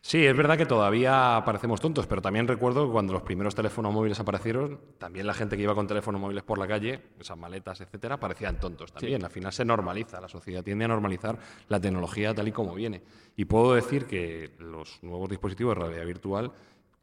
Sí, 0.00 0.24
es 0.24 0.36
verdad 0.36 0.56
que 0.56 0.66
todavía 0.66 1.42
parecemos 1.44 1.80
tontos, 1.80 2.06
pero 2.06 2.22
también 2.22 2.46
recuerdo 2.46 2.86
que 2.86 2.92
cuando 2.92 3.12
los 3.12 3.22
primeros 3.22 3.56
teléfonos 3.56 3.92
móviles 3.92 4.20
aparecieron, 4.20 4.80
también 4.98 5.26
la 5.26 5.34
gente 5.34 5.56
que 5.56 5.64
iba 5.64 5.74
con 5.74 5.88
teléfonos 5.88 6.20
móviles 6.20 6.44
por 6.44 6.58
la 6.58 6.68
calle, 6.68 7.00
esas 7.18 7.36
maletas, 7.36 7.80
etcétera, 7.80 8.16
parecían 8.20 8.60
tontos 8.60 8.92
también. 8.92 9.24
Al 9.24 9.30
final 9.30 9.52
se 9.52 9.64
normaliza, 9.64 10.20
la 10.20 10.28
sociedad 10.28 10.62
tiende 10.62 10.84
a 10.84 10.88
normalizar 10.88 11.36
la 11.68 11.80
tecnología 11.80 12.32
tal 12.32 12.46
y 12.46 12.52
como 12.52 12.74
viene. 12.76 13.02
Y 13.36 13.46
puedo 13.46 13.74
decir 13.74 14.06
que 14.06 14.54
los 14.60 15.02
nuevos 15.02 15.28
dispositivos 15.28 15.74
de 15.76 15.82
realidad 15.82 16.06
virtual 16.06 16.52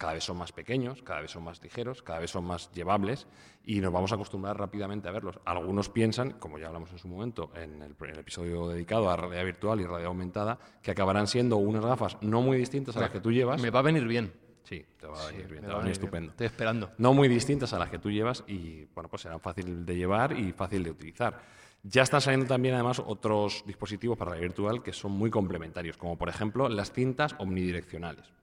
cada 0.03 0.15
vez 0.15 0.25
son 0.25 0.35
más 0.35 0.51
pequeños, 0.51 1.01
cada 1.01 1.21
vez 1.21 1.31
son 1.31 1.45
más 1.45 1.63
ligeros, 1.63 2.03
cada 2.03 2.19
vez 2.19 2.29
son 2.29 2.43
más 2.43 2.69
llevables 2.73 3.25
y 3.63 3.79
nos 3.79 3.93
vamos 3.93 4.11
a 4.11 4.15
acostumbrar 4.15 4.59
rápidamente 4.59 5.07
a 5.07 5.13
verlos. 5.13 5.39
Algunos 5.45 5.87
piensan, 5.87 6.31
como 6.31 6.59
ya 6.59 6.67
hablamos 6.67 6.91
en 6.91 6.97
su 6.97 7.07
momento 7.07 7.51
en 7.55 7.81
el, 7.81 7.95
en 7.97 8.09
el 8.09 8.19
episodio 8.19 8.67
dedicado 8.67 9.09
a 9.09 9.15
realidad 9.15 9.45
virtual 9.45 9.79
y 9.79 9.85
realidad 9.85 10.07
aumentada, 10.07 10.59
que 10.81 10.91
acabarán 10.91 11.25
siendo 11.27 11.55
unas 11.55 11.85
gafas 11.85 12.17
no 12.19 12.41
muy 12.41 12.57
distintas 12.57 12.97
a 12.97 12.99
las 12.99 13.11
que 13.11 13.21
tú 13.21 13.31
llevas. 13.31 13.61
Me 13.61 13.69
va 13.69 13.79
a 13.79 13.83
venir 13.83 14.05
bien. 14.05 14.33
Sí, 14.65 14.85
te 14.99 15.07
va 15.07 15.23
a 15.23 15.27
venir 15.27 15.47
bien, 15.47 15.61
te 15.61 15.67
va 15.67 15.75
a 15.75 15.77
venir 15.77 15.93
estupendo. 15.93 16.31
Estoy 16.31 16.47
esperando. 16.47 16.91
No 16.97 17.13
muy 17.13 17.29
distintas 17.29 17.71
a 17.71 17.79
las 17.79 17.89
que 17.89 17.99
tú 17.99 18.11
llevas 18.11 18.43
y, 18.45 18.83
bueno, 18.93 19.07
pues 19.07 19.21
serán 19.21 19.39
fácil 19.39 19.85
de 19.85 19.95
llevar 19.95 20.37
y 20.37 20.51
fácil 20.51 20.83
de 20.83 20.91
utilizar. 20.91 21.39
Ya 21.81 22.01
están 22.01 22.19
saliendo 22.19 22.47
también, 22.47 22.75
además, 22.75 22.99
otros 22.99 23.63
dispositivos 23.65 24.17
para 24.17 24.31
la 24.31 24.37
virtual 24.37 24.83
que 24.83 24.91
son 24.91 25.13
muy 25.13 25.29
complementarios, 25.29 25.95
como 25.95 26.17
por 26.17 26.27
ejemplo 26.27 26.67
las 26.67 26.91
cintas 26.91 27.35
omnidireccionales. 27.39 28.42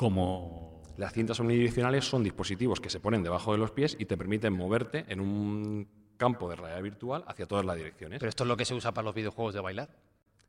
Como. 0.00 0.80
Las 0.96 1.12
cintas 1.12 1.38
omnidireccionales 1.40 2.06
son 2.06 2.22
dispositivos 2.24 2.80
que 2.80 2.88
se 2.88 3.00
ponen 3.00 3.22
debajo 3.22 3.52
de 3.52 3.58
los 3.58 3.70
pies 3.70 3.96
y 3.98 4.06
te 4.06 4.16
permiten 4.16 4.52
moverte 4.54 5.04
en 5.08 5.20
un 5.20 5.86
campo 6.16 6.48
de 6.48 6.56
realidad 6.56 6.82
virtual 6.82 7.22
hacia 7.26 7.44
todas 7.46 7.66
las 7.66 7.76
direcciones. 7.76 8.18
Pero 8.18 8.30
esto 8.30 8.44
es 8.44 8.48
lo 8.48 8.56
que 8.56 8.64
se 8.64 8.74
usa 8.74 8.92
para 8.92 9.04
los 9.04 9.14
videojuegos 9.14 9.52
de 9.52 9.60
bailar. 9.60 9.90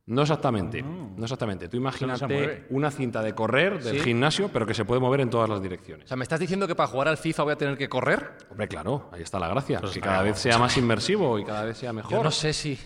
No 0.06 0.22
exactamente, 0.22 0.82
no 0.82 1.22
exactamente. 1.24 1.68
Tú 1.68 1.76
imagínate 1.78 2.66
una 2.70 2.92
cinta 2.92 3.22
de 3.22 3.36
correr 3.36 3.84
del 3.84 3.98
Sí. 4.00 4.04
gimnasio, 4.06 4.50
pero 4.54 4.66
que 4.66 4.74
se 4.74 4.84
puede 4.86 5.00
mover 5.02 5.20
en 5.22 5.30
todas 5.30 5.50
las 5.50 5.60
O 5.60 5.62
direcciones. 5.62 6.08
sea, 6.08 6.16
¿me 6.18 6.24
estás 6.24 6.40
diciendo 6.40 6.66
que 6.66 6.76
para 6.76 6.88
jugar 6.88 7.10
al 7.10 7.18
FIFA 7.18 7.44
voy 7.44 7.52
a 7.54 7.58
tener 7.58 7.78
que 7.78 7.88
correr? 7.90 8.32
Hombre, 8.50 8.68
claro, 8.70 9.10
ahí 9.12 9.22
está 9.22 9.38
la 9.38 9.50
gracia. 9.50 9.80
Pues 9.82 9.92
que 9.94 10.00
cada 10.02 10.22
vez 10.24 10.38
sea 10.40 10.58
más 10.58 10.76
inmersivo 10.78 11.40
y 11.40 11.44
cada 11.46 11.66
vez 11.66 11.78
sea 11.78 11.92
mejor. 11.94 12.12
Yo 12.12 12.24
no 12.24 12.32
sé 12.32 12.54
si, 12.54 12.80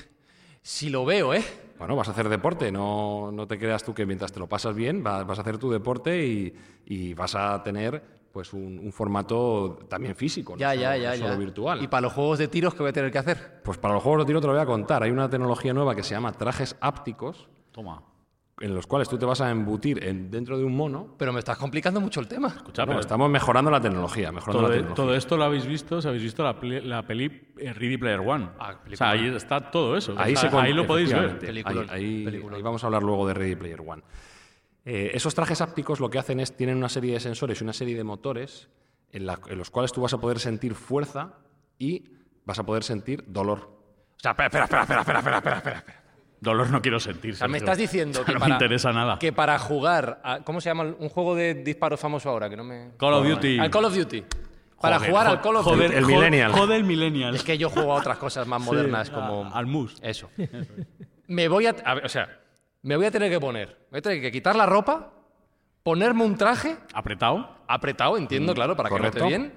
si 0.63 0.89
lo 0.89 1.05
veo, 1.05 1.33
¿eh? 1.33 1.43
Bueno, 1.77 1.95
vas 1.95 2.07
a 2.07 2.11
hacer 2.11 2.29
deporte, 2.29 2.71
no, 2.71 3.31
no 3.33 3.47
te 3.47 3.59
creas 3.59 3.83
tú 3.83 3.93
que 3.93 4.05
mientras 4.05 4.31
te 4.31 4.39
lo 4.39 4.47
pasas 4.47 4.75
bien 4.75 5.03
va- 5.05 5.23
vas 5.23 5.37
a 5.39 5.41
hacer 5.41 5.57
tu 5.57 5.69
deporte 5.69 6.25
y, 6.25 6.53
y 6.85 7.13
vas 7.13 7.35
a 7.35 7.61
tener 7.63 8.01
pues 8.31 8.53
un, 8.53 8.79
un 8.79 8.91
formato 8.91 9.79
también 9.89 10.15
físico, 10.15 10.53
no 10.53 10.59
Ya, 10.59 10.69
solo- 10.71 10.81
ya, 10.81 10.91
no 10.91 10.97
ya, 11.03 11.15
solo 11.17 11.29
ya. 11.31 11.35
virtual. 11.37 11.83
¿Y 11.83 11.87
para 11.87 12.01
los 12.01 12.13
juegos 12.13 12.39
de 12.39 12.47
tiros 12.47 12.73
qué 12.73 12.81
voy 12.81 12.89
a 12.89 12.93
tener 12.93 13.11
que 13.11 13.17
hacer? 13.17 13.61
Pues 13.63 13.77
para 13.77 13.93
los 13.93 14.03
juegos 14.03 14.21
de 14.21 14.25
tiro 14.27 14.41
te 14.41 14.47
lo 14.47 14.53
voy 14.53 14.61
a 14.61 14.65
contar. 14.65 15.03
Hay 15.03 15.11
una 15.11 15.29
tecnología 15.29 15.73
nueva 15.73 15.95
que 15.95 16.03
se 16.03 16.11
llama 16.15 16.31
trajes 16.33 16.75
ápticos, 16.81 17.47
Toma 17.71 18.01
en 18.61 18.73
los 18.73 18.87
cuales 18.87 19.09
tú 19.09 19.17
te 19.17 19.25
vas 19.25 19.41
a 19.41 19.51
embutir 19.51 19.99
dentro 20.29 20.57
de 20.57 20.63
un 20.63 20.75
mono. 20.75 21.15
Pero 21.17 21.33
me 21.33 21.39
estás 21.39 21.57
complicando 21.57 21.99
mucho 21.99 22.21
el 22.21 22.27
tema. 22.27 22.47
Escucha, 22.47 22.85
no, 22.85 22.99
estamos 22.99 23.29
mejorando 23.29 23.69
la 23.69 23.81
tecnología, 23.81 24.31
mejorando 24.31 24.59
todo, 24.59 24.69
la 24.69 24.75
e- 24.75 24.77
tecnología. 24.79 25.03
Todo 25.03 25.15
esto 25.15 25.37
lo 25.37 25.43
habéis 25.43 25.65
visto, 25.65 25.99
habéis 26.05 26.23
visto 26.23 26.43
la, 26.43 26.57
la 26.83 27.05
peli 27.05 27.53
eh, 27.57 27.73
Ready 27.73 27.97
Player 27.97 28.21
One. 28.21 28.49
Ah, 28.59 28.79
o 28.91 28.95
sea, 28.95 29.11
ahí 29.11 29.27
está 29.27 29.71
todo 29.71 29.97
eso. 29.97 30.15
Ahí, 30.17 30.35
lo 30.73 30.87
podéis 30.87 31.11
ver. 31.11 31.39
Ahí, 31.89 32.41
vamos 32.61 32.83
a 32.83 32.87
hablar 32.87 33.03
luego 33.03 33.27
de 33.27 33.33
Ready 33.33 33.55
Player 33.55 33.81
One. 33.85 34.03
Eh, 34.85 35.11
esos 35.13 35.33
trajes 35.35 35.61
ápticos 35.61 35.99
lo 35.99 36.09
que 36.09 36.19
hacen 36.19 36.39
es, 36.39 36.55
tienen 36.55 36.77
una 36.77 36.89
serie 36.89 37.13
de 37.13 37.19
sensores 37.19 37.59
y 37.59 37.63
una 37.63 37.73
serie 37.73 37.97
de 37.97 38.03
motores 38.03 38.69
en, 39.11 39.25
los 39.25 39.69
cuales 39.69 39.91
tú 39.91 40.01
vas 40.01 40.13
a 40.13 40.19
poder 40.19 40.39
sentir 40.39 40.75
fuerza 40.75 41.33
y 41.79 42.11
vas 42.45 42.59
a 42.59 42.65
poder 42.65 42.83
sentir 42.83 43.23
dolor. 43.27 43.71
O 44.15 44.19
sea, 44.19 44.31
espera, 44.31 44.47
espera, 44.47 44.81
espera, 44.83 45.01
espera, 45.01 45.01
espera, 45.01 45.37
espera, 45.37 45.57
espera. 45.57 45.77
espera. 45.77 46.04
Dolor 46.45 46.69
no 46.69 46.81
quiero 46.81 46.99
sentir. 47.01 47.33
O 47.33 47.35
sea, 47.35 47.49
me 47.49 47.57
estás 47.57 47.77
diciendo 47.77 48.23
que 48.23 48.31
no 48.31 48.39
para, 48.39 48.49
me 48.49 48.55
interesa 48.55 48.93
nada. 48.93 49.19
que 49.19 49.33
para 49.33 49.59
jugar 49.59 50.21
a, 50.23 50.39
¿cómo 50.45 50.61
se 50.61 50.69
llama 50.69 50.83
un 50.83 51.09
juego 51.09 51.35
de 51.35 51.55
disparos 51.55 51.99
famoso 51.99 52.29
ahora? 52.29 52.49
Que 52.49 52.55
no 52.55 52.63
me... 52.63 52.91
Call 52.97 53.13
of 53.15 53.27
Duty. 53.27 53.59
Al 53.59 53.69
Call 53.69 53.85
of 53.85 53.95
Duty. 53.95 54.23
Para 54.79 54.97
Joder, 54.97 55.09
jugar 55.11 55.27
al 55.27 55.41
Call 55.41 55.55
of 55.57 55.63
joder, 55.65 55.87
Duty. 55.87 55.97
El 55.97 56.03
joder, 56.03 56.17
Millennial. 56.17 56.51
Joder, 56.53 56.77
el 56.77 56.83
Millennial. 56.85 57.35
Es 57.35 57.43
que 57.43 57.57
yo 57.57 57.69
juego 57.69 57.91
a 57.93 57.95
otras 57.95 58.17
cosas 58.17 58.47
más 58.47 58.61
modernas 58.61 59.09
como... 59.09 59.53
Al 59.53 59.65
mus. 59.65 59.97
Eso. 60.01 60.29
Me 61.27 61.47
voy 61.47 61.65
a, 61.65 61.75
a 61.83 61.95
ver, 61.95 62.05
o 62.05 62.09
sea, 62.09 62.39
me 62.83 62.95
voy 62.95 63.07
a 63.07 63.11
tener 63.11 63.31
que 63.31 63.39
poner, 63.39 63.69
me 63.89 63.93
voy 63.93 63.97
a 63.97 64.01
tener 64.03 64.21
que 64.21 64.31
quitar 64.31 64.55
la 64.55 64.67
ropa, 64.67 65.11
ponerme 65.81 66.23
un 66.23 66.37
traje 66.37 66.77
Apretado. 66.93 67.49
apretado, 67.67 68.15
entiendo, 68.15 68.53
claro, 68.53 68.75
para 68.75 68.89
que 68.89 68.95
correcto. 68.95 69.19
note 69.21 69.29
bien. 69.29 69.53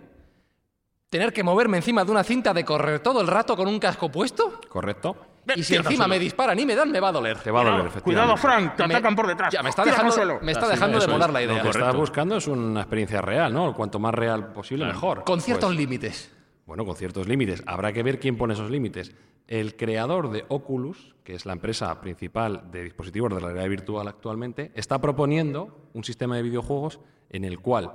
Tener 1.11 1.31
que 1.35 1.42
moverme 1.42 1.77
encima 1.77 2.07
de 2.07 2.11
una 2.11 2.24
cinta 2.24 2.55
de 2.55 2.64
correr 2.64 3.01
todo 3.01 3.20
el 3.20 3.27
rato 3.27 3.55
con 3.55 3.68
un 3.68 3.79
casco 3.79 4.11
puesto. 4.11 4.59
¿Correcto? 4.70 5.14
Y 5.56 5.62
si 5.62 5.76
encima 5.76 6.06
me 6.06 6.18
disparan 6.18 6.58
y 6.58 6.66
me 6.66 6.74
dan, 6.74 6.90
me 6.90 7.00
va 7.00 7.08
a 7.08 7.12
doler. 7.12 7.38
Te 7.38 7.50
va 7.50 7.61
a 7.61 7.64
doler, 7.64 7.87
efectivamente. 7.87 8.02
Cuidado, 8.02 8.37
Frank, 8.37 8.76
te 8.76 8.87
Me- 8.87 8.94
atacan 8.94 9.16
por 9.16 9.26
detrás. 9.26 9.52
Ya, 9.52 9.62
me 9.62 9.70
está 9.70 9.84
dejando, 9.84 10.14
me 10.42 10.52
está 10.52 10.68
dejando 10.68 10.98
de 10.98 11.04
es. 11.04 11.30
la 11.32 11.42
idea. 11.42 11.56
Lo 11.56 11.62
que 11.62 11.68
estás 11.70 11.94
buscando 11.96 12.37
es 12.37 12.46
una 12.46 12.80
experiencia 12.80 13.20
real, 13.20 13.52
¿no? 13.52 13.74
Cuanto 13.74 13.98
más 13.98 14.14
real 14.14 14.52
posible, 14.52 14.87
mejor. 14.87 15.24
Con 15.24 15.40
ciertos 15.40 15.68
Pues, 15.68 15.78
límites. 15.78 16.32
Bueno, 16.66 16.84
con 16.84 16.96
ciertos 16.96 17.26
límites. 17.26 17.62
Habrá 17.66 17.92
que 17.92 18.02
ver 18.02 18.20
quién 18.20 18.37
pone 18.37 18.54
esos 18.54 18.70
límites. 18.70 19.12
El 19.46 19.76
creador 19.76 20.30
de 20.30 20.44
Oculus, 20.48 21.14
que 21.24 21.34
es 21.34 21.46
la 21.46 21.54
empresa 21.54 21.98
principal 22.02 22.70
de 22.70 22.84
dispositivos 22.84 23.30
de 23.34 23.40
la 23.40 23.46
realidad 23.48 23.70
virtual 23.70 24.06
actualmente, 24.06 24.70
está 24.74 25.00
proponiendo 25.00 25.88
un 25.94 26.04
sistema 26.04 26.37
de 26.37 26.42
videojuegos 26.42 27.00
en 27.30 27.44
el 27.44 27.58
cual, 27.58 27.92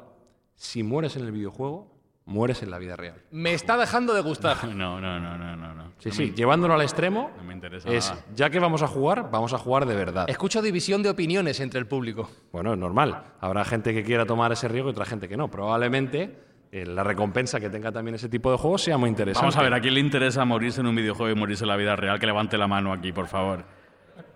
si 0.56 0.82
mueres 0.82 1.16
en 1.16 1.26
el 1.26 1.32
videojuego, 1.32 1.93
mueres 2.26 2.64
en 2.64 2.72
la 2.72 2.78
vida 2.78 2.96
real. 2.96 3.22
Me 3.32 3.54
está 3.54 3.78
dejando 3.78 4.14
de 4.14 4.22
gustar. 4.22 4.58
No, 4.68 5.00
no, 5.02 5.20
no, 5.20 5.38
no, 5.38 5.56
no. 5.56 5.74
no. 5.74 5.84
Sí, 6.00 6.10
No 6.10 6.16
sí, 6.16 6.26
me- 6.28 6.32
llevándolo 6.36 6.74
al 6.74 6.82
extremo, 6.82 7.32
No 7.38 7.44
me 7.44 7.54
interesa 7.54 7.90
es, 7.90 8.10
nada. 8.10 8.24
ya 8.36 8.50
que 8.50 8.60
vamos 8.60 8.82
a 8.82 8.88
jugar, 8.88 9.30
vamos 9.32 9.54
a 9.54 9.58
jugar 9.58 9.86
de 9.86 9.96
verdad. 9.96 10.30
Escucho 10.30 10.62
división 10.62 11.02
de 11.04 11.10
opiniones 11.10 11.60
entre 11.60 11.80
el 11.80 11.88
público. 11.88 12.30
Bueno, 12.52 12.74
es 12.74 12.80
normal. 12.80 13.24
Habrá 13.40 13.64
gente 13.66 13.94
que 13.94 14.04
quiera 14.04 14.26
tomar 14.26 14.52
ese 14.52 14.68
riesgo 14.68 14.90
y 14.90 14.92
otra 14.92 15.06
gente 15.06 15.28
que 15.30 15.38
no. 15.38 15.50
Probablemente 15.50 16.38
eh, 16.72 16.86
la 16.86 17.04
recompensa 17.04 17.60
que 17.60 17.70
tenga 17.70 17.92
también 17.92 18.16
ese 18.16 18.28
tipo 18.30 18.52
de 18.52 18.58
juegos 18.58 18.82
sea 18.84 18.98
muy 18.98 19.10
interesante. 19.10 19.44
Vamos 19.46 19.58
a 19.58 19.62
ver, 19.62 19.74
¿a 19.74 19.80
quién 19.80 19.94
le 19.94 20.00
interesa 20.00 20.44
morirse 20.46 20.82
en 20.82 20.88
un 20.88 20.96
videojuego 20.96 21.32
y 21.32 21.40
morirse 21.40 21.64
en 21.64 21.70
la 21.70 21.78
vida 21.78 21.96
real? 21.96 22.20
Que 22.20 22.26
levante 22.26 22.58
la 22.58 22.68
mano 22.68 22.92
aquí, 22.92 23.12
por 23.14 23.28
favor. 23.28 23.64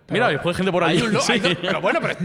Mira, 0.10 0.28
hay 0.28 0.38
gente 0.54 0.72
por 0.72 0.84
allí. 0.84 1.00
Lo- 1.08 1.20
Sí. 1.22 1.42
pero 1.62 1.82
bueno, 1.82 2.00
pero 2.02 2.16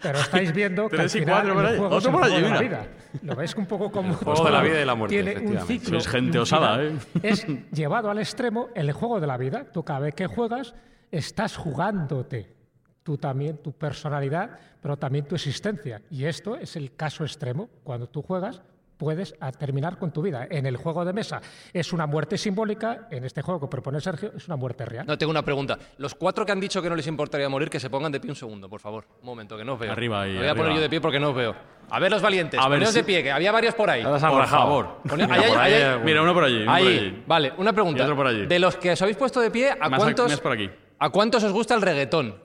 Pero 0.00 0.18
estáis 0.18 0.52
viendo 0.52 0.88
que 0.88 0.96
al 0.96 1.02
Tres 1.02 1.14
y 1.16 1.18
final 1.20 1.34
cuatro 1.34 1.54
por 1.54 1.62
el 1.64 1.70
ahí. 1.70 1.78
juego 1.78 1.96
es 1.98 1.98
Otro 1.98 2.08
un 2.10 2.12
por 2.14 2.22
juego 2.22 2.36
allí, 2.36 2.44
de 2.44 2.50
la 2.50 2.60
mira. 2.60 2.80
vida. 2.80 2.88
Lo 3.22 3.36
veis 3.36 3.54
un 3.54 3.66
poco 3.66 3.92
como 3.92 4.14
juego 4.14 4.44
de 4.44 4.50
la 4.50 4.62
vida 4.62 4.80
y 4.80 4.84
la 4.84 4.94
muerte, 4.94 5.22
tiene 5.22 5.46
un 5.46 5.66
ciclo. 5.66 6.00
Sois 6.00 6.08
gente 6.08 6.38
osada. 6.38 6.82
¿eh? 6.82 6.92
Es 7.22 7.46
llevado 7.72 8.10
al 8.10 8.18
extremo 8.18 8.68
el 8.74 8.90
juego 8.92 9.20
de 9.20 9.26
la 9.26 9.36
vida. 9.36 9.64
Tú 9.72 9.84
cada 9.84 10.00
vez 10.00 10.14
que 10.14 10.26
juegas 10.26 10.74
estás 11.10 11.56
jugándote 11.56 12.56
tú 13.02 13.18
también 13.18 13.58
tu 13.58 13.72
personalidad, 13.72 14.58
pero 14.80 14.96
también 14.96 15.24
tu 15.26 15.34
existencia. 15.34 16.00
Y 16.10 16.24
esto 16.24 16.56
es 16.56 16.76
el 16.76 16.94
caso 16.96 17.24
extremo. 17.24 17.68
Cuando 17.84 18.08
tú 18.08 18.22
juegas 18.22 18.62
puedes 19.02 19.34
a 19.40 19.50
terminar 19.50 19.98
con 19.98 20.12
tu 20.12 20.22
vida. 20.22 20.46
En 20.48 20.64
el 20.64 20.76
juego 20.76 21.04
de 21.04 21.12
mesa 21.12 21.40
es 21.72 21.92
una 21.92 22.06
muerte 22.06 22.38
simbólica, 22.38 23.08
en 23.10 23.24
este 23.24 23.42
juego 23.42 23.58
que 23.62 23.66
propone 23.66 24.00
Sergio 24.00 24.30
es 24.36 24.46
una 24.46 24.54
muerte 24.54 24.84
real. 24.84 25.04
No, 25.08 25.18
tengo 25.18 25.30
una 25.32 25.42
pregunta. 25.42 25.76
Los 25.98 26.14
cuatro 26.14 26.46
que 26.46 26.52
han 26.52 26.60
dicho 26.60 26.80
que 26.80 26.88
no 26.88 26.94
les 26.94 27.08
importaría 27.08 27.48
morir, 27.48 27.68
que 27.68 27.80
se 27.80 27.90
pongan 27.90 28.12
de 28.12 28.20
pie 28.20 28.30
un 28.30 28.36
segundo, 28.36 28.68
por 28.68 28.78
favor. 28.78 29.04
Un 29.20 29.26
momento, 29.26 29.56
que 29.58 29.64
no 29.64 29.72
os 29.72 29.80
veo. 29.80 29.90
Arriba 29.90 30.22
ahí, 30.22 30.34
Me 30.34 30.38
voy 30.38 30.48
a 30.48 30.54
poner 30.54 30.74
yo 30.74 30.80
de 30.80 30.88
pie 30.88 31.00
porque 31.00 31.18
no 31.18 31.30
os 31.30 31.34
veo. 31.34 31.52
A 31.90 31.98
ver 31.98 32.12
los 32.12 32.22
valientes, 32.22 32.60
A 32.62 32.68
ver 32.68 32.86
si- 32.86 32.94
de 32.94 33.02
pie, 33.02 33.24
que 33.24 33.32
había 33.32 33.50
varios 33.50 33.74
por 33.74 33.90
ahí. 33.90 34.04
Por 34.04 34.46
favor. 34.46 35.00
Mira, 35.04 35.26
ahí 35.34 35.42
hay- 35.42 35.50
por 35.50 35.58
ahí 35.58 35.72
ahí 35.74 35.82
hay- 35.82 35.88
hay- 35.94 35.98
Mira, 36.04 36.22
uno 36.22 36.32
por 36.32 36.44
allí. 36.44 36.56
uno 36.58 36.64
por 36.66 36.74
Ahí, 36.74 36.86
allí. 36.86 37.24
vale, 37.26 37.52
una 37.58 37.72
pregunta. 37.72 37.98
Y 37.98 38.02
otro 38.04 38.14
por 38.16 38.26
allí. 38.28 38.46
De 38.46 38.58
los 38.60 38.76
que 38.76 38.92
os 38.92 39.02
habéis 39.02 39.16
puesto 39.16 39.40
de 39.40 39.50
pie, 39.50 39.72
¿a 39.72 39.88
Más 39.88 39.98
cuántos, 39.98 40.30
más 40.30 40.40
por 40.40 40.52
aquí. 40.52 40.70
¿a 41.00 41.10
cuántos 41.10 41.42
os 41.42 41.50
gusta 41.52 41.74
el 41.74 41.82
reggaetón? 41.82 42.36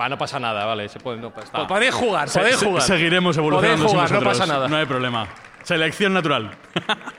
Va, 0.00 0.08
no 0.08 0.18
pasa 0.18 0.38
nada, 0.38 0.64
vale. 0.66 0.88
Se 0.88 1.00
puede, 1.00 1.18
no 1.18 1.30
pasa- 1.32 1.66
Podéis 1.66 1.94
jugar, 1.94 2.28
Se- 2.28 2.38
podéis 2.40 2.56
se- 2.56 2.66
jugar. 2.66 2.82
Seguiremos 2.82 3.36
evolucionando. 3.36 3.76
Podéis 3.84 3.92
jugar, 3.94 4.08
sin 4.08 4.18
no 4.18 4.24
pasa 4.24 4.46
nada. 4.46 4.68
No 4.68 4.76
hay 4.76 4.86
problema. 4.86 5.26
Selección 5.62 6.12
natural. 6.14 6.50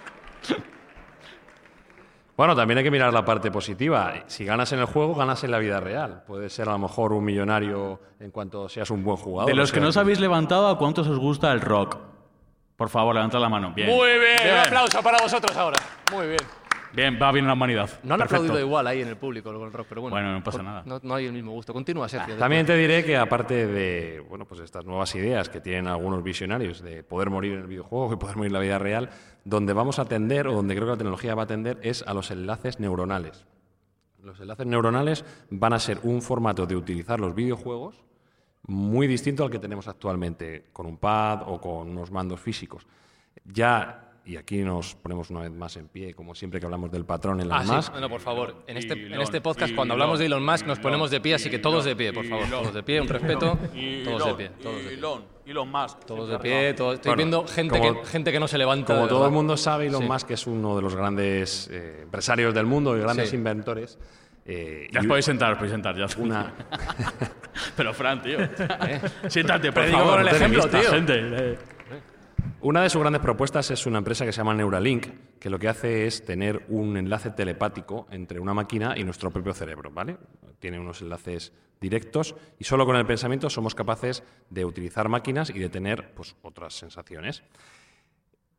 Bueno, 2.36 2.56
también 2.56 2.78
hay 2.78 2.84
que 2.84 2.92
mirar 2.92 3.12
la 3.12 3.26
parte 3.26 3.50
positiva. 3.50 4.14
Si 4.28 4.46
ganas 4.46 4.72
en 4.72 4.78
el 4.78 4.86
juego, 4.86 5.16
ganas 5.16 5.44
en 5.44 5.50
la 5.50 5.58
vida 5.58 5.80
real. 5.80 6.22
Puedes 6.28 6.54
ser 6.54 6.70
a 6.70 6.74
lo 6.74 6.78
mejor 6.78 7.12
un 7.12 7.26
millonario 7.26 8.00
en 8.20 8.30
cuanto 8.30 8.70
seas 8.70 8.92
un 8.92 9.04
buen 9.04 9.18
jugador. 9.18 9.50
De 9.50 9.56
los 9.56 9.72
que 9.72 9.80
no 9.80 9.88
os 9.88 9.98
habéis 9.98 10.20
levantado, 10.20 10.68
¿a 10.68 10.78
cuántos 10.78 11.08
os 11.08 11.18
gusta 11.18 11.52
el 11.52 11.62
rock? 11.62 11.98
Por 12.76 12.90
favor, 12.90 13.16
levantad 13.16 13.40
la 13.40 13.50
mano. 13.50 13.72
Bien. 13.76 13.90
Muy 13.90 14.10
bien, 14.20 14.54
un 14.54 14.60
aplauso 14.60 15.02
para 15.02 15.18
vosotros 15.18 15.58
ahora. 15.58 15.78
Muy 16.12 16.28
bien. 16.28 16.40
Bien, 16.94 17.18
va 17.22 17.32
bien 17.32 17.46
la 17.46 17.54
humanidad. 17.54 17.90
No 18.04 18.14
han 18.14 18.20
Perfecto. 18.20 18.44
aplaudido 18.44 18.66
igual 18.66 18.88
ahí 18.88 19.02
en 19.02 19.08
el 19.08 19.18
público 19.18 19.54
con 19.54 19.68
el 19.68 19.74
rock, 19.74 19.88
pero 19.90 20.02
bueno. 20.02 20.16
Bueno, 20.16 20.34
no 20.34 20.44
pasa 20.44 20.64
nada. 20.64 20.84
No, 20.86 21.00
no 21.04 21.16
hay 21.16 21.26
el 21.26 21.34
mismo 21.34 21.52
gusto. 21.52 21.74
Continúa, 21.74 22.08
Sergio. 22.10 22.38
También 22.38 22.66
te 22.66 22.76
diré 22.76 23.04
que 23.04 23.18
aparte 23.18 23.68
de 23.68 24.24
bueno, 24.28 24.46
pues 24.46 24.62
estas 24.62 24.86
nuevas 24.86 25.14
ideas 25.16 25.50
que 25.50 25.62
tienen 25.62 25.88
algunos 25.88 26.24
visionarios 26.24 26.82
de 26.82 27.04
poder 27.04 27.30
morir 27.30 27.54
en 27.54 27.60
el 27.60 27.68
videojuego 27.68 28.14
y 28.14 28.16
poder 28.18 28.38
morir 28.38 28.50
en 28.50 28.54
la 28.54 28.60
vida 28.60 28.80
real, 28.80 29.10
donde 29.44 29.74
vamos 29.74 30.00
a 30.00 30.06
tender 30.06 30.48
o 30.48 30.54
donde 30.54 30.76
creo 30.76 30.88
que 30.88 30.92
la 30.92 30.98
tecnología 30.98 31.36
va 31.36 31.44
a 31.44 31.48
tender 31.48 31.80
es 31.82 32.04
a 32.08 32.14
los 32.14 32.32
enlaces 32.32 32.80
neuronales. 32.80 33.46
Los 34.24 34.40
enlaces 34.40 34.66
neuronales 34.66 35.26
van 35.50 35.74
a 35.74 35.80
ser 35.80 36.00
un 36.04 36.22
formato 36.22 36.66
de 36.66 36.76
utilizar 36.76 37.20
los 37.20 37.34
videojuegos 37.34 38.04
muy 38.68 39.08
distinto 39.08 39.44
al 39.44 39.50
que 39.50 39.60
tenemos 39.60 39.88
actualmente, 39.88 40.66
con 40.74 40.86
un 40.86 40.98
pad 40.98 41.44
o 41.48 41.60
con 41.62 41.90
unos 41.90 42.12
mandos 42.12 42.40
físicos. 42.40 42.86
Ya, 43.46 44.07
y 44.28 44.36
aquí 44.36 44.58
nos 44.58 44.94
ponemos 44.96 45.30
una 45.30 45.40
vez 45.40 45.52
más 45.52 45.78
en 45.78 45.88
pie, 45.88 46.14
como 46.14 46.36
siempre 46.36 46.60
que 46.60 46.66
hablamos 46.66 46.92
del 46.92 47.06
patrón 47.06 47.40
en 47.40 47.52
Ah, 47.52 47.60
las 47.60 47.66
sí. 47.66 47.72
más, 47.72 47.92
No, 47.94 48.00
no, 48.02 48.10
por 48.10 48.20
favor. 48.22 48.64
En 48.68 48.76
este, 48.78 48.94
en 48.94 49.06
Elon, 49.14 49.22
este 49.22 49.40
podcast, 49.42 49.68
Elon, 49.70 49.76
cuando 49.78 49.94
hablamos 49.94 50.20
de 50.20 50.26
Elon 50.26 50.44
Musk, 50.46 50.66
nos 50.68 50.78
Elon, 50.78 50.82
ponemos 50.84 51.12
de 51.12 51.22
pie, 51.22 51.36
así 51.36 51.50
que 51.50 51.60
todos 51.60 51.86
de 51.86 51.96
pie, 51.96 52.12
por 52.12 52.26
favor. 52.26 52.46
Elon, 52.46 52.60
Todos 52.62 52.74
de 52.76 52.84
pie, 52.84 53.00
un 53.02 53.08
respeto. 53.08 53.40
Todos 53.58 53.72
de 53.72 54.02
Elon, 54.04 54.38
pie. 54.38 54.50
Todos 54.62 54.76
de 54.76 54.84
pie. 54.84 54.94
Elon, 54.98 55.26
Elon 55.46 55.72
Musk. 55.72 56.00
Todos 56.06 56.30
de 56.30 56.40
pie. 56.40 56.74
todos- 56.74 56.96
Estoy 56.96 57.10
Bueno, 57.12 57.18
viendo 57.18 57.48
gente, 57.48 57.80
como- 57.80 58.02
que, 58.02 58.08
gente 58.10 58.32
que 58.34 58.40
no 58.42 58.48
se 58.50 58.58
levanta. 58.58 58.96
Como 58.96 59.08
todo 59.08 59.26
el 59.26 59.32
mundo 59.32 59.56
sabe, 59.56 59.88
Elon 59.88 60.02
Sí. 60.04 60.08
Musk 60.10 60.32
es 60.32 60.46
uno 60.48 60.76
de 60.76 60.82
los 60.82 60.94
grandes 60.96 61.70
eh, 61.72 62.02
empresarios 62.04 62.54
del 62.54 62.66
mundo 62.66 62.98
y 62.98 63.00
grandes 63.00 63.30
Sí. 63.30 63.36
inventores. 63.38 63.98
eh, 64.50 64.88
Ya 64.94 65.02
os 65.02 65.08
podéis 65.08 65.26
sentar, 65.26 65.52
os 65.54 65.58
podéis 65.58 65.72
sentar 65.74 65.96
ya. 65.98 66.06
una, 66.22 66.54
Pero 67.76 67.94
Fran, 67.94 68.22
tío. 68.22 68.38
Siéntate, 69.28 69.72
por 69.72 69.84
Predico 69.84 69.98
favor. 70.00 70.18
con 70.20 70.28
el 70.28 70.36
ejemplo, 70.36 70.68
tío. 70.70 70.90
Gente, 70.92 71.14
eh. 71.18 71.58
Una 72.62 72.82
de 72.82 72.90
sus 72.90 73.02
grandes 73.02 73.22
propuestas 73.22 73.72
es 73.72 73.86
una 73.86 74.00
empresa 74.00 74.26
que 74.26 74.32
se 74.32 74.38
llama 74.38 74.54
Neuralink, 74.54 75.08
que 75.40 75.50
lo 75.50 75.60
que 75.60 75.68
hace 75.68 76.08
es 76.08 76.26
tener 76.26 76.66
un 76.70 76.98
enlace 76.98 77.32
telepático 77.32 78.08
entre 78.12 78.40
una 78.40 78.54
máquina 78.54 78.98
y 78.98 79.04
nuestro 79.04 79.32
propio 79.32 79.54
cerebro, 79.54 79.92
¿vale? 79.92 80.18
Tiene 80.60 80.80
unos 80.80 81.02
enlaces 81.02 81.54
directos 81.80 82.36
y 82.60 82.64
solo 82.64 82.86
con 82.86 82.96
el 82.96 83.06
pensamiento 83.06 83.50
somos 83.50 83.76
capaces 83.76 84.24
de 84.50 84.66
utilizar 84.66 85.10
máquinas 85.10 85.50
y 85.50 85.60
de 85.60 85.70
tener 85.70 86.14
pues, 86.14 86.36
otras 86.42 86.74
sensaciones. 86.74 87.44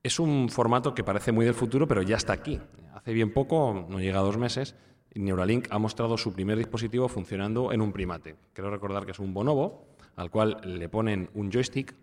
Es 0.03 0.21
un 0.21 0.49
formato 0.49 0.95
que 0.95 1.05
parece 1.05 1.33
muy 1.33 1.45
del 1.45 1.55
futuro, 1.55 1.89
pero 1.89 2.03
ya 2.03 2.17
está 2.17 2.33
aquí. 2.33 2.61
Hace 2.95 3.13
bien 3.13 3.33
poco, 3.33 3.87
no 3.89 3.99
llega 4.01 4.21
a 4.21 4.23
dos 4.23 4.39
meses, 4.39 4.77
Neuralink 5.15 5.67
ha 5.71 5.79
mostrado 5.79 6.17
su 6.17 6.33
primer 6.33 6.59
dispositivo 6.59 7.09
funcionando 7.09 7.73
en 7.73 7.81
un 7.81 7.93
primate. 7.93 8.37
Quiero 8.53 8.71
recordar 8.71 9.05
que 9.05 9.13
es 9.13 9.19
un 9.19 9.35
bonobo 9.35 9.89
al 10.17 10.31
cual 10.31 10.61
le 10.65 10.89
ponen 10.89 11.31
un 11.35 11.51
joystick 11.51 11.95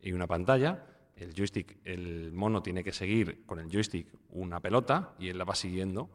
y 0.00 0.12
una 0.12 0.26
pantalla. 0.26 0.84
El 1.16 1.34
joystick, 1.34 1.78
el 1.84 2.32
mono 2.32 2.62
tiene 2.62 2.82
que 2.82 2.92
seguir 2.92 3.44
con 3.46 3.58
el 3.58 3.70
joystick 3.70 4.08
una 4.30 4.60
pelota 4.60 5.14
y 5.18 5.28
él 5.28 5.38
la 5.38 5.44
va 5.44 5.54
siguiendo. 5.54 6.10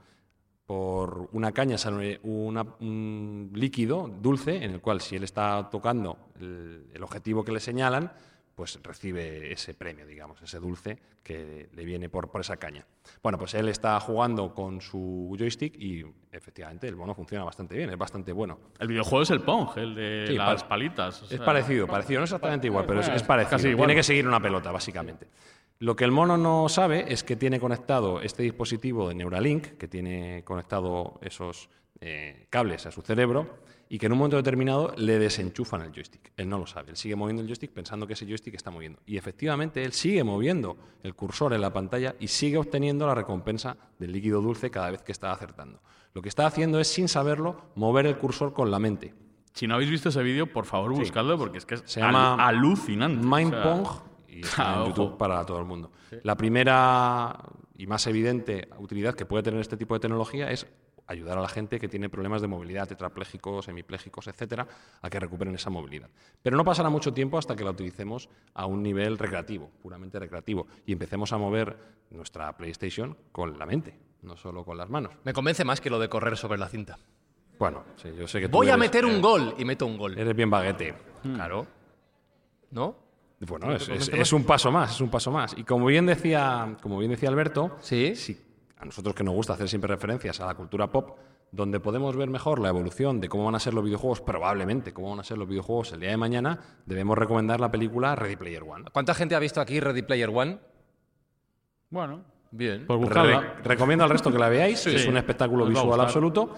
Por 0.65 1.29
una 1.31 1.51
caña 1.51 1.77
sale 1.77 2.19
un 2.23 3.51
líquido 3.53 4.07
dulce 4.07 4.63
en 4.63 4.71
el 4.71 4.81
cual 4.81 5.01
si 5.01 5.15
él 5.15 5.23
está 5.23 5.69
tocando 5.71 6.31
el, 6.39 6.87
el 6.93 7.03
objetivo 7.03 7.43
que 7.43 7.51
le 7.51 7.59
señalan, 7.59 8.11
pues 8.59 8.77
recibe 8.83 9.53
ese 9.53 9.73
premio, 9.73 10.05
digamos, 10.05 10.41
ese 10.41 10.59
dulce 10.59 10.99
que 11.23 11.69
le 11.71 11.85
viene 11.85 12.09
por, 12.09 12.29
por 12.29 12.41
esa 12.41 12.57
caña. 12.57 12.85
Bueno, 13.23 13.37
pues 13.37 13.53
él 13.53 13.69
está 13.69 13.97
jugando 14.01 14.53
con 14.53 14.81
su 14.81 15.33
joystick 15.39 15.77
y 15.81 16.03
efectivamente 16.29 16.85
el 16.85 16.97
mono 16.97 17.15
funciona 17.15 17.45
bastante 17.45 17.77
bien, 17.77 17.89
es 17.89 17.97
bastante 17.97 18.33
bueno. 18.33 18.59
El 18.77 18.89
videojuego 18.89 19.23
es 19.23 19.29
el 19.29 19.39
Pong, 19.39 19.69
el 19.77 19.95
de 19.95 20.25
Sí, 20.27 20.33
las 20.35 20.63
pa- 20.63 20.67
palitas. 20.69 21.21
o 21.23 21.33
Es 21.33 21.39
parecido, 21.39 21.87
parecido, 21.87 22.19
no 22.19 22.25
exactamente 22.25 22.67
igual, 22.67 22.85
pero 22.85 22.99
es, 22.99 23.07
es 23.07 23.23
parecido. 23.23 23.51
Casi 23.51 23.69
igual. 23.69 23.87
Tiene 23.87 23.97
que 23.97 24.03
seguir 24.03 24.27
una 24.27 24.41
pelota, 24.41 24.73
básicamente. 24.73 25.29
Lo 25.79 25.95
que 25.95 26.03
el 26.03 26.11
mono 26.11 26.35
no 26.35 26.67
sabe 26.67 27.05
es 27.13 27.23
que 27.23 27.37
tiene 27.37 27.61
conectado 27.61 28.19
este 28.19 28.43
dispositivo 28.43 29.07
de 29.07 29.15
Neuralink, 29.15 29.77
que 29.77 29.87
tiene 29.87 30.43
conectado 30.43 31.17
esos 31.21 31.69
eh, 32.01 32.47
cables 32.49 32.85
a 32.87 32.91
su 32.91 33.01
cerebro, 33.03 33.59
y 33.91 33.97
que 33.97 34.05
en 34.05 34.11
un 34.11 34.19
momento 34.19 34.37
determinado 34.37 34.93
le 34.97 35.17
desenchufan 35.17 35.81
el 35.81 35.91
joystick. 35.91 36.31
Él 36.37 36.47
no 36.47 36.59
lo 36.59 36.67
sabe, 36.67 36.91
él 36.91 36.95
sigue 36.95 37.15
moviendo 37.15 37.41
el 37.41 37.47
joystick 37.47 37.71
pensando 37.71 38.05
que 38.05 38.13
ese 38.13 38.25
joystick 38.27 38.53
está 38.53 38.69
moviendo. 38.71 38.99
Y 39.05 39.17
efectivamente 39.17 39.83
él 39.83 39.93
sigue 39.93 40.23
moviendo 40.23 40.77
el 41.03 41.15
cursor 41.15 41.53
en 41.53 41.61
la 41.61 41.73
pantalla 41.73 42.15
y 42.19 42.27
sigue 42.27 42.57
obteniendo 42.57 43.07
la 43.07 43.15
recompensa 43.15 43.75
del 43.97 44.11
líquido 44.11 44.41
dulce 44.41 44.69
cada 44.69 44.91
vez 44.91 45.01
que 45.01 45.11
está 45.11 45.31
acertando. 45.31 45.81
Lo 46.13 46.21
que 46.21 46.29
está 46.29 46.45
haciendo 46.45 46.79
es, 46.79 46.87
sin 46.87 47.07
saberlo, 47.07 47.71
mover 47.75 48.05
el 48.05 48.17
cursor 48.17 48.53
con 48.53 48.69
la 48.71 48.79
mente. 48.79 49.13
Si 49.53 49.65
no 49.67 49.73
habéis 49.75 49.89
visto 49.89 50.09
ese 50.09 50.21
vídeo, 50.23 50.45
por 50.53 50.65
favor, 50.65 50.93
buscadlo 50.93 51.37
porque 51.37 51.57
es 51.57 51.65
que 51.65 51.75
es 51.75 51.83
Se 51.85 51.99
al- 52.01 52.07
llama 52.13 52.47
alucinante. 52.47 53.25
Mind 53.25 53.53
O 53.55 53.61
sea, 53.61 53.63
Pong 53.63 53.87
y 54.27 54.39
está 54.41 54.73
en 54.75 54.79
ojo. 54.81 54.87
YouTube 54.89 55.17
para 55.17 55.43
todo 55.45 55.57
el 55.59 55.65
mundo. 55.65 55.91
La 56.23 56.35
primera 56.37 57.39
y 57.75 57.87
más 57.87 58.05
evidente 58.07 58.69
utilidad 58.77 59.15
que 59.15 59.25
puede 59.25 59.43
tener 59.43 59.59
este 59.59 59.77
tipo 59.77 59.93
de 59.95 59.99
tecnología 59.99 60.51
es 60.51 60.67
ayudar 61.11 61.37
a 61.37 61.41
la 61.41 61.47
gente 61.49 61.79
que 61.79 61.87
tiene 61.87 62.09
problemas 62.09 62.41
de 62.41 62.47
movilidad, 62.47 62.87
tetraplégicos, 62.87 63.67
hemiplégicos, 63.67 64.27
etcétera, 64.27 64.67
a 65.01 65.09
que 65.09 65.19
recuperen 65.19 65.55
esa 65.55 65.69
movilidad. 65.69 66.09
Pero 66.41 66.55
no 66.55 66.63
pasará 66.63 66.89
mucho 66.89 67.13
tiempo 67.13 67.37
hasta 67.37 67.55
que 67.55 67.63
la 67.63 67.71
utilicemos 67.71 68.29
a 68.53 68.65
un 68.65 68.81
nivel 68.83 69.17
recreativo, 69.17 69.69
puramente 69.81 70.19
recreativo, 70.19 70.67
y 70.85 70.93
empecemos 70.93 71.33
a 71.33 71.37
mover 71.37 71.75
nuestra 72.11 72.55
PlayStation 72.55 73.17
con 73.31 73.57
la 73.59 73.65
mente, 73.65 73.97
no 74.21 74.37
solo 74.37 74.63
con 74.63 74.77
las 74.77 74.89
manos. 74.89 75.13
Me 75.23 75.33
convence 75.33 75.63
más 75.65 75.81
que 75.81 75.89
lo 75.89 75.99
de 75.99 76.09
correr 76.09 76.37
sobre 76.37 76.57
la 76.59 76.67
cinta. 76.69 76.97
Bueno, 77.57 77.83
sí, 77.97 78.09
yo 78.17 78.27
sé 78.27 78.39
que 78.39 78.47
tú 78.47 78.53
Voy 78.57 78.67
a 78.67 78.71
eres- 78.75 78.79
meter 78.79 79.05
un 79.05 79.21
gol 79.21 79.53
y 79.57 79.65
meto 79.65 79.85
un 79.85 79.97
gol. 79.97 80.17
Eres 80.17 80.35
bien 80.35 80.49
baguete. 80.49 80.93
Claro. 81.23 81.67
¿No? 82.71 82.95
Bueno, 83.41 83.71
es 83.73 84.33
un 84.33 84.43
paso 84.43 84.71
más, 84.71 84.91
es 84.95 85.01
un 85.01 85.09
paso 85.09 85.31
más. 85.31 85.57
Y 85.57 85.63
como 85.63 85.85
bien 85.85 86.05
decía, 86.05 86.75
como 86.81 86.97
bien 86.99 87.11
decía 87.11 87.29
Alberto, 87.29 87.77
Sí. 87.79 88.15
si 88.15 88.37
a 88.79 88.85
nosotros 88.85 89.13
que 89.13 89.23
nos 89.23 89.33
gusta 89.33 89.53
hacer 89.53 89.67
siempre 89.69 89.87
referencias 89.93 90.39
a 90.39 90.45
la 90.45 90.55
cultura 90.55 90.89
pop, 90.89 91.17
donde 91.51 91.79
podemos 91.79 92.15
ver 92.15 92.29
mejor 92.29 92.59
la 92.59 92.69
evolución 92.69 93.19
de 93.19 93.27
cómo 93.27 93.45
van 93.45 93.55
a 93.55 93.59
ser 93.59 93.73
los 93.73 93.83
videojuegos, 93.83 94.21
probablemente 94.21 94.93
cómo 94.93 95.09
van 95.11 95.19
a 95.19 95.23
ser 95.23 95.37
los 95.37 95.47
videojuegos 95.47 95.91
el 95.93 95.99
día 95.99 96.09
de 96.11 96.17
mañana, 96.17 96.59
debemos 96.85 97.17
recomendar 97.17 97.59
la 97.59 97.69
película 97.71 98.15
Ready 98.15 98.35
Player 98.35 98.63
One. 98.63 98.85
¿Cuánta 98.93 99.13
gente 99.13 99.35
ha 99.35 99.39
visto 99.39 99.59
aquí 99.59 99.79
Ready 99.79 100.03
Player 100.03 100.29
One? 100.33 100.59
Bueno, 101.89 102.23
Bien. 102.51 102.85
pues 102.85 102.99
Re- 102.99 103.05
buscadla. 103.05 103.55
recomiendo 103.63 104.03
al 104.03 104.09
resto 104.11 104.31
que 104.31 104.37
la 104.37 104.49
veáis, 104.49 104.85
es 104.87 105.07
un 105.07 105.17
espectáculo 105.17 105.65
visual 105.65 105.99
absoluto. 105.99 106.53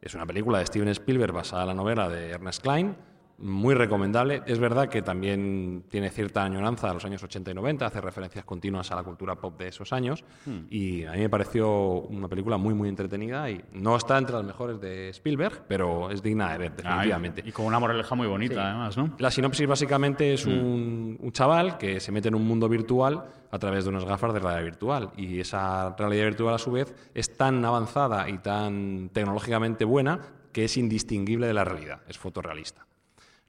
Es 0.00 0.14
una 0.14 0.24
película 0.26 0.58
de 0.60 0.66
Steven 0.66 0.88
Spielberg 0.88 1.32
basada 1.32 1.62
en 1.62 1.68
la 1.68 1.74
novela 1.74 2.08
de 2.08 2.30
Ernest 2.30 2.62
Klein, 2.62 2.96
muy 3.40 3.74
recomendable. 3.74 4.42
Es 4.46 4.58
verdad 4.58 4.88
que 4.88 5.02
también 5.02 5.84
tiene 5.88 6.10
cierta 6.10 6.44
añoranza 6.44 6.90
a 6.90 6.94
los 6.94 7.04
años 7.04 7.22
80 7.22 7.50
y 7.50 7.54
90, 7.54 7.86
hace 7.86 8.00
referencias 8.00 8.44
continuas 8.44 8.90
a 8.92 8.96
la 8.96 9.02
cultura 9.02 9.34
pop 9.36 9.58
de 9.58 9.68
esos 9.68 9.92
años 9.92 10.24
Hmm. 10.46 10.60
y 10.70 11.04
a 11.04 11.12
mí 11.12 11.18
me 11.20 11.28
pareció 11.28 11.70
una 12.02 12.28
película 12.28 12.56
muy 12.56 12.74
muy 12.74 12.88
entretenida 12.88 13.50
y 13.50 13.62
no 13.72 13.96
está 13.96 14.18
entre 14.18 14.36
las 14.36 14.44
mejores 14.44 14.80
de 14.80 15.08
Spielberg, 15.10 15.64
pero 15.68 16.10
es 16.10 16.22
digna 16.22 16.52
de 16.52 16.58
ver 16.58 16.76
definitivamente. 16.76 17.42
y, 17.44 17.48
y 17.48 17.52
con 17.52 17.66
una 17.66 17.78
moraleja 17.78 18.14
muy 18.14 18.26
bonita, 18.26 18.68
además, 18.70 18.96
¿no? 18.96 19.14
La 19.18 19.30
sinopsis 19.30 19.66
básicamente 19.66 20.34
es 20.34 20.46
un, 20.46 21.16
un 21.20 21.32
chaval 21.32 21.78
que 21.78 22.00
se 22.00 22.12
mete 22.12 22.28
en 22.28 22.34
un 22.34 22.46
mundo 22.46 22.68
virtual 22.68 23.24
a 23.50 23.58
través 23.58 23.84
de 23.84 23.90
unas 23.90 24.04
gafas 24.04 24.32
de 24.32 24.38
realidad 24.40 24.64
virtual 24.64 25.10
y 25.16 25.40
esa 25.40 25.94
realidad 25.96 26.24
virtual 26.26 26.54
a 26.54 26.58
su 26.58 26.70
vez 26.72 26.94
es 27.14 27.36
tan 27.36 27.64
avanzada 27.64 28.28
y 28.28 28.38
tan 28.38 29.10
tecnológicamente 29.12 29.84
buena 29.84 30.20
que 30.52 30.64
es 30.64 30.76
indistinguible 30.76 31.46
de 31.46 31.54
la 31.54 31.64
realidad, 31.64 32.00
es 32.08 32.18
fotorrealista. 32.18 32.86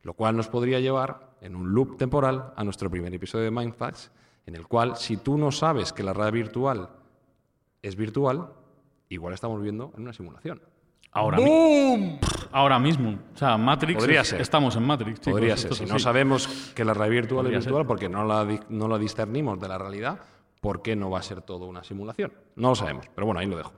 Lo 0.04 0.14
cual 0.14 0.36
nos 0.36 0.48
podría 0.48 0.80
llevar 0.80 1.32
en 1.42 1.56
un 1.56 1.74
loop 1.74 1.98
temporal 1.98 2.54
a 2.56 2.64
nuestro 2.64 2.90
primer 2.90 3.14
episodio 3.14 3.46
de 3.46 3.52
Mindfacts, 3.52 4.12
en 4.46 4.56
el 4.56 4.68
cual 4.68 4.96
si 4.98 5.18
tú 5.18 5.38
no 5.38 5.52
sabes 5.52 5.94
que 5.94 6.04
la 6.04 6.14
realidad 6.14 6.34
virtual 6.34 6.90
es 7.82 7.96
virtual, 7.96 8.50
igual 9.10 9.34
estamos 9.34 9.58
viviendo 9.60 9.92
en 9.96 10.04
una 10.04 10.14
simulación. 10.14 10.62
Ahora, 11.14 11.38
mi- 11.40 12.20
ahora 12.52 12.80
mismo. 12.80 13.20
O 13.34 13.38
sea, 13.38 13.58
Matrix. 13.58 14.00
Podría 14.00 14.22
es- 14.22 14.30
ser. 14.30 14.42
Estamos 14.42 14.76
en 14.78 14.84
Matrix. 14.84 15.20
chicos, 15.20 15.34
Podría 15.40 15.58
ser. 15.58 15.74
Si 15.76 15.86
no 15.86 16.00
sabemos 16.00 16.72
que 16.74 16.86
la 16.86 16.94
realidad 16.94 17.22
virtual 17.22 17.44
Podría 17.44 17.60
es 17.60 17.66
virtual 17.66 17.86
porque 17.86 18.08
no 18.08 18.24
la, 18.24 18.48
no 18.70 18.88
la 18.88 18.98
discernimos 18.98 19.60
de 19.60 19.68
la 19.68 19.78
realidad, 19.78 20.20
¿por 20.62 20.82
qué 20.82 20.96
no 20.96 21.10
va 21.10 21.20
a 21.20 21.24
ser 21.24 21.42
todo 21.42 21.66
una 21.66 21.84
simulación? 21.84 22.32
No 22.56 22.70
lo 22.70 22.76
sabemos, 22.76 23.06
pero 23.14 23.26
bueno, 23.26 23.40
ahí 23.42 23.48
lo 23.48 23.58
dejo. 23.58 23.74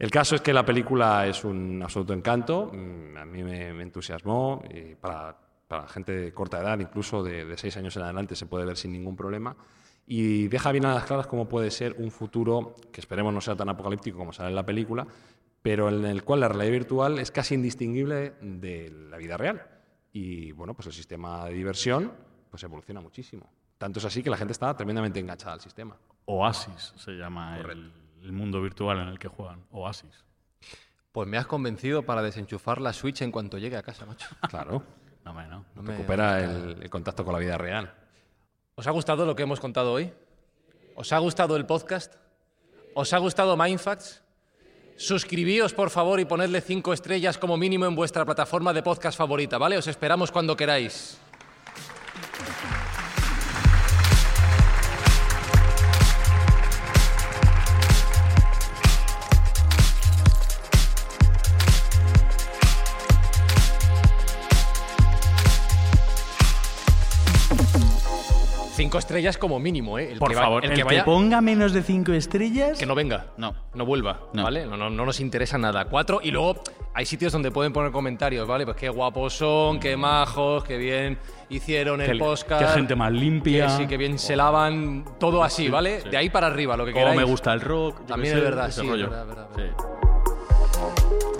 El 0.00 0.10
caso 0.10 0.34
es 0.34 0.40
que 0.40 0.54
la 0.54 0.64
película 0.64 1.26
es 1.26 1.44
un 1.44 1.82
absoluto 1.82 2.14
encanto, 2.14 2.70
mm, 2.72 3.18
a 3.18 3.26
mí 3.26 3.42
me, 3.42 3.74
me 3.74 3.82
entusiasmó, 3.82 4.62
y 4.72 4.94
para, 4.94 5.36
para 5.68 5.86
gente 5.88 6.12
de 6.12 6.32
corta 6.32 6.58
edad, 6.58 6.80
incluso 6.80 7.22
de, 7.22 7.44
de 7.44 7.58
seis 7.58 7.76
años 7.76 7.94
en 7.96 8.04
adelante, 8.04 8.34
se 8.34 8.46
puede 8.46 8.64
ver 8.64 8.78
sin 8.78 8.92
ningún 8.92 9.14
problema. 9.14 9.54
Y 10.06 10.48
deja 10.48 10.72
bien 10.72 10.86
a 10.86 10.94
las 10.94 11.04
claras 11.04 11.26
cómo 11.26 11.50
puede 11.50 11.70
ser 11.70 11.96
un 11.98 12.10
futuro 12.10 12.74
que 12.90 13.02
esperemos 13.02 13.34
no 13.34 13.42
sea 13.42 13.54
tan 13.54 13.68
apocalíptico 13.68 14.16
como 14.16 14.32
sale 14.32 14.48
en 14.48 14.54
la 14.54 14.64
película, 14.64 15.06
pero 15.60 15.90
en 15.90 16.06
el 16.06 16.24
cual 16.24 16.40
la 16.40 16.48
realidad 16.48 16.72
virtual 16.72 17.18
es 17.18 17.30
casi 17.30 17.54
indistinguible 17.54 18.32
de 18.40 18.88
la 19.10 19.18
vida 19.18 19.36
real. 19.36 19.66
Y 20.14 20.52
bueno, 20.52 20.72
pues 20.72 20.86
el 20.86 20.94
sistema 20.94 21.44
de 21.44 21.52
diversión 21.52 22.10
pues 22.48 22.62
evoluciona 22.64 23.02
muchísimo. 23.02 23.52
Tanto 23.76 23.98
es 23.98 24.06
así 24.06 24.22
que 24.22 24.30
la 24.30 24.38
gente 24.38 24.52
está 24.52 24.74
tremendamente 24.74 25.20
enganchada 25.20 25.52
al 25.52 25.60
sistema. 25.60 25.94
Oasis 26.24 26.94
se 26.96 27.12
llama 27.12 27.58
el, 27.58 27.92
el 28.22 28.32
mundo 28.32 28.60
virtual 28.62 28.98
en 29.00 29.08
el 29.08 29.18
que 29.18 29.28
juegan. 29.28 29.64
Oasis. 29.70 30.24
Pues 31.12 31.28
me 31.28 31.38
has 31.38 31.46
convencido 31.46 32.02
para 32.04 32.22
desenchufar 32.22 32.80
la 32.80 32.92
Switch 32.92 33.22
en 33.22 33.32
cuanto 33.32 33.58
llegue 33.58 33.76
a 33.76 33.82
casa, 33.82 34.06
macho. 34.06 34.28
Claro, 34.48 34.82
No, 35.24 35.30
hombre, 35.32 35.46
no. 35.48 35.64
No 35.74 35.82
me- 35.82 35.92
recupera 35.92 36.42
el, 36.44 36.82
el 36.82 36.90
contacto 36.90 37.24
con 37.24 37.32
la 37.32 37.38
vida 37.40 37.58
real. 37.58 37.92
¿Os 38.76 38.86
ha 38.86 38.90
gustado 38.92 39.26
lo 39.26 39.34
que 39.34 39.42
hemos 39.42 39.60
contado 39.60 39.92
hoy? 39.92 40.12
¿Os 40.94 41.12
ha 41.12 41.18
gustado 41.18 41.56
el 41.56 41.66
podcast? 41.66 42.14
¿Os 42.94 43.12
ha 43.12 43.18
gustado 43.18 43.56
Mindfacts? 43.56 44.22
Suscribíos, 44.96 45.72
por 45.72 45.88
favor, 45.90 46.20
y 46.20 46.26
ponedle 46.26 46.60
cinco 46.60 46.92
estrellas 46.92 47.38
como 47.38 47.56
mínimo 47.56 47.86
en 47.86 47.94
vuestra 47.94 48.24
plataforma 48.24 48.72
de 48.72 48.82
podcast 48.82 49.16
favorita, 49.16 49.56
¿vale? 49.58 49.78
Os 49.78 49.86
esperamos 49.86 50.30
cuando 50.30 50.56
queráis. 50.56 51.18
Cinco 68.90 68.98
estrellas 68.98 69.38
como 69.38 69.60
mínimo, 69.60 70.00
¿eh? 70.00 70.10
El 70.10 70.18
Por 70.18 70.30
que 70.30 70.34
va- 70.34 70.42
favor, 70.42 70.64
el 70.64 70.72
el, 70.72 70.76
que 70.76 70.82
que, 70.82 70.84
vaya, 70.84 71.04
ponga 71.04 71.40
menos 71.40 71.72
de 71.72 71.80
cinco 71.84 72.10
estrellas. 72.12 72.76
que 72.76 72.86
no 72.86 72.96
venga. 72.96 73.26
No. 73.36 73.54
No 73.72 73.86
vuelva, 73.86 74.18
No. 74.32 74.42
¿vale? 74.42 74.66
No, 74.66 74.76
no, 74.76 74.90
no 74.90 75.06
nos 75.06 75.20
interesa 75.20 75.56
nada. 75.58 75.84
Cuatro, 75.84 76.18
y 76.20 76.32
luego 76.32 76.56
hay 76.92 77.06
sitios 77.06 77.32
donde 77.32 77.52
pueden 77.52 77.72
poner 77.72 77.92
comentarios, 77.92 78.48
¿vale? 78.48 78.64
Pues 78.64 78.76
qué 78.76 78.88
guapos 78.88 79.32
son, 79.34 79.78
qué 79.78 79.96
majos, 79.96 80.64
qué 80.64 80.76
bien 80.76 81.18
hicieron 81.50 82.00
el 82.00 82.18
podcast. 82.18 82.62
qué 82.66 82.66
gente 82.80 82.96
más 82.96 83.12
limpia. 83.12 83.66
Que 83.66 83.72
sí, 83.74 83.86
que 83.86 83.96
bien 83.96 84.18
se 84.18 84.34
lavan, 84.34 85.04
todo 85.20 85.44
así, 85.44 85.68
¿vale? 85.68 86.00
sí. 86.00 86.08
De 86.08 86.16
ahí 86.16 86.28
para 86.28 86.48
arriba, 86.48 86.76
lo 86.76 86.84
que 86.84 86.92
queráis. 86.92 87.16
me 87.16 87.22
gusta 87.22 87.52
el 87.52 87.60
rock. 87.60 88.04
También 88.06 88.36
es 88.38 88.42
verdad, 88.42 88.70
sí, 88.72 88.88
verdad, 88.88 89.24
verdad, 89.24 89.48
Sí. 89.54 89.62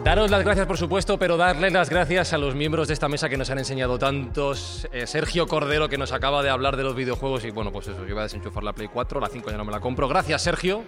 Daros 0.04 0.30
las 0.30 0.42
gracias, 0.42 0.66
por 0.66 0.78
supuesto, 0.78 1.18
pero 1.18 1.36
darles 1.36 1.72
las 1.72 1.90
gracias 1.90 2.32
a 2.32 2.38
los 2.38 2.54
miembros 2.54 2.88
de 2.88 2.94
esta 2.94 3.08
mesa 3.08 3.28
que 3.28 3.36
nos 3.36 3.50
han 3.50 3.58
enseñado 3.58 3.98
tantos. 3.98 4.88
Eh, 4.92 5.06
Sergio 5.06 5.46
Cordero, 5.46 5.88
que 5.88 5.98
nos 5.98 6.12
acaba 6.12 6.42
de 6.42 6.48
hablar 6.48 6.76
de 6.76 6.84
los 6.84 6.94
videojuegos. 6.96 7.44
Y 7.44 7.50
bueno, 7.50 7.70
pues 7.70 7.88
eso, 7.88 8.06
yo 8.06 8.14
voy 8.14 8.20
a 8.20 8.22
desenchufar 8.24 8.64
la 8.64 8.72
Play 8.72 8.88
4, 8.88 9.20
la 9.20 9.28
5 9.28 9.50
ya 9.50 9.58
no 9.58 9.64
me 9.64 9.72
la 9.72 9.80
compro. 9.80 10.08
Gracias, 10.08 10.42
Sergio. 10.42 10.84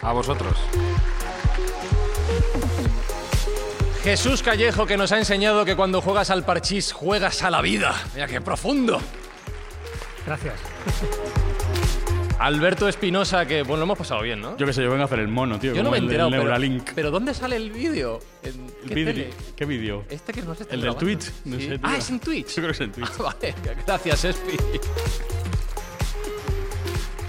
A 0.00 0.12
vosotros. 0.12 0.56
Jesús 4.02 4.42
Callejo, 4.42 4.86
que 4.86 4.96
nos 4.96 5.12
ha 5.12 5.18
enseñado 5.18 5.64
que 5.64 5.76
cuando 5.76 6.00
juegas 6.00 6.30
al 6.30 6.44
parchís, 6.44 6.92
juegas 6.92 7.42
a 7.42 7.50
la 7.50 7.60
vida. 7.60 7.94
Mira 8.14 8.26
qué 8.26 8.40
profundo. 8.40 9.00
Gracias. 10.26 10.54
Alberto 12.44 12.88
Espinosa, 12.88 13.46
que 13.46 13.62
bueno, 13.62 13.78
lo 13.78 13.82
hemos 13.84 13.98
pasado 13.98 14.20
bien, 14.22 14.40
¿no? 14.40 14.56
Yo 14.58 14.66
qué 14.66 14.72
sé, 14.72 14.82
yo 14.82 14.90
vengo 14.90 15.02
a 15.02 15.06
hacer 15.06 15.18
el 15.20 15.28
mono, 15.28 15.58
tío. 15.58 15.72
Yo 15.72 15.82
no 15.82 15.88
como 15.88 15.92
me 15.92 15.96
he 15.96 15.98
el 16.00 16.04
enterado, 16.04 16.30
pero, 16.30 16.42
Neuralink. 16.42 16.90
pero 16.94 17.10
¿dónde 17.10 17.32
sale 17.32 17.56
el 17.56 17.70
vídeo? 17.70 18.20
¿En 18.42 18.66
El 18.82 18.88
qué 18.88 18.94
vídeo- 18.94 19.12
tele? 19.14 19.30
¿Qué 19.56 19.64
vídeo? 19.64 20.04
Este 20.10 20.32
que 20.34 20.42
nos 20.42 20.60
está 20.60 20.74
El 20.74 20.80
del 20.82 20.90
grabando. 20.90 21.00
Twitch. 21.06 21.32
No 21.46 21.56
Sí. 21.56 21.62
sé, 21.62 21.78
tío. 21.78 21.80
ah, 21.82 21.96
es 21.96 22.10
en 22.10 22.20
Twitch. 22.20 22.48
Yo 22.48 22.54
creo 22.56 22.66
que 22.66 22.72
es 22.72 22.80
en 22.80 22.92
Twitch. 22.92 23.08
Ah, 23.18 23.22
vale, 23.40 23.54
gracias, 23.86 24.24
Espi. 24.24 24.56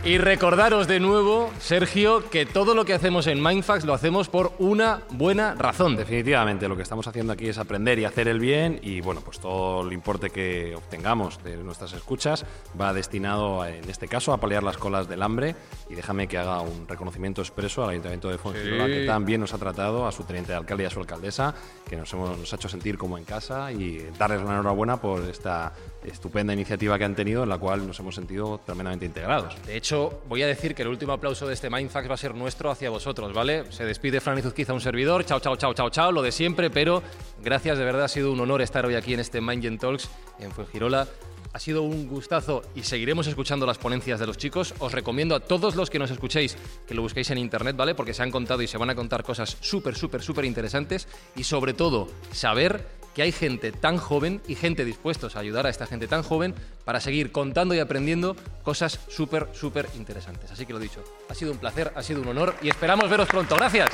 Y 0.06 0.20
recordaros 0.20 0.88
de 0.88 1.00
nuevo, 1.00 1.50
Sergio, 1.58 2.30
que 2.30 2.46
todo 2.46 2.76
lo 2.76 2.86
que 2.86 2.94
hacemos 2.94 3.26
en 3.26 3.42
Mindfax 3.42 3.86
lo 3.86 3.94
hacemos 3.96 4.30
por 4.30 4.52
una 4.60 5.02
buena 5.10 5.56
razón. 5.56 5.96
Definitivamente, 5.96 6.68
lo 6.68 6.76
que 6.76 6.84
estamos 6.84 7.08
haciendo 7.08 7.34
aquí 7.34 7.48
es 7.48 7.58
aprender 7.58 7.98
y 7.98 8.06
hacer 8.06 8.28
el 8.28 8.40
bien 8.40 8.80
y 8.84 9.02
bueno, 9.02 9.22
pues 9.22 9.40
todo 9.40 9.82
el 9.82 9.92
importe 9.94 10.30
que 10.30 10.76
obtengamos 10.76 11.44
de 11.44 11.58
nuestras 11.58 11.94
escuchas 11.94 12.46
va 12.80 12.94
destinado, 12.94 13.64
a, 13.64 13.72
en 13.72 13.90
este 13.90 14.08
caso, 14.08 14.32
a 14.32 14.38
paliar 14.40 14.62
las 14.62 14.78
colas 14.78 15.10
del 15.10 15.24
hambre 15.24 15.56
y 15.90 15.96
déjame 15.96 16.28
que 16.28 16.38
haga 16.38 16.62
un 16.62 16.88
reconocimiento 16.88 17.42
expreso 17.42 17.84
al 17.84 17.90
Ayuntamiento 17.90 18.30
de 18.30 18.38
Fuengirola 18.38 18.86
Sí. 18.86 18.92
que 18.92 19.06
tan 19.08 19.26
bien 19.26 19.42
nos 19.42 19.56
ha 19.56 19.58
tratado, 19.58 20.06
a 20.06 20.12
su 20.12 20.24
teniente 20.24 20.52
de 20.52 20.60
alcalde 20.60 20.84
y 20.84 20.86
a 20.86 20.92
su 20.92 21.00
alcaldesa, 21.00 21.56
que 21.90 21.98
nos, 21.98 22.14
hemos, 22.14 22.38
nos 22.38 22.54
ha 22.54 22.58
hecho 22.58 22.70
sentir 22.70 23.00
como 23.00 23.18
en 23.18 23.24
casa 23.24 23.72
y 23.72 24.08
darles 24.20 24.44
la 24.44 24.52
enhorabuena 24.52 25.02
por 25.02 25.24
esta 25.24 25.74
estupenda 26.10 26.54
iniciativa 26.54 26.98
que 26.98 27.06
han 27.06 27.16
tenido 27.16 27.44
en 27.44 27.50
la 27.50 27.58
cual 27.58 27.86
nos 27.86 28.00
hemos 28.00 28.16
sentido 28.16 28.60
tremendamente 28.66 29.06
integrados. 29.06 29.56
De 29.66 29.76
hecho, 29.76 30.22
voy 30.28 30.44
a 30.44 30.48
decir 30.48 30.76
que 30.76 30.82
el 30.84 30.88
último 30.88 31.14
aplauso 31.14 31.48
de 31.48 31.54
este 31.54 31.70
Mindfax 31.70 32.10
va 32.10 32.14
a 32.14 32.18
ser 32.18 32.36
nuestro 32.36 32.70
hacia 32.70 32.90
vosotros, 32.90 33.34
¿vale? 33.34 33.72
Se 33.72 33.86
despide 33.86 34.22
Fran 34.22 34.38
Izuzquiza, 34.38 34.74
un 34.74 34.82
servidor. 34.82 35.26
Chao, 35.26 35.40
chao, 35.40 35.56
chao, 35.56 35.74
chao, 35.74 35.90
chao, 35.90 36.12
lo 36.12 36.22
de 36.22 36.32
siempre, 36.32 36.70
pero 36.70 37.04
gracias, 37.44 37.78
de 37.78 37.86
verdad 37.86 38.06
ha 38.06 38.08
sido 38.08 38.32
un 38.32 38.40
honor 38.40 38.62
estar 38.62 38.86
hoy 38.86 38.96
aquí 38.96 39.14
en 39.14 39.20
este 39.20 39.42
Mind 39.42 39.80
Talks 39.80 40.10
en 40.40 40.52
Fuengirola. 40.52 41.08
Ha 41.54 41.60
sido 41.60 41.84
un 41.84 42.10
gustazo 42.10 42.64
y 42.76 42.84
seguiremos 42.84 43.28
escuchando 43.28 43.66
las 43.66 43.78
ponencias 43.78 44.20
de 44.20 44.28
los 44.28 44.38
chicos. 44.38 44.74
Os 44.80 44.92
recomiendo 44.92 45.36
a 45.36 45.40
todos 45.40 45.76
los 45.76 45.90
que 45.90 46.00
nos 46.00 46.12
escuchéis 46.12 46.58
que 46.86 46.94
lo 46.94 47.02
busquéis 47.02 47.32
en 47.32 47.38
internet, 47.38 47.78
¿vale? 47.78 47.96
Porque 47.96 48.14
se 48.14 48.24
han 48.24 48.32
contado 48.32 48.62
y 48.62 48.68
se 48.68 48.78
van 48.78 48.90
a 48.90 48.96
contar 48.96 49.24
cosas 49.24 49.56
súper, 49.62 49.96
súper, 49.96 50.22
súper 50.22 50.44
interesantes 50.44 51.08
y 51.34 51.46
sobre 51.46 51.74
todo 51.74 52.10
saber 52.34 52.86
que 53.16 53.22
hay 53.22 53.32
gente 53.32 53.72
tan 53.72 53.98
joven 53.98 54.42
y 54.48 54.56
gente 54.56 54.84
dispuestos 54.84 55.36
a 55.36 55.40
ayudar 55.40 55.66
a 55.66 55.70
esta 55.70 55.88
gente 55.88 56.08
tan 56.08 56.22
joven 56.22 56.54
para 56.84 57.00
seguir 57.00 57.32
contando 57.32 57.74
y 57.74 57.80
aprendiendo 57.80 58.36
cosas 58.62 59.00
súper, 59.08 59.48
súper 59.54 59.88
interesantes. 59.96 60.52
Así 60.52 60.66
que 60.66 60.74
lo 60.74 60.80
dicho, 60.80 61.02
ha 61.30 61.34
sido 61.34 61.54
un 61.54 61.58
placer, 61.58 61.94
ha 61.96 62.04
sido 62.04 62.22
un 62.22 62.28
honor 62.28 62.54
y 62.62 62.68
esperamos 62.68 63.10
veros 63.10 63.28
pronto. 63.30 63.56
Gracias. 63.56 63.90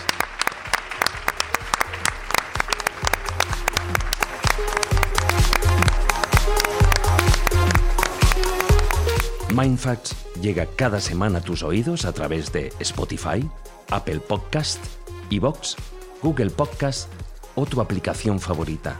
Mindfacts 9.54 10.16
llega 10.42 10.66
cada 10.66 11.00
semana 11.00 11.40
a 11.40 11.42
tus 11.42 11.62
oídos 11.62 12.06
a 12.06 12.14
través 12.14 12.52
de 12.52 12.74
Spotify, 12.80 13.48
Apple 13.92 14.22
Podcast, 14.22 14.84
Evox, 15.30 15.76
Google 16.24 16.50
Podcast 16.50 17.12
o 17.54 17.66
tu 17.66 17.82
aplicación 17.82 18.40
favorita. 18.40 18.98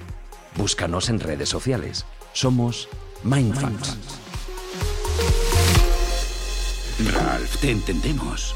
Búscanos 0.56 1.10
en 1.10 1.20
redes 1.20 1.50
sociales. 1.50 2.06
Somos 2.34 2.90
Mindfacts. 3.24 3.98
Ralph, 7.14 7.58
te 7.58 7.72
entendemos. 7.72 8.56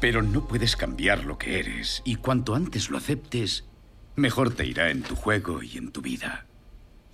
Pero 0.00 0.22
no 0.22 0.46
puedes 0.46 0.76
cambiar 0.76 1.24
lo 1.24 1.38
que 1.38 1.58
eres, 1.58 2.02
y 2.04 2.16
cuanto 2.16 2.54
antes 2.54 2.90
lo 2.90 2.98
aceptes, 2.98 3.64
mejor 4.16 4.52
te 4.52 4.66
irá 4.66 4.90
en 4.90 5.02
tu 5.02 5.16
juego 5.16 5.62
y 5.62 5.78
en 5.78 5.92
tu 5.92 6.02
vida. 6.02 6.46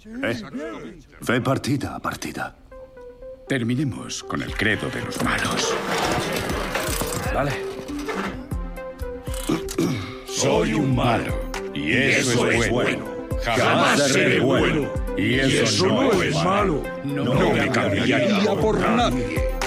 Eh, 0.05 0.43
Ve 1.21 1.41
partida 1.41 1.95
a 1.95 2.01
partida. 2.01 2.57
Terminemos 3.49 4.23
con 4.25 4.43
el 4.43 4.55
credo 4.57 4.89
de 4.91 5.03
los 5.03 5.23
malos. 5.23 5.75
Vale. 7.35 7.53
Soy 10.27 10.73
un 10.73 10.95
malo, 10.95 11.39
y 11.75 11.93
eso, 11.93 12.51
es 12.51 12.71
bueno. 12.71 13.20
Jamás 13.45 14.13
seré 14.13 14.41
bueno, 14.41 14.91
y 15.17 15.39
eso, 15.39 15.87
no, 15.87 16.23
es 16.23 16.35
malo. 16.35 16.83
No, 17.05 17.53
me 17.53 17.71
cambiaría 17.71 18.55
por 18.61 18.79
nadie. 18.79 19.59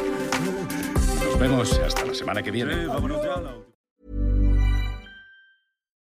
Nos 1.23 1.39
vemos 1.39 1.79
hasta 1.79 2.05
la 2.05 2.13
semana 2.13 2.43
que 2.43 2.51
viene. 2.51 2.87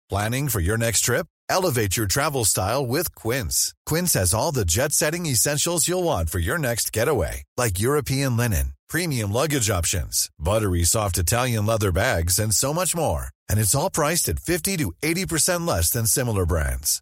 Planning 0.09 0.49
for 0.49 0.59
your 0.59 0.77
next 0.77 1.01
trip? 1.01 1.27
Elevate 1.49 1.95
your 1.95 2.07
travel 2.07 2.45
style 2.45 2.85
with 2.85 3.13
Quince. 3.13 3.73
Quince 3.85 4.13
has 4.13 4.33
all 4.33 4.51
the 4.51 4.65
jet 4.65 4.91
setting 4.91 5.27
essentials 5.27 5.87
you'll 5.87 6.03
want 6.03 6.29
for 6.29 6.39
your 6.39 6.57
next 6.57 6.91
getaway, 6.91 7.43
like 7.57 7.79
European 7.79 8.35
linen, 8.35 8.73
premium 8.87 9.31
luggage 9.31 9.69
options, 9.69 10.29
buttery 10.39 10.83
soft 10.83 11.17
Italian 11.19 11.65
leather 11.67 11.91
bags, 11.91 12.39
and 12.39 12.53
so 12.53 12.73
much 12.73 12.95
more. 12.95 13.29
And 13.49 13.59
it's 13.59 13.75
all 13.75 13.89
priced 13.91 14.29
at 14.29 14.39
50 14.39 14.77
to 14.77 14.91
80% 15.03 15.67
less 15.67 15.91
than 15.91 16.05
similar 16.07 16.45
brands. 16.45 17.01